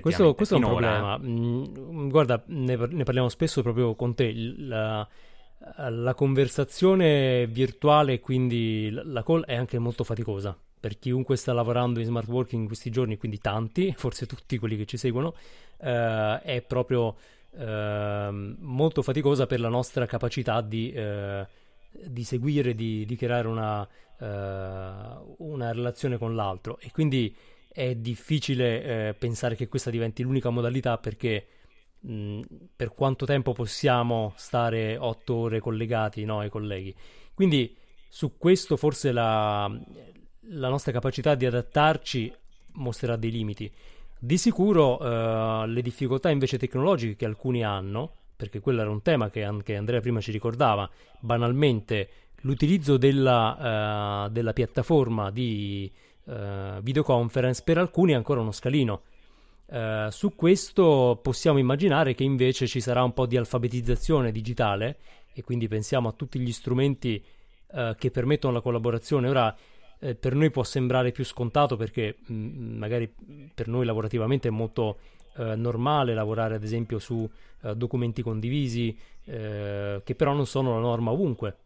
Questo, 0.00 0.34
questo 0.34 0.54
è 0.54 0.58
un 0.58 0.64
problema. 0.64 1.18
Mm, 1.18 2.08
guarda, 2.08 2.42
ne, 2.46 2.76
ne, 2.76 3.04
parliamo 3.04 3.28
spesso 3.28 3.62
proprio 3.62 3.94
con 3.94 4.14
te. 4.14 4.32
La, 4.32 5.06
la 5.90 6.14
conversazione 6.14 7.46
virtuale, 7.46 8.18
quindi 8.18 8.90
la 8.90 9.22
call, 9.22 9.44
è 9.44 9.54
anche 9.54 9.78
molto 9.78 10.02
faticosa 10.02 10.58
per 10.78 10.98
chiunque 10.98 11.36
sta 11.36 11.52
lavorando 11.52 12.00
in 12.00 12.06
smart 12.06 12.28
working 12.28 12.62
in 12.62 12.66
questi 12.66 12.90
giorni, 12.90 13.16
quindi 13.16 13.38
tanti, 13.38 13.92
forse 13.96 14.26
tutti 14.26 14.58
quelli 14.58 14.76
che 14.76 14.86
ci 14.86 14.96
seguono, 14.96 15.34
eh, 15.78 16.40
è 16.42 16.62
proprio 16.62 17.16
eh, 17.52 18.28
molto 18.58 19.02
faticosa 19.02 19.46
per 19.46 19.60
la 19.60 19.68
nostra 19.68 20.06
capacità 20.06 20.60
di, 20.60 20.92
eh, 20.92 21.46
di 21.90 22.24
seguire, 22.24 22.74
di, 22.74 23.04
di 23.04 23.16
creare 23.16 23.48
una, 23.48 23.86
eh, 24.18 24.26
una, 25.38 25.72
relazione 25.72 26.18
con 26.18 26.34
l'altro. 26.34 26.78
E 26.78 26.90
quindi 26.90 27.34
è 27.72 27.94
difficile 27.94 29.08
eh, 29.08 29.14
pensare 29.14 29.56
che 29.56 29.68
questa 29.68 29.90
diventi 29.90 30.22
l'unica 30.22 30.50
modalità 30.50 30.98
perché 30.98 31.46
mh, 32.00 32.40
per 32.76 32.92
quanto 32.94 33.24
tempo 33.26 33.52
possiamo 33.52 34.32
stare 34.36 34.96
otto 34.96 35.34
ore 35.34 35.60
collegati 35.60 36.24
no, 36.24 36.40
ai 36.40 36.50
colleghi. 36.50 36.94
Quindi 37.34 37.76
su 38.08 38.36
questo 38.38 38.76
forse 38.76 39.12
la, 39.12 39.70
la 40.50 40.68
nostra 40.68 40.92
capacità 40.92 41.34
di 41.34 41.46
adattarci 41.46 42.32
mostrerà 42.72 43.16
dei 43.16 43.30
limiti. 43.30 43.70
Di 44.18 44.36
sicuro 44.36 44.96
uh, 44.96 45.66
le 45.66 45.82
difficoltà 45.82 46.30
invece 46.30 46.58
tecnologiche 46.58 47.16
che 47.16 47.24
alcuni 47.24 47.64
hanno, 47.64 48.12
perché 48.36 48.60
quello 48.60 48.80
era 48.80 48.90
un 48.90 49.02
tema 49.02 49.30
che 49.30 49.44
anche 49.44 49.76
Andrea 49.76 50.00
prima 50.00 50.20
ci 50.20 50.32
ricordava, 50.32 50.88
banalmente 51.20 52.08
l'utilizzo 52.42 52.96
della, 52.96 54.26
uh, 54.26 54.30
della 54.30 54.52
piattaforma 54.52 55.30
di 55.30 55.90
uh, 56.24 56.80
videoconference 56.80 57.62
per 57.64 57.78
alcuni 57.78 58.12
è 58.12 58.16
ancora 58.16 58.40
uno 58.40 58.52
scalino. 58.52 59.02
su 60.08 60.34
questo 60.34 61.20
possiamo 61.22 61.58
immaginare 61.58 62.14
che 62.14 62.24
invece 62.24 62.66
ci 62.66 62.80
sarà 62.80 63.02
un 63.02 63.12
po' 63.12 63.26
di 63.26 63.36
alfabetizzazione 63.36 64.32
digitale 64.32 64.96
e 65.34 65.42
quindi 65.42 65.68
pensiamo 65.68 66.08
a 66.08 66.12
tutti 66.12 66.38
gli 66.38 66.52
strumenti 66.52 67.22
che 67.98 68.10
permettono 68.10 68.54
la 68.54 68.62
collaborazione. 68.62 69.28
Ora, 69.28 69.54
eh, 70.00 70.14
per 70.14 70.34
noi 70.34 70.50
può 70.50 70.62
sembrare 70.62 71.12
più 71.12 71.24
scontato 71.24 71.76
perché 71.76 72.16
mh, 72.26 72.34
mm, 72.34 72.78
magari 72.78 73.12
per 73.54 73.68
noi 73.68 73.84
lavorativamente 73.84 74.48
è 74.48 74.50
molto 74.50 74.98
eh, 75.36 75.54
normale 75.56 76.14
lavorare 76.14 76.54
ad 76.54 76.62
esempio 76.62 76.98
su 76.98 77.28
eh, 77.62 77.74
documenti 77.74 78.22
condivisi 78.22 78.96
eh, 79.24 80.00
che 80.04 80.14
però 80.14 80.32
non 80.32 80.46
sono 80.46 80.74
la 80.74 80.80
norma 80.80 81.10
ovunque, 81.10 81.56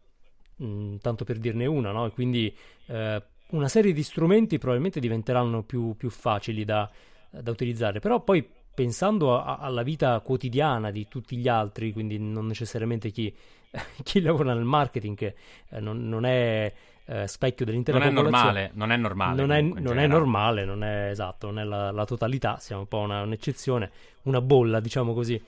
mh, 0.57 0.65
mm, 0.65 0.95
tanto 0.97 1.23
per 1.23 1.37
dirne 1.37 1.65
una, 1.65 1.91
no? 1.91 2.09
Quindi 2.11 2.55
eh, 2.87 3.23
una 3.49 3.67
serie 3.67 3.93
di 3.93 4.03
strumenti 4.03 4.57
probabilmente 4.57 4.99
diventeranno 4.99 5.63
più, 5.63 5.95
più 5.95 6.09
facili 6.09 6.65
da, 6.65 6.89
da, 7.29 7.51
utilizzare, 7.51 7.99
però 7.99 8.21
poi 8.21 8.47
pensando 8.73 9.39
a, 9.39 9.57
alla 9.57 9.83
vita 9.83 10.19
quotidiana 10.21 10.91
di 10.91 11.07
tutti 11.07 11.37
gli 11.37 11.47
altri, 11.47 11.93
quindi 11.93 12.17
non 12.17 12.47
necessariamente 12.47 13.11
chi, 13.11 13.33
chi 14.03 14.21
lavora 14.21 14.53
nel 14.53 14.63
marketing, 14.63 15.15
che 15.15 15.35
eh, 15.69 15.79
non, 15.79 16.07
non 16.07 16.25
è 16.25 16.73
eh, 17.05 17.27
specchio 17.27 17.65
dell'intera 17.65 17.97
non 17.99 18.13
popolazione. 18.13 18.65
È 18.65 18.71
normale, 18.71 18.71
non 18.73 18.91
è 18.91 18.97
normale. 18.97 19.35
Non, 19.35 19.51
è, 19.51 19.61
non 19.61 19.99
è, 19.99 20.07
normale, 20.07 20.65
non 20.65 20.83
è 20.83 21.09
esatto, 21.09 21.47
non 21.47 21.59
è 21.59 21.63
la, 21.63 21.91
la 21.91 22.05
totalità, 22.05 22.57
siamo 22.59 22.81
un 22.81 22.87
po' 22.87 22.99
una, 22.99 23.21
un'eccezione, 23.21 23.91
una 24.23 24.41
bolla, 24.41 24.79
diciamo 24.79 25.13
così. 25.13 25.41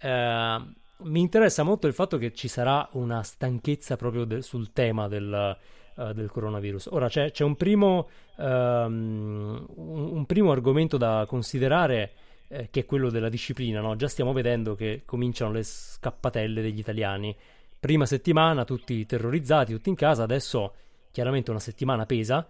Eh, 0.00 0.60
mi 1.02 1.20
interessa 1.20 1.62
molto 1.62 1.86
il 1.86 1.94
fatto 1.94 2.18
che 2.18 2.32
ci 2.32 2.48
sarà 2.48 2.88
una 2.92 3.22
stanchezza 3.22 3.96
proprio 3.96 4.24
de, 4.24 4.42
sul 4.42 4.72
tema 4.72 5.08
del, 5.08 5.56
uh, 5.94 6.12
del, 6.12 6.30
coronavirus. 6.30 6.88
Ora 6.92 7.08
c'è, 7.08 7.30
c'è 7.30 7.44
un, 7.44 7.56
primo, 7.56 8.08
um, 8.36 9.64
un, 9.74 10.24
primo, 10.26 10.52
argomento 10.52 10.96
da 10.96 11.24
considerare 11.26 12.12
eh, 12.48 12.68
che 12.70 12.80
è 12.80 12.84
quello 12.84 13.10
della 13.10 13.28
disciplina. 13.28 13.80
No? 13.80 13.96
Già 13.96 14.08
stiamo 14.08 14.32
vedendo 14.32 14.74
che 14.74 15.02
cominciano 15.04 15.52
le 15.52 15.62
scappatelle 15.62 16.62
degli 16.62 16.78
italiani. 16.78 17.34
Prima 17.78 18.06
settimana 18.06 18.64
tutti 18.64 19.04
terrorizzati, 19.06 19.72
tutti 19.72 19.88
in 19.88 19.96
casa, 19.96 20.22
adesso 20.22 20.72
chiaramente 21.12 21.50
una 21.50 21.60
settimana 21.60 22.06
pesa 22.06 22.48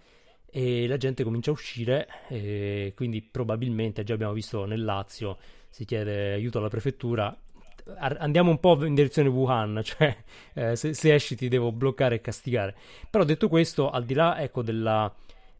e 0.50 0.86
la 0.86 0.96
gente 0.96 1.24
comincia 1.24 1.50
a 1.50 1.54
uscire 1.54 2.08
e 2.28 2.92
quindi 2.94 3.22
probabilmente 3.22 4.04
già 4.04 4.14
abbiamo 4.14 4.32
visto 4.32 4.64
nel 4.64 4.84
Lazio 4.84 5.38
si 5.68 5.84
chiede 5.84 6.32
aiuto 6.32 6.58
alla 6.58 6.68
prefettura. 6.68 7.34
Andiamo 7.98 8.50
un 8.50 8.60
po' 8.60 8.84
in 8.84 8.94
direzione 8.94 9.28
Wuhan 9.28 9.80
cioè 9.84 10.16
eh, 10.52 10.76
se, 10.76 10.94
se, 10.94 11.14
esci 11.14 11.34
ti 11.34 11.48
devo 11.48 11.72
bloccare 11.72 12.16
e 12.16 12.20
castigare. 12.20 12.76
Però 13.10 13.24
detto 13.24 13.48
questo 13.48 13.90
al 13.90 14.04
di 14.04 14.14
là 14.14 14.40
ecco 14.40 14.62
della 14.62 15.12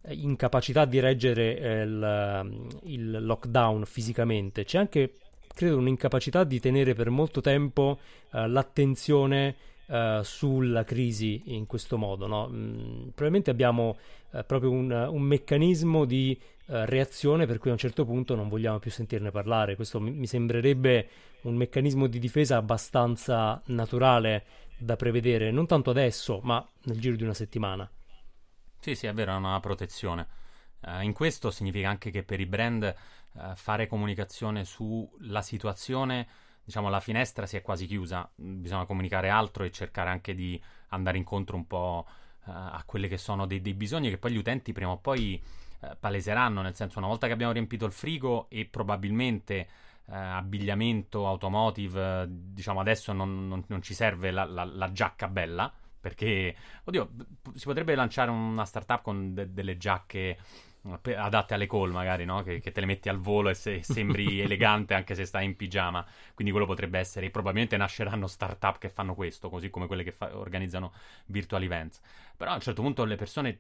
eh, 0.03 0.14
incapacità 0.14 0.84
di 0.84 1.00
reggere 1.00 1.59
eh, 1.59 1.82
il, 1.82 2.68
il 2.84 3.24
lockdown 3.24 3.84
fisicamente 3.86 4.64
c'è 4.64 4.78
anche 4.78 5.14
credo 5.55 5.78
un'incapacità 5.78 6.44
di 6.44 6.61
tenere 6.61 6.94
per 6.94 7.11
molto 7.11 7.40
tempo 7.40 7.98
eh, 8.32 8.46
l'attenzione 8.46 9.55
uh, 9.93 10.22
sulla 10.22 10.84
crisi 10.84 11.43
in 11.47 11.66
questo 11.66 11.99
modo. 11.99 12.26
No? 12.26 12.49
Mm, 12.49 13.03
probabilmente 13.09 13.51
abbiamo 13.51 13.99
uh, 14.30 14.45
proprio 14.47 14.70
un, 14.70 14.90
un, 14.90 15.22
meccanismo 15.22 16.05
di 16.05 16.38
uh, 16.40 16.84
reazione 16.84 17.47
per 17.47 17.59
cui 17.59 17.70
a 17.70 17.74
un 17.74 17.78
certo 17.78 18.05
punto 18.05 18.34
non 18.34 18.49
vogliamo 18.49 18.78
più 18.78 18.90
sentirne 18.90 19.30
parlare. 19.30 19.76
Questo 19.76 20.01
mi, 20.01 20.11
mi 20.11 20.26
sembrerebbe 20.26 21.09
un 21.43 21.55
meccanismo 21.57 22.07
di 22.07 22.18
difesa 22.18 22.57
abbastanza 22.57 23.61
naturale 23.66 24.45
da 24.78 24.97
prevedere, 24.97 25.51
non 25.51 25.66
tanto 25.66 25.90
adesso, 25.90 26.40
ma 26.43 26.66
nel 26.84 26.99
giro 26.99 27.14
di 27.14 27.22
una 27.22 27.34
settimana. 27.34 27.88
Sì, 28.80 28.95
sì, 28.95 29.07
è 29.07 29.12
vero, 29.12 29.32
è 29.32 29.36
una 29.36 29.61
protezione. 29.61 30.26
Uh, 30.80 31.03
in 31.03 31.12
questo 31.12 31.51
significa 31.51 31.88
anche 31.88 32.11
che 32.11 32.24
per 32.24 32.40
i 32.40 32.47
brand 32.47 32.93
uh, 33.34 33.55
fare 33.55 33.86
comunicazione 33.86 34.64
sulla 34.64 35.43
situazione 35.43 36.26
diciamo, 36.64 36.88
la 36.88 37.00
finestra 37.00 37.46
si 37.46 37.56
è 37.56 37.62
quasi 37.62 37.86
chiusa, 37.86 38.28
bisogna 38.34 38.84
comunicare 38.86 39.28
altro 39.28 39.64
e 39.64 39.70
cercare 39.70 40.10
anche 40.10 40.34
di 40.34 40.60
andare 40.88 41.18
incontro 41.18 41.56
un 41.56 41.66
po' 41.66 42.06
uh, 42.06 42.50
a 42.50 42.82
quelli 42.86 43.08
che 43.08 43.18
sono 43.18 43.46
dei, 43.46 43.60
dei, 43.60 43.74
bisogni 43.74 44.10
che 44.10 44.18
poi 44.18 44.32
gli 44.32 44.36
utenti 44.36 44.72
prima 44.72 44.90
o 44.90 44.98
poi 44.98 45.42
uh, 45.80 45.88
paleseranno, 45.98 46.62
nel 46.62 46.74
senso 46.74 46.98
una 46.98 47.08
volta 47.08 47.26
che 47.26 47.32
abbiamo 47.32 47.52
riempito 47.52 47.84
il 47.86 47.92
frigo 47.92 48.46
e 48.48 48.66
probabilmente 48.66 49.68
uh, 50.06 50.12
abbigliamento, 50.14 51.26
automotive, 51.26 52.26
diciamo 52.28 52.80
adesso 52.80 53.12
non, 53.12 53.48
non, 53.48 53.64
non 53.66 53.82
ci 53.82 53.94
serve 53.94 54.30
la, 54.30 54.44
la, 54.44 54.64
la, 54.64 54.92
giacca 54.92 55.28
bella, 55.28 55.72
perché, 56.00 56.54
oddio, 56.84 57.10
si 57.54 57.64
potrebbe 57.64 57.94
lanciare 57.94 58.30
una 58.30 58.64
startup 58.64 59.02
con 59.02 59.34
de- 59.34 59.52
delle 59.52 59.76
giacche 59.76 60.38
adatte 61.16 61.55
alle 61.55 61.66
call 61.66 61.91
magari, 61.91 62.24
no? 62.24 62.43
Che, 62.43 62.61
che, 62.61 62.72
te 62.72 62.80
le 62.80 62.87
metti 62.87 63.09
al 63.09 63.18
volo 63.18 63.49
e 63.49 63.55
se, 63.55 63.83
sembri 63.83 64.41
elegante 64.43 64.95
anche 64.95 65.14
se 65.14 65.24
stai 65.24 65.45
in 65.45 65.57
pigiama. 65.57 66.05
Quindi 66.35 66.53
quello 66.53 66.66
potrebbe 66.66 66.99
essere, 66.99 67.30
probabilmente 67.30 67.76
nasceranno 67.76 68.26
startup 68.26 68.78
che 68.78 68.89
fanno 68.89 69.14
questo, 69.14 69.49
così 69.49 69.70
come 69.70 69.87
quelle 69.87 70.03
che 70.03 70.12
fa, 70.12 70.37
organizzano 70.37 70.93
virtual 71.26 71.62
events. 71.62 72.01
Però 72.37 72.51
a 72.51 72.55
un 72.55 72.61
certo 72.61 72.83
punto 72.83 73.05
le 73.05 73.16
persone, 73.16 73.59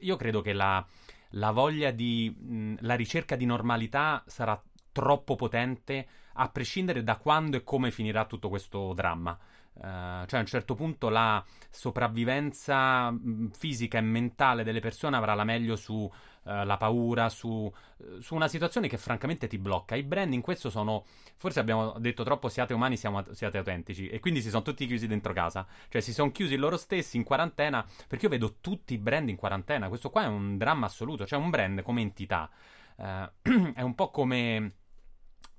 io 0.00 0.16
credo 0.16 0.42
che 0.42 0.52
la, 0.52 0.84
la 1.30 1.50
voglia 1.50 1.90
di, 1.90 2.34
mh, 2.36 2.74
la 2.80 2.94
ricerca 2.94 3.36
di 3.36 3.46
normalità 3.46 4.22
sarà 4.26 4.60
troppo 4.92 5.36
potente 5.36 6.06
a 6.34 6.48
prescindere 6.48 7.02
da 7.02 7.16
quando 7.16 7.56
e 7.56 7.64
come 7.64 7.90
finirà 7.90 8.24
tutto 8.24 8.48
questo 8.48 8.92
dramma. 8.92 9.38
Uh, 9.72 10.26
cioè 10.26 10.38
a 10.38 10.40
un 10.40 10.46
certo 10.46 10.74
punto 10.74 11.08
la 11.08 11.42
sopravvivenza 11.70 13.10
mh, 13.10 13.52
fisica 13.56 13.96
e 13.96 14.02
mentale 14.02 14.62
delle 14.62 14.80
persone 14.80 15.16
avrà 15.16 15.32
la 15.32 15.44
meglio 15.44 15.74
su 15.74 15.94
uh, 15.94 16.76
paura, 16.76 17.30
su, 17.30 17.48
uh, 17.48 18.20
su, 18.20 18.34
una 18.34 18.48
situazione 18.48 18.88
che 18.88 18.98
francamente 18.98 19.46
ti 19.46 19.56
blocca. 19.56 19.94
I 19.94 20.02
brand 20.02 20.34
in 20.34 20.42
questo 20.42 20.68
sono, 20.68 21.04
forse 21.36 21.60
abbiamo 21.60 21.94
detto 21.98 22.24
troppo 22.24 22.50
siate 22.50 22.74
umani, 22.74 22.98
siamo, 22.98 23.24
siate 23.32 23.56
autentici. 23.56 24.08
E 24.08 24.20
quindi 24.20 24.42
si 24.42 24.50
sono 24.50 24.62
tutti 24.62 24.86
chiusi 24.86 25.06
dentro 25.06 25.32
casa, 25.32 25.66
cioè 25.88 26.02
si 26.02 26.12
sono 26.12 26.30
chiusi 26.30 26.56
loro 26.56 26.76
stessi 26.76 27.16
in 27.16 27.24
quarantena 27.24 27.86
perché 28.06 28.26
io 28.26 28.30
vedo 28.30 28.56
tutti 28.60 28.92
i 28.92 28.98
brand 28.98 29.30
in 29.30 29.36
quarantena, 29.36 29.88
questo 29.88 30.10
qua 30.10 30.24
è 30.24 30.26
un 30.26 30.58
dramma 30.58 30.86
assoluto, 30.86 31.26
cioè 31.26 31.38
un 31.38 31.48
brand 31.48 31.80
come 31.82 32.02
entità 32.02 32.50
è 32.96 33.80
un 33.80 33.94
po' 33.94 34.10
come, 34.10 34.74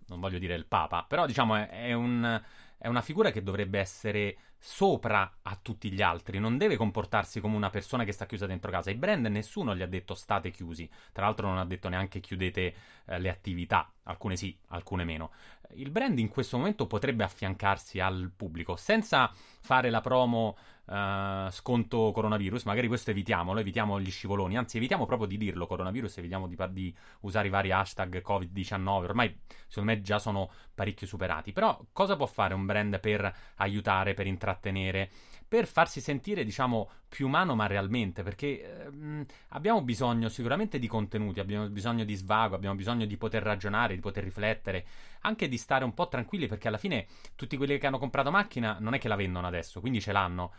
non 0.07 0.19
voglio 0.19 0.37
dire 0.37 0.53
il 0.53 0.67
Papa, 0.67 1.05
però 1.07 1.25
diciamo 1.25 1.55
è, 1.55 1.69
è 1.69 1.93
un 1.93 2.39
è 2.81 2.87
una 2.87 3.01
figura 3.01 3.29
che 3.29 3.43
dovrebbe 3.43 3.77
essere 3.77 4.37
sopra 4.57 5.37
a 5.43 5.59
tutti 5.61 5.91
gli 5.91 6.01
altri, 6.01 6.39
non 6.39 6.57
deve 6.57 6.77
comportarsi 6.77 7.39
come 7.39 7.55
una 7.55 7.69
persona 7.69 8.03
che 8.03 8.11
sta 8.11 8.25
chiusa 8.25 8.47
dentro 8.47 8.71
casa. 8.71 8.89
I 8.89 8.95
brand 8.95 9.23
nessuno 9.27 9.75
gli 9.75 9.83
ha 9.83 9.87
detto 9.87 10.15
state 10.15 10.49
chiusi, 10.49 10.89
tra 11.11 11.25
l'altro 11.25 11.47
non 11.47 11.59
ha 11.59 11.65
detto 11.65 11.89
neanche 11.89 12.19
chiudete 12.19 12.75
eh, 13.05 13.19
le 13.19 13.29
attività, 13.29 13.91
alcune 14.03 14.35
sì, 14.35 14.57
alcune 14.69 15.03
meno. 15.03 15.31
Il 15.75 15.91
brand 15.91 16.17
in 16.17 16.29
questo 16.29 16.57
momento 16.57 16.87
potrebbe 16.87 17.23
affiancarsi 17.23 17.99
al 17.99 18.31
pubblico 18.35 18.75
senza 18.75 19.31
fare 19.61 19.91
la 19.91 20.01
promo 20.01 20.57
uh, 20.91 21.49
sconto 21.49 22.11
coronavirus, 22.11 22.63
magari 22.65 22.87
questo 22.87 23.11
evitiamolo, 23.11 23.59
evitiamo 23.59 23.99
gli 23.99 24.11
scivoloni, 24.11 24.57
anzi 24.57 24.77
evitiamo 24.77 25.05
proprio 25.05 25.27
di 25.27 25.37
dirlo 25.37 25.65
coronavirus, 25.65 26.17
evitiamo 26.17 26.47
di, 26.47 26.57
di 26.71 26.95
usare 27.21 27.47
i 27.47 27.49
vari 27.49 27.71
hashtag 27.71 28.21
Covid-19, 28.21 28.87
ormai 28.89 29.39
secondo 29.67 29.91
me 29.91 30.01
già 30.01 30.19
sono 30.19 30.51
parecchio 30.75 31.07
superati, 31.07 31.53
però 31.53 31.79
cosa 31.93 32.15
può 32.15 32.25
fare 32.25 32.53
un 32.53 32.65
brand 32.65 32.99
per 32.99 33.33
aiutare, 33.55 34.13
per 34.13 34.27
intrattenere? 34.27 35.09
per 35.51 35.67
farsi 35.67 35.99
sentire, 35.99 36.45
diciamo, 36.45 36.89
più 37.09 37.27
umano 37.27 37.55
ma 37.55 37.67
realmente, 37.67 38.23
perché 38.23 38.85
ehm, 38.85 39.25
abbiamo 39.49 39.81
bisogno 39.81 40.29
sicuramente 40.29 40.79
di 40.79 40.87
contenuti, 40.87 41.41
abbiamo 41.41 41.67
bisogno 41.67 42.05
di 42.05 42.15
svago, 42.15 42.55
abbiamo 42.55 42.77
bisogno 42.77 43.05
di 43.05 43.17
poter 43.17 43.43
ragionare, 43.43 43.93
di 43.93 43.99
poter 43.99 44.23
riflettere, 44.23 44.85
anche 45.23 45.49
di 45.49 45.57
stare 45.57 45.83
un 45.83 45.93
po' 45.93 46.07
tranquilli, 46.07 46.47
perché 46.47 46.69
alla 46.69 46.77
fine 46.77 47.05
tutti 47.35 47.57
quelli 47.57 47.77
che 47.77 47.85
hanno 47.85 47.99
comprato 47.99 48.31
macchina 48.31 48.77
non 48.79 48.93
è 48.93 48.97
che 48.97 49.09
la 49.09 49.17
vendono 49.17 49.45
adesso, 49.45 49.81
quindi 49.81 49.99
ce 49.99 50.13
l'hanno 50.13 50.53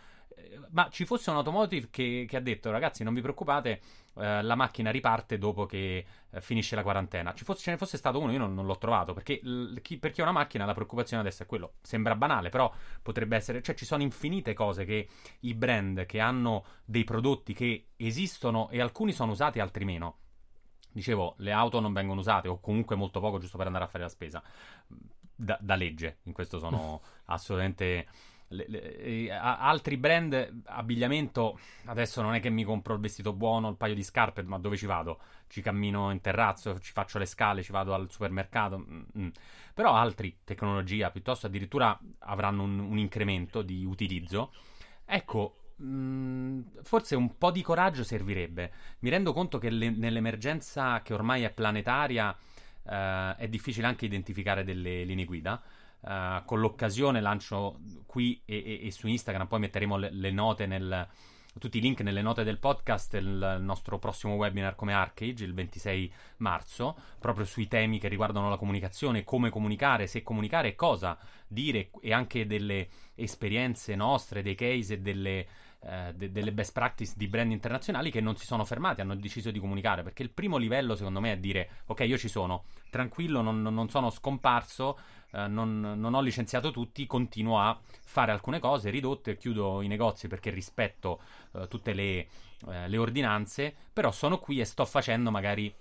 ma 0.70 0.89
ci 0.91 1.05
fosse 1.05 1.30
un 1.30 1.37
automotive 1.37 1.89
che, 1.91 2.26
che, 2.28 2.37
ha 2.37 2.41
detto 2.41 2.70
ragazzi 2.70 3.05
non 3.05 3.14
vi 3.14 3.20
preoccupate 3.20 3.80
eh, 4.16 4.43
la 4.43 4.55
macchina 4.55 4.91
riparte 4.91 5.39
dopo 5.39 5.66
che 5.66 6.05
eh, 6.30 6.41
finisce 6.41 6.74
la 6.74 6.83
quarantena. 6.83 7.33
Fosse, 7.35 7.61
ce 7.61 7.70
ne 7.72 7.76
fosse 7.76 7.97
stato 7.97 8.18
uno 8.18 8.33
io 8.33 8.39
non, 8.39 8.55
non 8.55 8.66
l'ho 8.66 8.78
trovato 8.78 9.12
perché 9.12 9.41
l, 9.43 9.80
chi, 9.80 9.99
per 9.99 10.11
chi 10.11 10.20
ha 10.20 10.24
una 10.24 10.33
macchina 10.33 10.64
la 10.64 10.74
preoccupazione 10.74 11.22
adesso 11.22 11.43
è 11.43 11.47
quello. 11.47 11.74
Sembra 11.83 12.14
banale 12.14 12.49
però 12.49 12.72
potrebbe 13.03 13.37
essere 13.37 13.62
cioè 13.62 13.74
ci 13.74 13.85
sono 13.85 14.03
infinite 14.03 14.55
cose 14.55 14.85
che 14.85 15.09
i 15.41 15.55
brand 15.55 16.07
che 16.07 16.20
hanno 16.20 16.64
dei 16.85 17.05
prodotti 17.05 17.53
che 17.53 17.89
esistono 17.97 18.68
e 18.70 18.80
alcuni 18.80 19.12
sono 19.12 19.33
usati 19.33 19.61
altri 19.61 19.85
meno. 19.85 20.18
Dicevo 20.91 21.35
le 21.39 21.53
auto 21.53 21.80
non 21.80 21.93
vengono 21.93 22.20
usate 22.20 22.49
o 22.49 22.61
comunque 22.61 22.97
molto 22.97 23.20
poco 23.20 23.39
giusto 23.39 23.57
per 23.57 23.66
andare 23.66 23.85
a 23.85 23.89
fare 23.89 24.05
la 24.05 24.11
spesa. 24.11 24.43
Da, 25.35 25.59
da 25.61 25.74
legge 25.74 26.18
in 26.24 26.33
questo 26.33 26.59
sono 26.59 27.01
assolutamente 27.26 28.07
le, 28.53 28.66
le, 28.68 29.30
altri 29.32 29.96
brand 29.96 30.62
abbigliamento 30.66 31.59
adesso 31.86 32.22
non 32.22 32.34
è 32.34 32.40
che 32.40 32.50
mi 32.50 32.64
compro 32.64 32.94
il 32.94 33.00
vestito 33.00 33.32
buono 33.32 33.68
il 33.68 33.76
paio 33.76 33.94
di 33.94 34.03
scarpe 34.03 34.42
ma 34.42 34.59
dove 34.59 34.76
ci 34.76 34.86
vado? 34.86 35.18
Ci 35.48 35.62
cammino 35.62 36.11
in 36.11 36.20
terrazzo 36.20 36.78
ci 36.78 36.92
faccio 36.92 37.18
le 37.18 37.26
scale 37.26 37.62
ci 37.62 37.72
vado 37.72 37.94
al 37.94 38.11
supermercato 38.11 38.78
mm-hmm. 38.78 39.28
però 39.74 39.94
altri 39.94 40.38
tecnologia 40.44 41.11
piuttosto 41.11 41.46
addirittura 41.46 41.98
avranno 42.20 42.62
un, 42.62 42.78
un 42.78 42.98
incremento 42.98 43.62
di 43.62 43.84
utilizzo. 43.84 44.53
Ecco 45.05 45.57
mm, 45.82 46.61
forse 46.82 47.16
un 47.16 47.36
po' 47.36 47.50
di 47.50 47.62
coraggio 47.62 48.05
servirebbe. 48.05 48.72
Mi 49.00 49.11
rendo 49.11 49.32
conto 49.32 49.59
che 49.59 49.70
le, 49.70 49.90
nell'emergenza 49.90 51.03
che 51.03 51.14
ormai 51.14 51.42
è 51.42 51.50
planetaria 51.50 52.36
eh, 52.84 53.36
è 53.36 53.48
difficile 53.48 53.86
anche 53.86 54.05
identificare 54.05 54.64
delle 54.64 55.05
linee 55.05 55.24
guida 55.24 55.61
Uh, 56.03 56.44
con 56.44 56.59
l'occasione 56.59 57.20
lancio 57.20 57.78
qui 58.07 58.42
e, 58.44 58.57
e, 58.57 58.86
e, 58.86 58.90
su 58.90 59.07
Instagram, 59.07 59.46
poi 59.46 59.61
metteremo 59.61 59.96
le, 59.96 60.11
le 60.11 60.30
note 60.32 60.66
nel, 60.66 61.09
tutti 61.59 61.78
i 61.78 61.80
link 61.80 62.00
nelle 62.00 62.22
note 62.22 62.44
del 62.44 62.59
podcast 62.59 63.14
il 63.14 63.59
nostro 63.61 63.98
prossimo 63.98 64.34
webinar 64.34 64.74
come 64.74 64.94
Arcade 64.94 65.44
il 65.44 65.55
26 65.55 66.12
marzo, 66.38 66.96
proprio 67.18 67.44
sui 67.44 67.68
temi 67.68 67.98
che 67.98 68.09
riguardano 68.09 68.48
la 68.48 68.57
comunicazione, 68.57 69.22
come 69.22 69.50
comunicare, 69.50 70.07
se 70.07 70.22
comunicare 70.22 70.74
cosa 70.74 71.18
dire 71.46 71.90
e 72.00 72.12
anche 72.12 72.46
delle 72.46 72.88
esperienze 73.14 73.94
nostre, 73.94 74.42
dei 74.42 74.55
case 74.55 74.94
e 74.94 75.00
delle, 75.00 75.46
eh, 75.85 76.12
de- 76.14 76.30
delle 76.30 76.53
best 76.53 76.72
practice 76.72 77.14
di 77.16 77.26
brand 77.26 77.51
internazionali 77.51 78.11
che 78.11 78.20
non 78.20 78.37
si 78.37 78.47
sono 78.47 78.64
fermati, 78.64 79.01
hanno 79.01 79.16
deciso 79.16 79.51
di 79.51 79.59
comunicare, 79.59 80.03
perché 80.03 80.22
il 80.22 80.30
primo 80.30 80.57
livello 80.57 80.95
secondo 80.95 81.20
me 81.20 81.33
è 81.33 81.39
dire 81.39 81.83
ok 81.87 82.01
io 82.01 82.16
ci 82.16 82.28
sono, 82.28 82.64
tranquillo, 82.91 83.41
non, 83.41 83.62
non 83.62 83.89
sono 83.89 84.11
scomparso, 84.11 84.99
eh, 85.33 85.49
non, 85.49 85.80
non, 85.80 86.14
ho 86.14 86.20
licenziato 86.20 86.70
tutti, 86.70 87.07
continuo 87.07 87.59
a 87.59 87.78
fare 88.05 88.30
alcune 88.33 88.61
cose 88.61 88.91
ridotte, 88.91 89.37
chiudo 89.37 89.80
i 89.83 89.89
negozi 89.89 90.28
perché 90.28 90.51
rispetto 90.51 91.20
uh, 91.53 91.66
tutte 91.66 91.95
le, 91.95 92.28
uh, 92.66 92.87
le 92.87 92.99
ordinanze, 92.99 93.74
però 93.93 94.11
sono 94.12 94.39
qui 94.39 94.61
e 94.61 94.64
sto 94.64 94.85
facendo 94.85 95.30
magari 95.30 95.74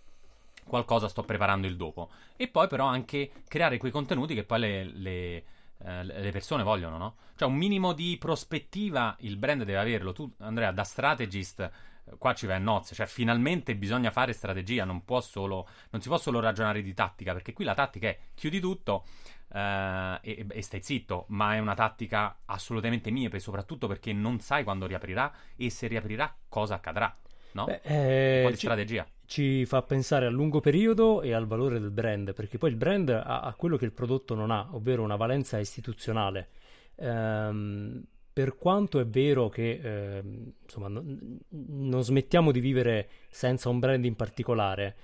qualcosa, 0.65 1.09
sto 1.09 1.23
preparando 1.23 1.67
il 1.67 1.75
dopo. 1.75 2.09
E 2.37 2.47
poi 2.47 2.67
però 2.67 2.85
anche 2.85 3.31
creare 3.47 3.77
quei 3.77 3.91
contenuti 3.91 4.33
che 4.33 4.45
poi 4.45 4.59
le, 4.59 4.83
le 4.83 5.43
le 5.83 6.31
persone 6.31 6.63
vogliono, 6.63 6.97
no? 6.97 7.15
Cioè 7.35 7.47
un 7.47 7.55
minimo 7.55 7.93
di 7.93 8.17
prospettiva 8.19 9.15
il 9.21 9.37
brand 9.37 9.63
deve 9.63 9.79
averlo. 9.79 10.13
Tu, 10.13 10.31
Andrea, 10.39 10.71
da 10.71 10.83
strategist, 10.83 11.69
qua 12.17 12.33
ci 12.33 12.45
vai 12.45 12.57
a 12.57 12.59
nozze, 12.59 12.95
cioè 12.95 13.05
finalmente 13.05 13.75
bisogna 13.75 14.11
fare 14.11 14.33
strategia, 14.33 14.85
non, 14.85 15.03
solo, 15.21 15.67
non 15.91 16.01
si 16.01 16.07
può 16.07 16.17
solo 16.17 16.39
ragionare 16.39 16.81
di 16.81 16.93
tattica, 16.93 17.33
perché 17.33 17.53
qui 17.53 17.65
la 17.65 17.73
tattica 17.73 18.07
è 18.07 18.17
chiudi 18.35 18.59
tutto, 18.59 19.05
Uh, 19.51 20.15
e, 20.21 20.45
e, 20.49 20.61
stai 20.61 20.81
zitto, 20.81 21.25
ma 21.27 21.55
è 21.55 21.59
una 21.59 21.73
tattica 21.73 22.37
assolutamente 22.45 23.11
miope, 23.11 23.37
soprattutto 23.37 23.85
perché 23.85 24.13
non 24.13 24.39
sai 24.39 24.63
quando 24.63 24.87
riaprirà 24.87 25.29
e 25.57 25.69
se 25.69 25.87
riaprirà 25.87 26.33
cosa 26.47 26.75
accadrà. 26.75 27.13
No? 27.51 27.65
Beh, 27.65 27.81
eh, 27.83 28.37
Un 28.37 28.43
po' 28.43 28.49
di 28.51 28.57
ci, 28.57 28.65
strategia. 28.67 29.05
Ci 29.31 29.65
fa 29.65 29.81
pensare 29.81 30.25
a 30.25 30.29
lungo 30.29 30.59
periodo 30.59 31.21
e 31.21 31.31
al 31.31 31.47
valore 31.47 31.79
del 31.79 31.91
brand, 31.91 32.33
perché 32.33 32.57
poi 32.57 32.71
il 32.71 32.75
brand 32.75 33.07
ha, 33.07 33.39
ha 33.39 33.53
quello 33.53 33.77
che 33.77 33.85
il 33.85 33.93
prodotto 33.93 34.35
non 34.35 34.51
ha, 34.51 34.67
ovvero 34.73 35.03
una 35.03 35.15
valenza 35.15 35.57
istituzionale. 35.57 36.49
Um, 36.95 38.03
per 38.33 38.57
quanto 38.57 38.99
è 38.99 39.07
vero 39.07 39.47
che 39.47 39.79
eh, 39.81 40.21
insomma, 40.61 40.89
non, 40.89 41.39
non 41.47 42.03
smettiamo 42.03 42.51
di 42.51 42.59
vivere 42.59 43.07
senza 43.29 43.69
un 43.69 43.79
brand 43.79 44.03
in 44.03 44.17
particolare, 44.17 44.95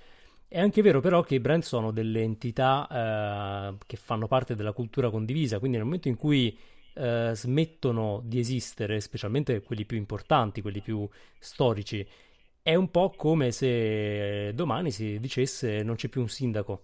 è 0.46 0.60
anche 0.60 0.82
vero 0.82 1.00
però 1.00 1.22
che 1.22 1.36
i 1.36 1.40
brand 1.40 1.62
sono 1.62 1.90
delle 1.90 2.20
entità 2.20 2.86
eh, 3.70 3.76
che 3.86 3.96
fanno 3.96 4.26
parte 4.26 4.54
della 4.54 4.72
cultura 4.72 5.08
condivisa, 5.08 5.58
quindi 5.58 5.78
nel 5.78 5.86
momento 5.86 6.08
in 6.08 6.16
cui 6.16 6.54
eh, 6.92 7.30
smettono 7.32 8.20
di 8.22 8.38
esistere, 8.40 9.00
specialmente 9.00 9.62
quelli 9.62 9.86
più 9.86 9.96
importanti, 9.96 10.60
quelli 10.60 10.82
più 10.82 11.08
storici, 11.38 12.06
è 12.68 12.74
un 12.74 12.90
po' 12.90 13.14
come 13.16 13.50
se 13.50 14.52
domani 14.52 14.90
si 14.90 15.18
dicesse 15.18 15.82
non 15.82 15.94
c'è 15.94 16.08
più 16.08 16.20
un 16.20 16.28
sindaco. 16.28 16.82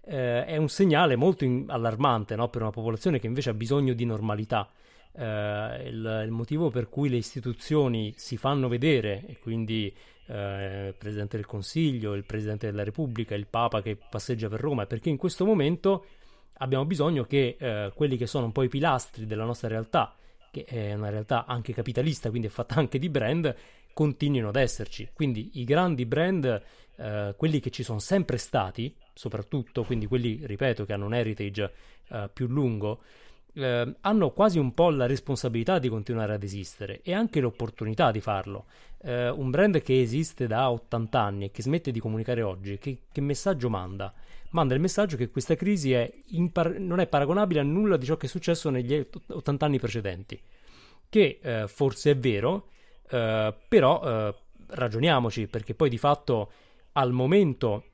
Eh, 0.00 0.46
è 0.46 0.56
un 0.56 0.70
segnale 0.70 1.16
molto 1.16 1.44
in- 1.44 1.66
allarmante 1.68 2.34
no? 2.34 2.48
per 2.48 2.62
una 2.62 2.70
popolazione 2.70 3.18
che 3.18 3.26
invece 3.26 3.50
ha 3.50 3.54
bisogno 3.54 3.92
di 3.92 4.06
normalità. 4.06 4.70
Uh, 5.14 5.20
il, 5.84 6.22
il, 6.24 6.30
motivo 6.30 6.70
per 6.70 6.88
cui 6.88 7.10
le 7.10 7.16
istituzioni 7.16 8.14
si 8.16 8.38
fanno 8.38 8.68
vedere 8.68 9.26
e 9.26 9.38
quindi 9.38 9.94
eh, 10.28 10.86
il 10.86 10.94
Presidente 10.94 11.36
del 11.36 11.44
Consiglio, 11.44 12.14
il 12.14 12.24
Presidente 12.24 12.70
della 12.70 12.82
Repubblica, 12.82 13.34
il 13.34 13.46
Papa 13.46 13.82
che 13.82 13.98
passeggia 14.08 14.48
per 14.48 14.60
Roma, 14.60 14.86
perché 14.86 15.10
in 15.10 15.18
questo 15.18 15.44
momento 15.44 16.06
abbiamo 16.54 16.86
bisogno 16.86 17.24
che 17.24 17.56
eh, 17.58 17.92
quelli 17.94 18.16
che 18.16 18.26
sono 18.26 18.46
un 18.46 18.52
po' 18.52 18.62
i 18.62 18.68
pilastri 18.68 19.26
della 19.26 19.44
nostra 19.44 19.68
realtà, 19.68 20.14
che 20.50 20.64
è 20.64 20.94
una 20.94 21.10
realtà 21.10 21.44
anche 21.44 21.74
capitalista, 21.74 22.30
quindi 22.30 22.46
è 22.46 22.50
fatta 22.50 22.76
anche 22.76 22.98
di 22.98 23.10
brand, 23.10 23.54
continuino 23.92 24.48
ad 24.48 24.56
esserci. 24.56 25.08
Quindi 25.12 25.50
i 25.54 25.64
grandi 25.64 26.06
brand, 26.06 26.62
eh, 26.96 27.34
quelli 27.36 27.60
che 27.60 27.70
ci 27.70 27.82
sono 27.82 27.98
sempre 27.98 28.36
stati, 28.36 28.94
soprattutto, 29.14 29.84
quindi 29.84 30.06
quelli, 30.06 30.40
ripeto, 30.42 30.84
che 30.84 30.92
hanno 30.92 31.06
un 31.06 31.14
heritage 31.14 31.72
eh, 32.08 32.30
più 32.32 32.46
lungo, 32.46 33.00
eh, 33.54 33.94
hanno 34.00 34.30
quasi 34.30 34.58
un 34.58 34.72
po' 34.72 34.90
la 34.90 35.06
responsabilità 35.06 35.78
di 35.78 35.88
continuare 35.88 36.34
ad 36.34 36.42
esistere 36.42 37.00
e 37.02 37.12
anche 37.12 37.40
l'opportunità 37.40 38.10
di 38.10 38.20
farlo. 38.20 38.66
Eh, 39.02 39.28
un 39.28 39.50
brand 39.50 39.80
che 39.82 40.00
esiste 40.00 40.46
da 40.46 40.70
80 40.70 41.20
anni 41.20 41.44
e 41.46 41.50
che 41.50 41.62
smette 41.62 41.90
di 41.90 42.00
comunicare 42.00 42.42
oggi, 42.42 42.78
che, 42.78 43.02
che 43.10 43.20
messaggio 43.20 43.68
manda? 43.68 44.12
Manda 44.50 44.74
il 44.74 44.80
messaggio 44.80 45.16
che 45.16 45.30
questa 45.30 45.54
crisi 45.54 45.92
è 45.92 46.10
impar- 46.28 46.76
non 46.76 47.00
è 47.00 47.06
paragonabile 47.06 47.60
a 47.60 47.64
nulla 47.64 47.96
di 47.96 48.04
ciò 48.04 48.16
che 48.16 48.26
è 48.26 48.28
successo 48.28 48.68
negli 48.70 49.04
80 49.28 49.64
anni 49.64 49.78
precedenti. 49.78 50.40
Che 51.08 51.38
eh, 51.42 51.68
forse 51.68 52.12
è 52.12 52.16
vero, 52.16 52.68
eh, 53.10 53.54
però 53.68 54.02
eh, 54.02 54.34
ragioniamoci, 54.68 55.46
perché 55.46 55.74
poi 55.74 55.88
di 55.88 55.98
fatto 55.98 56.52
al 56.92 57.12
momento 57.12 57.84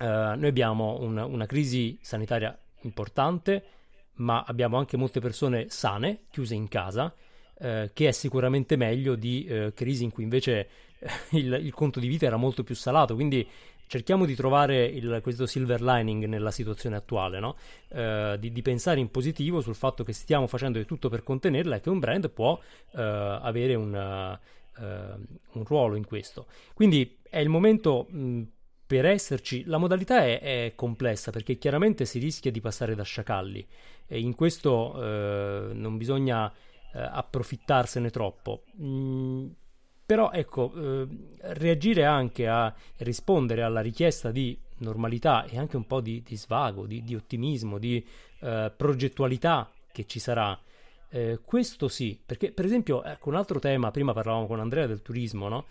eh, 0.00 0.04
noi 0.04 0.46
abbiamo 0.46 0.98
un, 1.00 1.16
una 1.18 1.46
crisi 1.46 1.98
sanitaria 2.00 2.56
importante 2.82 3.64
ma 4.16 4.44
abbiamo 4.46 4.76
anche 4.76 4.96
molte 4.96 5.20
persone 5.20 5.68
sane, 5.70 6.26
chiuse 6.30 6.54
in 6.54 6.68
casa, 6.68 7.12
che 7.56 7.90
è 7.94 8.10
sicuramente 8.10 8.76
meglio 8.76 9.14
di 9.14 9.70
crisi 9.74 10.04
in 10.04 10.10
cui 10.10 10.22
invece 10.22 10.68
il, 11.30 11.52
il, 11.62 11.72
conto 11.72 12.00
di 12.00 12.06
vita 12.08 12.26
era 12.26 12.36
molto 12.36 12.62
più 12.62 12.74
salato. 12.74 13.14
Quindi 13.14 13.48
cerchiamo 13.86 14.24
di 14.24 14.34
trovare 14.34 14.84
il, 14.84 15.20
questo 15.22 15.46
silver 15.46 15.82
lining 15.82 16.24
nella 16.24 16.50
situazione 16.50 16.96
attuale, 16.96 17.38
no? 17.40 17.56
eh, 17.88 18.36
di, 18.38 18.52
di, 18.52 18.62
pensare 18.62 19.00
in 19.00 19.10
positivo 19.10 19.60
sul 19.60 19.74
fatto 19.74 20.04
che 20.04 20.12
stiamo 20.12 20.46
facendo 20.46 20.78
di 20.78 20.84
tutto 20.84 21.08
per 21.08 21.22
contenerla 21.22 21.76
e 21.76 21.80
che 21.80 21.90
un 21.90 21.98
brand 21.98 22.30
può 22.30 22.58
eh, 22.92 23.00
avere 23.00 23.74
un, 23.74 23.92
uh, 23.92 25.58
un, 25.58 25.64
ruolo 25.64 25.96
in 25.96 26.06
questo. 26.06 26.46
Quindi 26.74 27.18
è 27.28 27.38
il 27.38 27.48
momento 27.48 28.06
mh, 28.08 28.42
per 28.86 29.06
esserci. 29.06 29.64
La 29.66 29.78
modalità 29.78 30.24
è, 30.24 30.40
è, 30.40 30.72
complessa 30.74 31.30
perché 31.30 31.56
chiaramente 31.56 32.04
si 32.04 32.18
rischia 32.18 32.50
di 32.50 32.60
passare 32.60 32.94
da 32.94 33.02
sciacalli 33.02 33.66
e 34.06 34.20
in 34.20 34.34
questo 34.34 34.94
uh, 34.94 35.72
non 35.72 35.96
bisogna 35.96 36.52
approfittarsene 36.96 38.08
troppo. 38.10 38.62
Mm, 38.80 39.48
però 40.04 40.30
ecco, 40.30 40.72
eh, 40.74 41.06
reagire 41.54 42.04
anche 42.04 42.46
a 42.46 42.72
rispondere 42.98 43.62
alla 43.62 43.80
richiesta 43.80 44.30
di 44.30 44.58
normalità 44.78 45.44
e 45.44 45.58
anche 45.58 45.76
un 45.76 45.86
po' 45.86 46.00
di, 46.00 46.22
di 46.22 46.36
svago, 46.36 46.86
di, 46.86 47.02
di, 47.02 47.14
ottimismo, 47.14 47.78
di 47.78 48.04
eh, 48.40 48.72
progettualità 48.76 49.70
che 49.90 50.06
ci 50.06 50.18
sarà. 50.18 50.58
Eh, 51.08 51.40
questo 51.44 51.88
sì, 51.88 52.18
perché 52.24 52.52
per 52.52 52.64
esempio, 52.64 53.02
ecco 53.04 53.28
un 53.28 53.36
altro 53.36 53.58
tema, 53.58 53.90
prima 53.90 54.12
parlavamo 54.12 54.46
con 54.46 54.60
Andrea 54.60 54.86
del 54.86 55.02
turismo, 55.02 55.48
no? 55.48 55.66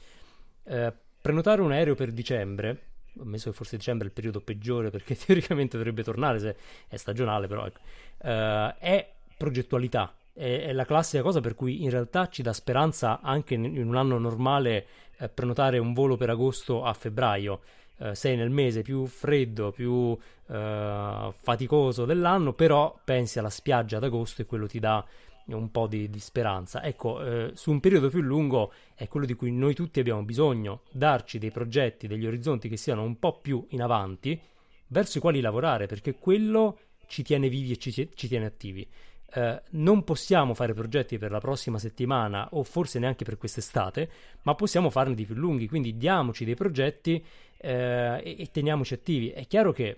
Eh, 0.63 0.93
prenotare 1.21 1.61
un 1.61 1.71
aereo 1.71 1.95
per 1.95 2.11
dicembre, 2.11 2.88
ho 3.19 3.25
messo 3.25 3.49
che 3.49 3.55
forse 3.55 3.77
dicembre 3.77 4.05
è 4.05 4.09
il 4.09 4.15
periodo 4.15 4.41
peggiore 4.41 4.89
perché 4.89 5.15
teoricamente 5.19 5.77
dovrebbe 5.77 6.03
tornare 6.03 6.39
se 6.39 6.55
è 6.88 6.95
stagionale, 6.95 7.47
però 7.47 7.65
ecco, 7.65 7.79
eh, 8.23 8.75
è 8.77 9.11
progettualità, 9.38 10.13
è, 10.34 10.73
la 10.73 10.86
classica 10.86 11.21
cosa 11.21 11.39
per 11.39 11.55
cui 11.55 11.84
in 11.84 11.89
realtà 11.89 12.27
ci 12.27 12.41
dà 12.41 12.53
speranza 12.53 13.21
anche 13.21 13.53
in, 13.53 13.65
in 13.65 13.88
un 13.88 13.95
anno 13.95 14.17
normale 14.17 14.88
eh, 15.17 15.29
prenotare 15.29 15.77
un 15.77 15.93
volo 15.93 16.17
per 16.17 16.29
agosto 16.29 16.84
a 16.84 16.93
febbraio. 16.93 17.61
Eh, 17.99 18.15
sei 18.15 18.36
nel 18.36 18.49
mese 18.49 18.81
più 18.81 19.05
freddo, 19.05 19.71
più 19.71 20.17
eh, 20.47 21.34
faticoso 21.36 22.05
dell'anno, 22.05 22.53
però 22.53 22.99
pensi 23.03 23.39
alla 23.39 23.51
spiaggia 23.51 23.97
ad 23.97 24.03
agosto 24.03 24.41
e 24.41 24.45
quello 24.45 24.67
ti 24.67 24.79
dà 24.79 25.05
un 25.45 25.71
po' 25.71 25.88
di, 25.88 26.09
di 26.09 26.19
speranza. 26.19 26.84
Ecco, 26.84 27.23
eh, 27.23 27.51
su 27.53 27.71
un 27.71 27.79
periodo 27.79 28.09
più 28.09 28.21
lungo 28.21 28.73
è 28.95 29.07
quello 29.07 29.25
di 29.25 29.34
cui 29.36 29.51
noi 29.51 29.73
tutti 29.75 29.99
abbiamo 29.99 30.23
bisogno, 30.23 30.81
darci 30.91 31.38
dei 31.38 31.51
progetti, 31.51 32.07
degli 32.07 32.25
orizzonti 32.25 32.69
che 32.69 32.77
siano 32.77 33.03
un 33.03 33.19
po' 33.19 33.39
più 33.39 33.65
in 33.69 33.81
avanti, 33.81 34.39
verso 34.88 35.17
i 35.17 35.21
quali 35.21 35.41
lavorare, 35.41 35.86
perché 35.86 36.15
quello 36.15 36.77
ci 37.07 37.23
tiene 37.23 37.49
vivi 37.49 37.73
e 37.73 37.77
ci, 37.77 37.91
ci 37.91 38.27
tiene 38.27 38.45
attivi. 38.45 38.88
Eh, 39.36 39.61
non 39.71 40.03
possiamo 40.03 40.53
fare 40.53 40.75
progetti 40.75 41.17
per 41.17 41.31
la 41.31 41.39
prossima 41.39 41.79
settimana 41.79 42.49
o 42.51 42.63
forse 42.63 42.99
neanche 42.99 43.25
per 43.25 43.38
quest'estate, 43.38 44.09
ma 44.43 44.53
possiamo 44.53 44.91
farne 44.91 45.15
di 45.15 45.25
più 45.25 45.34
lunghi, 45.34 45.67
quindi 45.67 45.97
diamoci 45.97 46.45
dei 46.45 46.53
progetti 46.53 47.23
eh, 47.57 48.21
e, 48.23 48.36
e 48.38 48.49
teniamoci 48.51 48.93
attivi. 48.93 49.29
È 49.29 49.47
chiaro 49.47 49.71
che 49.71 49.97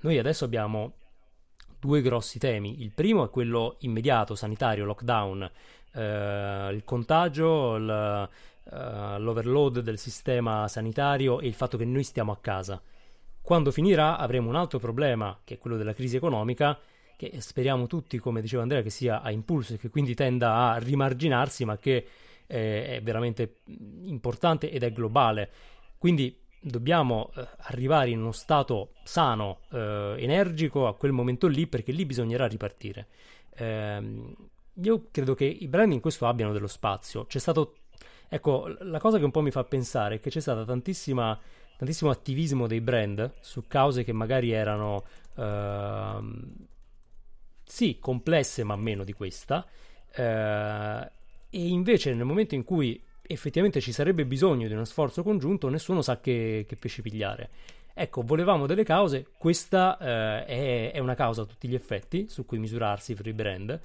noi 0.00 0.18
adesso 0.18 0.44
abbiamo 0.44 0.94
due 1.78 2.02
grossi 2.02 2.40
temi. 2.40 2.82
Il 2.82 2.90
primo 2.90 3.24
è 3.24 3.30
quello 3.30 3.76
immediato, 3.80 4.34
sanitario, 4.34 4.84
lockdown, 4.84 5.50
eh, 5.92 6.68
il 6.72 6.82
contagio, 6.84 7.76
il, 7.76 8.28
uh, 8.64 9.18
l'overload 9.18 9.80
del 9.80 9.98
sistema 9.98 10.66
sanitario 10.68 11.40
e 11.40 11.46
il 11.46 11.54
fatto 11.54 11.76
che 11.76 11.84
noi 11.84 12.02
stiamo 12.02 12.32
a 12.32 12.38
casa. 12.38 12.80
Quando 13.40 13.70
finirà 13.70 14.18
avremo 14.18 14.48
un 14.48 14.56
altro 14.56 14.78
problema, 14.78 15.38
che 15.44 15.54
è 15.54 15.58
quello 15.58 15.76
della 15.76 15.94
crisi 15.94 16.16
economica, 16.16 16.78
che 17.18 17.40
speriamo 17.40 17.88
tutti, 17.88 18.16
come 18.18 18.40
diceva 18.40 18.62
Andrea, 18.62 18.80
che 18.80 18.90
sia 18.90 19.22
a 19.22 19.32
impulso 19.32 19.74
e 19.74 19.76
che 19.76 19.90
quindi 19.90 20.14
tenda 20.14 20.70
a 20.70 20.78
rimarginarsi, 20.78 21.64
ma 21.64 21.76
che 21.76 22.06
eh, 22.46 22.86
è 22.86 23.02
veramente 23.02 23.56
importante 24.04 24.70
ed 24.70 24.84
è 24.84 24.92
globale. 24.92 25.50
Quindi 25.98 26.38
dobbiamo 26.60 27.32
eh, 27.34 27.44
arrivare 27.62 28.10
in 28.10 28.20
uno 28.20 28.30
stato 28.30 28.92
sano, 29.02 29.62
eh, 29.72 30.14
energico 30.18 30.86
a 30.86 30.94
quel 30.94 31.10
momento 31.10 31.48
lì, 31.48 31.66
perché 31.66 31.90
lì 31.90 32.06
bisognerà 32.06 32.46
ripartire. 32.46 33.08
Ehm, 33.56 34.36
io 34.74 35.08
credo 35.10 35.34
che 35.34 35.44
i 35.44 35.66
brand 35.66 35.92
in 35.92 36.00
questo 36.00 36.28
abbiano 36.28 36.52
dello 36.52 36.68
spazio. 36.68 37.26
C'è 37.26 37.40
stato, 37.40 37.78
ecco, 38.28 38.72
la 38.78 39.00
cosa 39.00 39.18
che 39.18 39.24
un 39.24 39.32
po' 39.32 39.42
mi 39.42 39.50
fa 39.50 39.64
pensare 39.64 40.14
è 40.14 40.20
che 40.20 40.30
c'è 40.30 40.40
stato 40.40 40.64
tantissimo 40.64 42.10
attivismo 42.10 42.68
dei 42.68 42.80
brand 42.80 43.34
su 43.40 43.64
cause 43.66 44.04
che 44.04 44.12
magari 44.12 44.52
erano 44.52 45.02
uh, 45.34 46.22
sì, 47.68 47.98
complesse 48.00 48.64
ma 48.64 48.76
meno 48.76 49.04
di 49.04 49.12
questa, 49.12 49.66
eh, 50.14 51.10
e 51.50 51.66
invece 51.66 52.14
nel 52.14 52.24
momento 52.24 52.54
in 52.54 52.64
cui 52.64 53.00
effettivamente 53.22 53.80
ci 53.80 53.92
sarebbe 53.92 54.24
bisogno 54.24 54.66
di 54.66 54.72
uno 54.72 54.84
sforzo 54.84 55.22
congiunto, 55.22 55.68
nessuno 55.68 56.00
sa 56.00 56.18
che, 56.18 56.64
che 56.66 56.76
pesci 56.76 57.02
pigliare. 57.02 57.50
Ecco, 57.92 58.22
volevamo 58.22 58.66
delle 58.66 58.84
cause, 58.84 59.26
questa 59.36 59.98
eh, 59.98 60.44
è, 60.46 60.92
è, 60.92 60.98
una 60.98 61.14
causa 61.14 61.42
a 61.42 61.44
tutti 61.44 61.68
gli 61.68 61.74
effetti 61.74 62.26
su 62.28 62.46
cui 62.46 62.58
misurarsi 62.58 63.14
per 63.14 63.26
i 63.26 63.32
brand. 63.32 63.78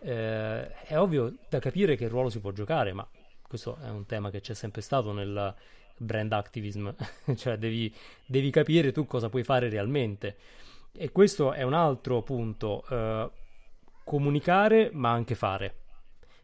Eh, 0.00 0.72
è 0.84 0.98
ovvio 0.98 1.34
da 1.48 1.60
capire 1.60 1.96
che 1.96 2.08
ruolo 2.08 2.28
si 2.28 2.40
può 2.40 2.50
giocare, 2.52 2.92
ma 2.92 3.08
questo 3.46 3.78
è 3.82 3.88
un 3.88 4.06
tema 4.06 4.30
che 4.30 4.40
c'è 4.40 4.54
sempre 4.54 4.82
stato 4.82 5.12
nel 5.12 5.54
brand 5.96 6.32
activism, 6.32 6.90
cioè 7.36 7.56
devi, 7.56 7.92
devi 8.26 8.50
capire 8.50 8.92
tu 8.92 9.06
cosa 9.06 9.30
puoi 9.30 9.44
fare 9.44 9.68
realmente. 9.68 10.36
E 10.92 11.12
questo 11.12 11.52
è 11.52 11.62
un 11.62 11.72
altro 11.72 12.22
punto, 12.22 12.84
eh, 12.90 13.30
comunicare 14.04 14.90
ma 14.92 15.10
anche 15.10 15.34
fare. 15.34 15.74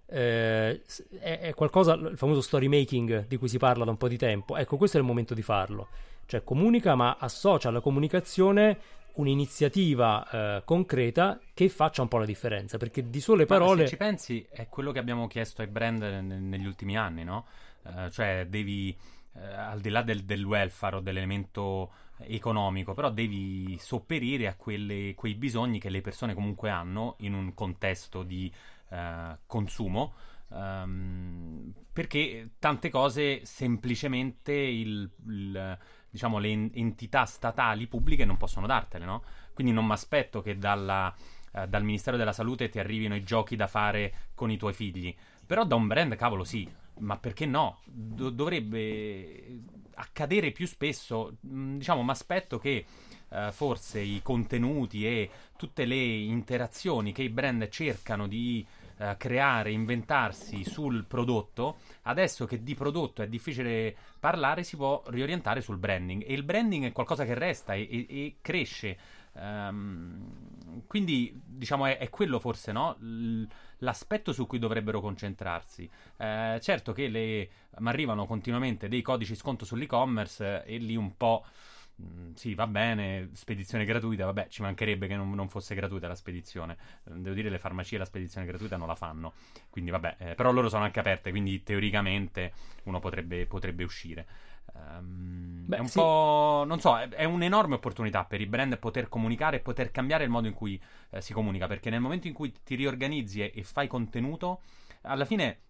Eh, 0.07 0.83
è, 1.19 1.41
è, 1.41 1.55
qualcosa, 1.55 1.95
il 1.95 2.17
famoso 2.17 2.41
story 2.41 2.69
making 2.69 3.27
di 3.27 3.37
cui 3.37 3.49
si 3.49 3.59
parla 3.59 3.85
da 3.85 3.91
un 3.91 3.97
po' 3.97 4.09
di 4.09 4.17
tempo, 4.17 4.57
ecco 4.57 4.77
questo 4.77 4.99
è 4.99 5.01
il 5.01 5.07
momento 5.07 5.35
di 5.35 5.43
farlo, 5.43 5.89
cioè 6.27 6.45
comunica 6.45 6.95
ma 6.95 7.17
associa 7.19 7.71
alla 7.71 7.81
comunicazione 7.81 8.79
un'iniziativa 9.17 10.29
eh, 10.59 10.63
concreta 10.65 11.41
che 11.55 11.69
faccia 11.69 12.03
un 12.03 12.09
po' 12.09 12.19
la 12.19 12.25
differenza, 12.25 12.79
perché 12.79 13.09
di 13.09 13.21
sole 13.21 13.47
parole... 13.47 13.83
Ma 13.83 13.83
se 13.83 13.89
ci 13.89 13.97
pensi 13.97 14.47
è 14.51 14.69
quello 14.69 14.93
che 14.93 14.99
abbiamo 14.99 15.27
chiesto 15.27 15.63
ai 15.63 15.69
brand 15.69 16.03
negli 16.03 16.67
ultimi 16.67 16.97
anni, 16.97 17.25
no? 17.25 17.47
Uh, 17.83 18.11
cioè 18.11 18.47
devi, 18.49 18.97
uh, 19.33 19.39
al 19.39 19.81
di 19.81 19.91
là 19.91 20.03
del, 20.03 20.25
del 20.25 20.45
welfare 20.45 20.97
o 20.97 21.01
dell'elemento 21.01 21.91
economico, 22.19 22.95
però 22.95 23.11
devi 23.11 23.77
sopperire 23.79 24.47
a 24.47 24.55
quelle, 24.55 25.15
quei 25.15 25.35
bisogni 25.35 25.79
che 25.79 25.91
le 25.91 26.01
persone 26.01 26.35
comunque 26.35 26.71
hanno 26.71 27.17
in 27.19 27.35
un 27.35 27.55
contesto 27.55 28.23
di 28.23 28.53
uh, 28.89 29.37
consumo. 29.47 30.15
Um, 30.49 31.73
perché 31.93 32.51
tante 32.61 32.89
cose 32.89 33.45
semplicemente 33.45 34.53
il, 34.53 35.11
il, 35.27 35.79
diciamo, 36.09 36.39
le 36.39 36.71
entità 36.73 37.25
statali 37.25 37.89
pubbliche 37.89 38.25
non 38.25 38.37
possono 38.37 38.67
dartele, 38.67 39.05
no? 39.05 39.23
Quindi 39.53 39.73
non 39.73 39.87
mi 39.87 39.93
aspetto 39.93 40.43
che 40.43 40.57
dalla, 40.57 41.13
uh, 41.53 41.67
dal 41.67 41.85
Ministero 41.85 42.17
della 42.17 42.33
Salute 42.33 42.69
ti 42.69 42.79
arrivino 42.79 43.17
i 43.17 43.25
giochi 43.25 43.57
da 43.57 43.67
fare 43.67 44.31
con 44.35 44.51
i 44.51 44.57
tuoi 44.57 44.73
figli. 44.73 45.15
Però 45.45 45.65
da 45.65 45.75
un 45.75 45.87
brand, 45.87 46.15
cavolo, 46.15 46.45
sì. 46.45 46.69
Ma 46.99 47.19
perché 47.19 47.45
no? 47.45 47.81
Do- 47.85 48.31
dovrebbe 48.31 49.61
accadere 49.97 50.53
più 50.53 50.67
spesso. 50.67 51.37
Mm, 51.47 51.79
diciamo, 51.79 52.03
mi 52.03 52.11
aspetto 52.11 52.59
che 52.59 52.85
eh, 53.29 53.53
forse 53.53 54.01
i 54.01 54.21
contenuti 54.23 55.07
e 55.07 55.31
tutte 55.57 55.85
le 55.85 55.97
interazioni 55.97 57.13
che 57.13 57.23
i 57.23 57.29
brand 57.29 57.69
cercano 57.69 58.27
di 58.27 58.65
eh, 58.99 59.17
creare, 59.19 59.71
inventarsi 59.73 60.65
sul 60.65 61.05
prodotto, 61.05 61.79
adesso 62.03 62.47
che 62.47 62.63
di 62.63 62.75
prodotto 62.75 63.23
è 63.23 63.29
difficile 63.29 63.95
parlare, 64.19 64.63
si 64.63 64.77
può 64.77 65.03
riorientare 65.09 65.61
sul 65.61 65.77
branding. 65.77 66.25
E 66.27 66.33
il 66.33 66.43
branding 66.43 66.87
è 66.87 66.93
qualcosa 66.93 67.25
che 67.25 67.35
resta 67.35 67.75
e, 67.75 67.87
e, 67.91 68.07
e 68.09 68.37
cresce. 68.41 68.97
Um, 69.39 70.85
quindi, 70.87 71.33
diciamo, 71.45 71.87
è, 71.87 71.99
è 71.99 72.11
quello 72.11 72.39
forse, 72.39 72.73
no? 72.73 72.97
L'aspetto 73.79 74.33
su 74.33 74.47
cui 74.47 74.59
dovrebbero 74.59 75.01
concentrarsi. 75.01 75.89
Eh, 76.17 76.59
certo 76.63 76.93
che 76.93 77.09
mi 77.79 77.89
arrivano 77.89 78.27
continuamente 78.27 78.89
dei 78.89 79.03
codici 79.03 79.35
sconto 79.35 79.65
sull'e-commerce 79.65 80.65
eh, 80.65 80.75
e 80.75 80.79
lì 80.79 80.97
un 80.97 81.17
po'. 81.17 81.45
Mm, 82.03 82.35
sì, 82.35 82.55
va 82.55 82.67
bene, 82.67 83.31
spedizione 83.33 83.87
gratuita, 83.87 84.27
vabbè, 84.27 84.49
ci 84.49 84.61
mancherebbe 84.61 85.07
che 85.07 85.17
non, 85.17 85.31
non, 85.33 85.49
fosse 85.49 85.75
gratuita 85.75 86.07
la 86.07 86.15
spedizione. 86.15 86.77
Devo 87.05 87.35
dire, 87.35 87.49
le 87.49 87.59
farmacie 87.59 87.97
la 87.97 88.05
spedizione 88.05 88.47
gratuita 88.47 88.77
non 88.77 88.87
la 88.87 88.95
fanno, 88.95 89.33
quindi 89.71 89.91
vabbè, 89.91 90.17
eh, 90.19 90.35
però 90.35 90.53
loro 90.53 90.69
sono 90.69 90.85
anche 90.85 91.01
aperte, 91.01 91.31
quindi 91.31 91.63
teoricamente 91.63 92.53
uno 92.85 92.99
potrebbe, 93.01 93.47
potrebbe 93.47 93.83
uscire. 93.85 94.27
Um, 94.99 95.65
Beh, 95.67 95.77
è 95.77 95.81
un 95.81 95.89
sì. 95.89 95.99
po'. 95.99 96.65
Non 96.67 96.81
so, 96.81 96.97
è, 96.99 97.09
è, 97.09 97.25
un'enorme 97.25 97.75
opportunità 97.75 98.25
per 98.25 98.41
i 98.41 98.47
brand 98.47 98.79
poter 98.79 99.09
comunicare 99.09 99.57
e 99.57 99.61
poter 99.61 99.91
cambiare 99.91 100.25
il 100.25 100.31
modo 100.31 100.47
in 100.47 100.55
cui 100.55 100.81
eh, 101.11 101.21
si 101.21 101.33
comunica. 101.33 101.67
Perché 101.67 101.91
nel 101.91 102.01
momento 102.01 102.27
in 102.27 102.33
cui 102.33 102.53
ti 102.63 102.75
riorganizzi 102.75 103.41
e, 103.43 103.53
e 103.55 103.63
fai 103.65 103.89
contenuto, 103.89 104.63
alla 105.03 105.25
fine 105.25 105.61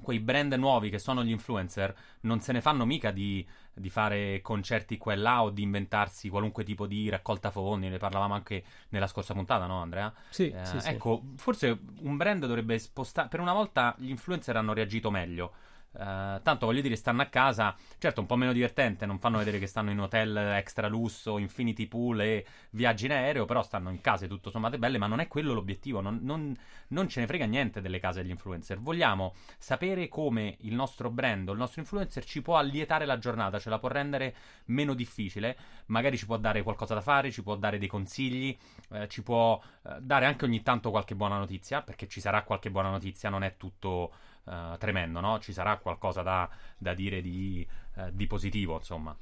quei 0.00 0.20
brand 0.20 0.52
nuovi 0.54 0.90
che 0.90 0.98
sono 0.98 1.24
gli 1.24 1.30
influencer 1.30 1.94
non 2.20 2.40
se 2.40 2.52
ne 2.52 2.60
fanno 2.60 2.84
mica 2.84 3.10
di, 3.10 3.46
di, 3.74 3.90
fare 3.90 4.40
concerti 4.40 4.96
qua 4.96 5.12
e 5.12 5.16
là 5.16 5.42
o 5.42 5.50
di 5.50 5.62
inventarsi 5.62 6.28
qualunque 6.28 6.64
tipo 6.64 6.86
di 6.86 7.08
raccolta 7.08 7.50
fondi. 7.50 7.88
Ne 7.88 7.98
parlavamo 7.98 8.34
anche 8.34 8.64
nella 8.90 9.06
scorsa 9.06 9.34
puntata, 9.34 9.66
no, 9.66 9.80
Andrea? 9.80 10.12
Sì, 10.30 10.50
eh, 10.50 10.64
sì, 10.64 10.80
sì. 10.80 10.88
Ecco, 10.88 11.22
forse 11.36 11.78
un 12.00 12.16
brand 12.16 12.46
dovrebbe 12.46 12.78
spostare. 12.78 13.28
Per 13.28 13.40
una 13.40 13.52
volta 13.52 13.94
gli 13.98 14.10
influencer 14.10 14.56
hanno 14.56 14.72
reagito 14.72 15.10
meglio. 15.10 15.52
Uh, 15.98 16.40
tanto 16.44 16.64
voglio 16.64 16.80
dire, 16.80 16.94
stanno 16.94 17.22
a 17.22 17.26
casa, 17.26 17.74
certo 17.98 18.20
un 18.20 18.26
po' 18.26 18.36
meno 18.36 18.52
divertente, 18.52 19.04
non 19.04 19.18
fanno 19.18 19.38
vedere 19.38 19.58
che 19.58 19.66
stanno 19.66 19.90
in 19.90 19.98
hotel 19.98 20.36
extra 20.36 20.86
lusso, 20.86 21.38
infinity 21.38 21.86
pool 21.86 22.20
e 22.20 22.46
viaggi 22.70 23.06
in 23.06 23.12
aereo, 23.12 23.46
però 23.46 23.64
stanno 23.64 23.90
in 23.90 24.00
case 24.00 24.28
tutto 24.28 24.50
sommato 24.50 24.78
belle, 24.78 24.98
ma 24.98 25.08
non 25.08 25.18
è 25.18 25.26
quello 25.26 25.52
l'obiettivo, 25.52 26.00
non, 26.00 26.20
non, 26.22 26.56
non, 26.88 27.08
ce 27.08 27.18
ne 27.18 27.26
frega 27.26 27.46
niente 27.46 27.80
delle 27.80 27.98
case 27.98 28.22
degli 28.22 28.30
influencer. 28.30 28.78
Vogliamo 28.78 29.34
sapere 29.58 30.06
come 30.06 30.56
il 30.60 30.74
nostro 30.74 31.10
brand 31.10 31.48
o 31.48 31.52
il 31.52 31.58
nostro 31.58 31.80
influencer 31.80 32.24
ci 32.24 32.42
può 32.42 32.56
allietare 32.56 33.04
la 33.04 33.18
giornata, 33.18 33.58
ce 33.58 33.68
la 33.68 33.80
può 33.80 33.88
rendere 33.88 34.34
meno 34.66 34.94
difficile, 34.94 35.56
magari 35.86 36.16
ci 36.16 36.26
può 36.26 36.36
dare 36.36 36.62
qualcosa 36.62 36.94
da 36.94 37.00
fare, 37.00 37.32
ci 37.32 37.42
può 37.42 37.56
dare 37.56 37.78
dei 37.78 37.88
consigli, 37.88 38.56
eh, 38.90 39.08
ci 39.08 39.24
può 39.24 39.60
eh, 39.82 39.96
dare 40.00 40.26
anche 40.26 40.44
ogni 40.44 40.62
tanto 40.62 40.90
qualche 40.90 41.16
buona 41.16 41.38
notizia, 41.38 41.82
perché 41.82 42.06
ci 42.06 42.20
sarà 42.20 42.42
qualche 42.42 42.70
buona 42.70 42.90
notizia, 42.90 43.30
non 43.30 43.42
è 43.42 43.56
tutto 43.56 44.12
uh, 44.48 44.76
tremendo, 44.78 45.20
no? 45.20 45.38
Ci 45.38 45.52
sarà 45.52 45.76
qualcosa 45.78 46.22
da, 46.22 46.48
da 46.76 46.94
dire 46.94 47.20
di, 47.20 47.66
uh, 47.96 48.10
di, 48.12 48.26
positivo, 48.26 48.76
insomma. 48.76 49.16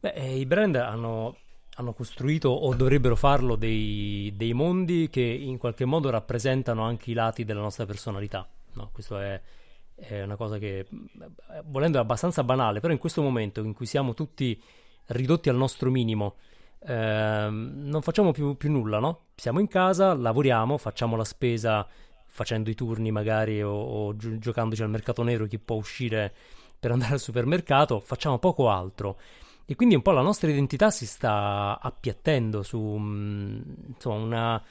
Beh, 0.00 0.12
eh, 0.12 0.38
i 0.38 0.46
brand 0.46 0.74
hanno, 0.76 1.36
hanno, 1.76 1.92
costruito 1.92 2.48
o 2.48 2.74
dovrebbero 2.74 3.16
farlo 3.16 3.56
dei, 3.56 4.32
dei, 4.36 4.52
mondi 4.52 5.08
che 5.10 5.22
in 5.22 5.58
qualche 5.58 5.84
modo 5.84 6.10
rappresentano 6.10 6.82
anche 6.82 7.10
i 7.10 7.14
lati 7.14 7.44
della 7.44 7.60
nostra 7.60 7.86
personalità. 7.86 8.46
No? 8.72 8.90
Questo 8.92 9.18
è, 9.18 9.40
è 9.94 10.22
una 10.22 10.36
cosa 10.36 10.58
che, 10.58 10.86
volendo, 11.64 11.98
è 11.98 12.00
abbastanza 12.00 12.42
banale, 12.42 12.80
però 12.80 12.92
in 12.92 12.98
questo 12.98 13.22
momento 13.22 13.60
in 13.62 13.74
cui 13.74 13.86
siamo 13.86 14.14
tutti 14.14 14.60
ridotti 15.06 15.48
al 15.48 15.56
nostro 15.56 15.90
minimo, 15.90 16.36
eh, 16.84 17.48
non 17.50 18.02
facciamo 18.02 18.32
più, 18.32 18.56
più, 18.56 18.70
nulla, 18.70 18.98
no? 18.98 19.26
Siamo 19.34 19.60
in 19.60 19.68
casa, 19.68 20.14
lavoriamo, 20.14 20.78
facciamo 20.78 21.16
la 21.16 21.24
spesa 21.24 21.86
facendo 22.32 22.70
i 22.70 22.74
turni 22.74 23.10
magari 23.10 23.62
o, 23.62 23.70
o 23.70 24.16
gi- 24.16 24.38
giocandoci 24.38 24.82
al 24.82 24.88
mercato 24.88 25.22
nero 25.22 25.46
chi 25.46 25.58
può 25.58 25.76
uscire 25.76 26.32
per 26.80 26.90
andare 26.90 27.12
al 27.12 27.20
supermercato, 27.20 28.00
facciamo 28.00 28.38
poco 28.38 28.70
altro. 28.70 29.18
E 29.66 29.76
quindi 29.76 29.94
un 29.94 30.02
po' 30.02 30.12
la 30.12 30.22
nostra 30.22 30.50
identità 30.50 30.90
si 30.90 31.06
sta 31.06 31.78
appiattendo 31.80 32.62
su 32.62 32.78
mm, 32.80 33.60
insomma, 33.88 34.16
una, 34.24 34.62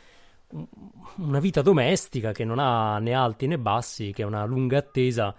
una 1.18 1.40
vita 1.40 1.62
domestica 1.62 2.32
che 2.32 2.44
non 2.44 2.58
ha 2.58 2.98
né 2.98 3.14
alti 3.14 3.46
né 3.46 3.60
bassi, 3.60 4.12
che 4.12 4.24
è 4.24 4.26
una 4.26 4.44
lunga 4.44 4.80
attesa 4.80 5.34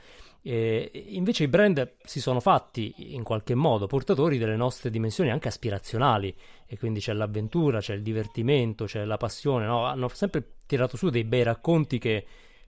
e 0.44 0.90
invece 1.10 1.44
i 1.44 1.48
brand 1.48 1.94
si 2.02 2.20
sono 2.20 2.40
fatti 2.40 3.14
in 3.14 3.22
qualche 3.22 3.54
modo 3.54 3.86
portatori 3.86 4.38
delle 4.38 4.56
nostre 4.56 4.90
dimensioni 4.90 5.30
anche 5.30 5.46
aspirazionali 5.46 6.34
e 6.66 6.76
quindi 6.78 6.98
c'è 6.98 7.12
l'avventura, 7.12 7.78
c'è 7.78 7.94
il 7.94 8.02
divertimento, 8.02 8.86
c'è 8.86 9.04
la 9.04 9.16
passione, 9.16 9.66
no? 9.66 9.84
hanno 9.84 10.08
sempre 10.08 10.54
tirato 10.66 10.96
su 10.96 11.10
dei 11.10 11.22
bei 11.22 11.44
racconti 11.44 11.98
che 11.98 12.26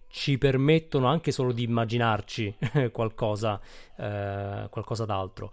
ci 0.09 0.39
permettono 0.39 1.09
anche 1.09 1.33
solo 1.33 1.51
di 1.51 1.65
immaginarci 1.65 2.57
qualcosa, 2.93 3.61
eh, 3.97 4.69
qualcosa 4.71 5.05
d'altro. 5.05 5.53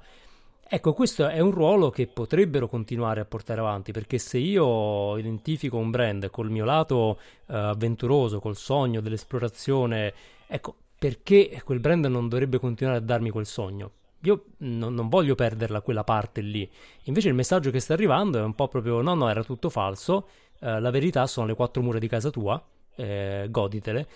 Ecco, 0.73 0.93
questo 0.93 1.27
è 1.27 1.39
un 1.39 1.51
ruolo 1.51 1.89
che 1.89 2.07
potrebbero 2.07 2.67
continuare 2.67 3.19
a 3.19 3.25
portare 3.25 3.59
avanti, 3.59 3.91
perché 3.91 4.19
se 4.19 4.37
io 4.37 5.17
identifico 5.17 5.77
un 5.77 5.89
brand 5.89 6.29
col 6.29 6.49
mio 6.49 6.63
lato 6.63 7.19
eh, 7.47 7.57
avventuroso, 7.57 8.39
col 8.39 8.55
sogno 8.55 9.01
dell'esplorazione, 9.01 10.13
ecco, 10.47 10.75
perché 11.01 11.59
quel 11.65 11.79
brand 11.79 12.05
non 12.05 12.29
dovrebbe 12.29 12.59
continuare 12.59 12.99
a 12.99 13.01
darmi 13.01 13.31
quel 13.31 13.47
sogno? 13.47 13.93
Io 14.19 14.49
non, 14.57 14.93
non, 14.93 15.09
voglio 15.09 15.33
perderla 15.33 15.81
quella 15.81 16.03
parte 16.03 16.41
lì. 16.41 16.69
Invece 17.05 17.29
il 17.29 17.33
messaggio 17.33 17.71
che 17.71 17.79
sta 17.79 17.93
arrivando 17.93 18.37
è 18.37 18.43
un 18.43 18.53
po' 18.53 18.67
proprio: 18.67 19.01
no, 19.01 19.15
no, 19.15 19.27
era 19.27 19.43
tutto 19.43 19.71
falso. 19.71 20.27
Eh, 20.59 20.79
la 20.79 20.91
verità 20.91 21.25
sono 21.25 21.47
le 21.47 21.55
quattro 21.55 21.81
mura 21.81 21.97
di 21.97 22.07
casa 22.07 22.29
tua. 22.29 22.63
Eh, 22.93 23.47
goditele. 23.49 24.07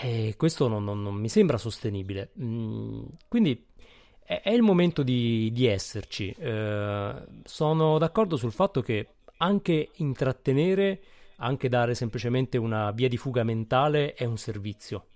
E 0.00 0.34
questo 0.36 0.68
non, 0.68 0.84
non, 0.84 1.02
non 1.02 1.16
mi 1.16 1.28
sembra 1.28 1.58
sostenibile. 1.58 2.30
Mm, 2.40 3.02
quindi 3.26 3.66
è, 4.24 4.42
è, 4.44 4.50
il 4.52 4.62
momento 4.62 5.02
di, 5.02 5.50
di 5.50 5.66
esserci. 5.66 6.32
Eh, 6.38 7.14
sono 7.42 7.98
d'accordo 7.98 8.36
sul 8.36 8.52
fatto 8.52 8.80
che 8.80 9.08
anche 9.38 9.90
intrattenere, 9.96 11.02
anche 11.38 11.68
dare 11.68 11.96
semplicemente 11.96 12.58
una 12.58 12.92
via 12.92 13.08
di 13.08 13.16
fuga 13.16 13.42
mentale 13.42 14.14
è 14.14 14.24
un 14.24 14.38
servizio 14.38 15.06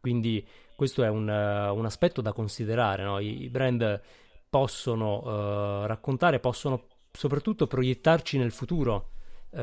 quindi 0.00 0.46
questo 0.74 1.02
è 1.02 1.08
un, 1.08 1.28
uh, 1.28 1.76
un 1.76 1.84
aspetto 1.84 2.20
da 2.20 2.32
considerare. 2.32 3.02
No? 3.02 3.18
I, 3.18 3.42
I, 3.44 3.48
brand 3.48 4.00
possono 4.48 5.18
uh, 5.18 5.86
raccontare, 5.86 6.40
possono 6.40 6.86
soprattutto 7.10 7.66
proiettarci 7.66 8.38
nel 8.38 8.52
futuro. 8.52 9.10
Uh, 9.50 9.58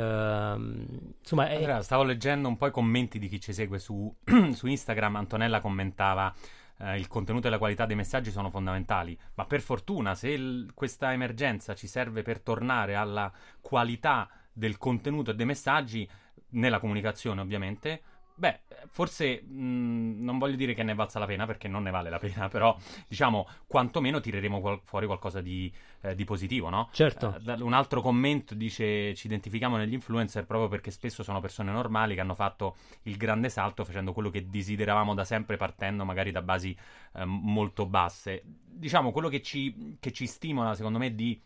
insomma, 1.20 1.48
è... 1.48 1.56
Andrea, 1.56 1.82
stavo 1.82 2.04
leggendo 2.04 2.48
un 2.48 2.58
po' 2.58 2.68
i 2.68 2.72
commenti 2.72 3.20
di 3.20 3.28
chi 3.28 3.40
ci 3.40 3.54
segue 3.54 3.80
su, 3.80 4.14
su 4.54 4.68
Instagram. 4.68 5.16
Antonella 5.16 5.62
commentava 5.62 6.34
eh, 6.80 6.98
il 6.98 7.08
contenuto 7.08 7.48
e 7.48 7.50
la 7.50 7.58
qualità 7.58 7.86
dei 7.86 7.96
messaggi 7.96 8.32
sono 8.32 8.50
fondamentali, 8.50 9.18
ma 9.36 9.46
per 9.46 9.62
fortuna 9.62 10.16
se 10.16 10.30
il, 10.30 10.72
questa 10.74 11.14
emergenza 11.14 11.74
ci 11.76 11.88
serve 11.88 12.22
per 12.22 12.42
tornare 12.42 12.96
alla 12.96 13.32
qualità 13.62 14.30
del 14.52 14.78
contenuto 14.78 15.32
e 15.32 15.36
dei 15.36 15.46
messaggi, 15.46 16.10
nella 16.50 16.80
comunicazione 16.80 17.42
ovviamente, 17.42 18.02
Beh, 18.38 18.60
forse 18.90 19.42
mh, 19.42 20.24
non 20.24 20.38
voglio 20.38 20.58
dire 20.58 20.74
che 20.74 20.84
ne 20.84 20.94
valsa 20.94 21.20
la 21.20 21.26
pena 21.26 21.46
perché 21.46 21.70
non 21.70 21.84
ne 21.84 21.92
vale 21.92 22.10
la 22.10 22.20
pena, 22.20 22.48
però 22.50 22.76
diciamo 23.08 23.48
quantomeno 23.66 24.20
tireremo 24.20 24.60
qual- 24.60 24.82
fuori 24.84 25.06
qualcosa 25.06 25.40
di, 25.40 25.72
eh, 26.02 26.16
di, 26.16 26.26
positivo, 26.26 26.70
no? 26.70 26.90
Certo. 26.92 27.40
Uh, 27.46 27.64
un 27.64 27.72
altro 27.72 28.02
commento 28.02 28.54
dice 28.54 29.16
ci 29.16 29.28
identifichiamo 29.28 29.78
negli 29.78 29.94
influencer 29.94 30.46
proprio 30.46 30.68
perché 30.68 30.92
spesso 30.92 31.24
sono 31.24 31.40
persone 31.40 31.72
normali 31.72 32.14
che 32.14 32.22
hanno 32.22 32.36
fatto 32.36 32.76
il 33.04 33.16
grande 33.16 33.48
salto 33.48 33.86
facendo 33.86 34.12
quello 34.12 34.30
che 34.30 34.50
desideravamo 34.50 35.14
da 35.14 35.24
sempre 35.24 35.56
partendo 35.56 36.04
magari 36.04 36.32
da 36.32 36.42
basi 36.42 36.76
eh, 37.14 37.24
molto 37.24 37.86
basse. 37.86 38.42
Diciamo 38.44 39.14
quello 39.14 39.30
che 39.30 39.42
ci, 39.42 39.98
che 40.00 40.12
ci 40.12 40.28
stimola 40.28 40.76
secondo 40.76 40.98
me 40.98 41.16
di, 41.16 41.42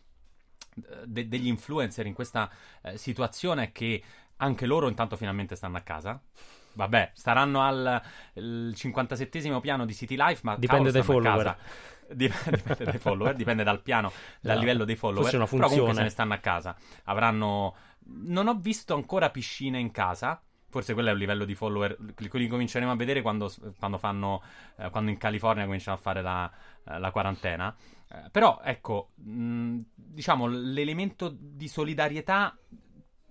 de- 1.04 1.28
degli 1.28 1.46
influencer 1.46 2.06
in 2.06 2.14
questa 2.14 2.50
eh, 2.82 2.96
situazione 2.96 3.64
è 3.64 3.72
che 3.72 4.02
anche 4.38 4.66
loro 4.66 4.88
intanto 4.88 5.16
finalmente 5.16 5.54
stanno 5.54 5.76
a 5.76 5.82
casa 5.82 6.20
Vabbè, 6.72 7.10
staranno 7.14 7.62
al 7.62 8.72
57 8.74 9.60
piano 9.60 9.84
di 9.84 9.94
City 9.94 10.16
Life, 10.16 10.40
ma 10.44 10.56
dipende 10.56 10.90
dai 10.90 11.02
follower. 11.02 11.56
dipende 12.14 12.84
dai 12.84 12.98
follower, 12.98 13.34
dipende 13.34 13.62
dal 13.62 13.82
piano, 13.82 14.12
dal 14.40 14.54
no, 14.54 14.60
livello 14.60 14.84
dei 14.84 14.96
follower. 14.96 15.34
Una 15.34 15.46
funzione. 15.46 15.58
Però 15.60 15.68
comunque 15.68 15.94
se 15.94 16.02
ne 16.02 16.08
stanno 16.08 16.34
a 16.34 16.38
casa. 16.38 16.76
Avranno. 17.04 17.76
Non 18.12 18.48
ho 18.48 18.54
visto 18.54 18.94
ancora 18.94 19.30
piscine 19.30 19.78
in 19.78 19.90
casa. 19.90 20.42
Forse 20.68 20.94
quello 20.94 21.08
è 21.08 21.12
un 21.12 21.18
livello 21.18 21.44
di 21.44 21.54
follower. 21.54 21.96
Quelli 22.28 22.46
cominceremo 22.48 22.90
a 22.90 22.96
vedere 22.96 23.22
quando, 23.22 23.52
quando, 23.78 23.98
fanno, 23.98 24.42
eh, 24.76 24.88
quando 24.90 25.10
in 25.10 25.18
California 25.18 25.64
cominciano 25.64 25.96
a 25.96 26.00
fare 26.00 26.22
la, 26.22 26.50
eh, 26.84 26.98
la 26.98 27.10
quarantena. 27.10 27.74
Eh, 28.08 28.30
però, 28.30 28.60
ecco, 28.62 29.10
mh, 29.16 29.80
diciamo, 29.94 30.46
l'elemento 30.46 31.34
di 31.36 31.66
solidarietà 31.68 32.56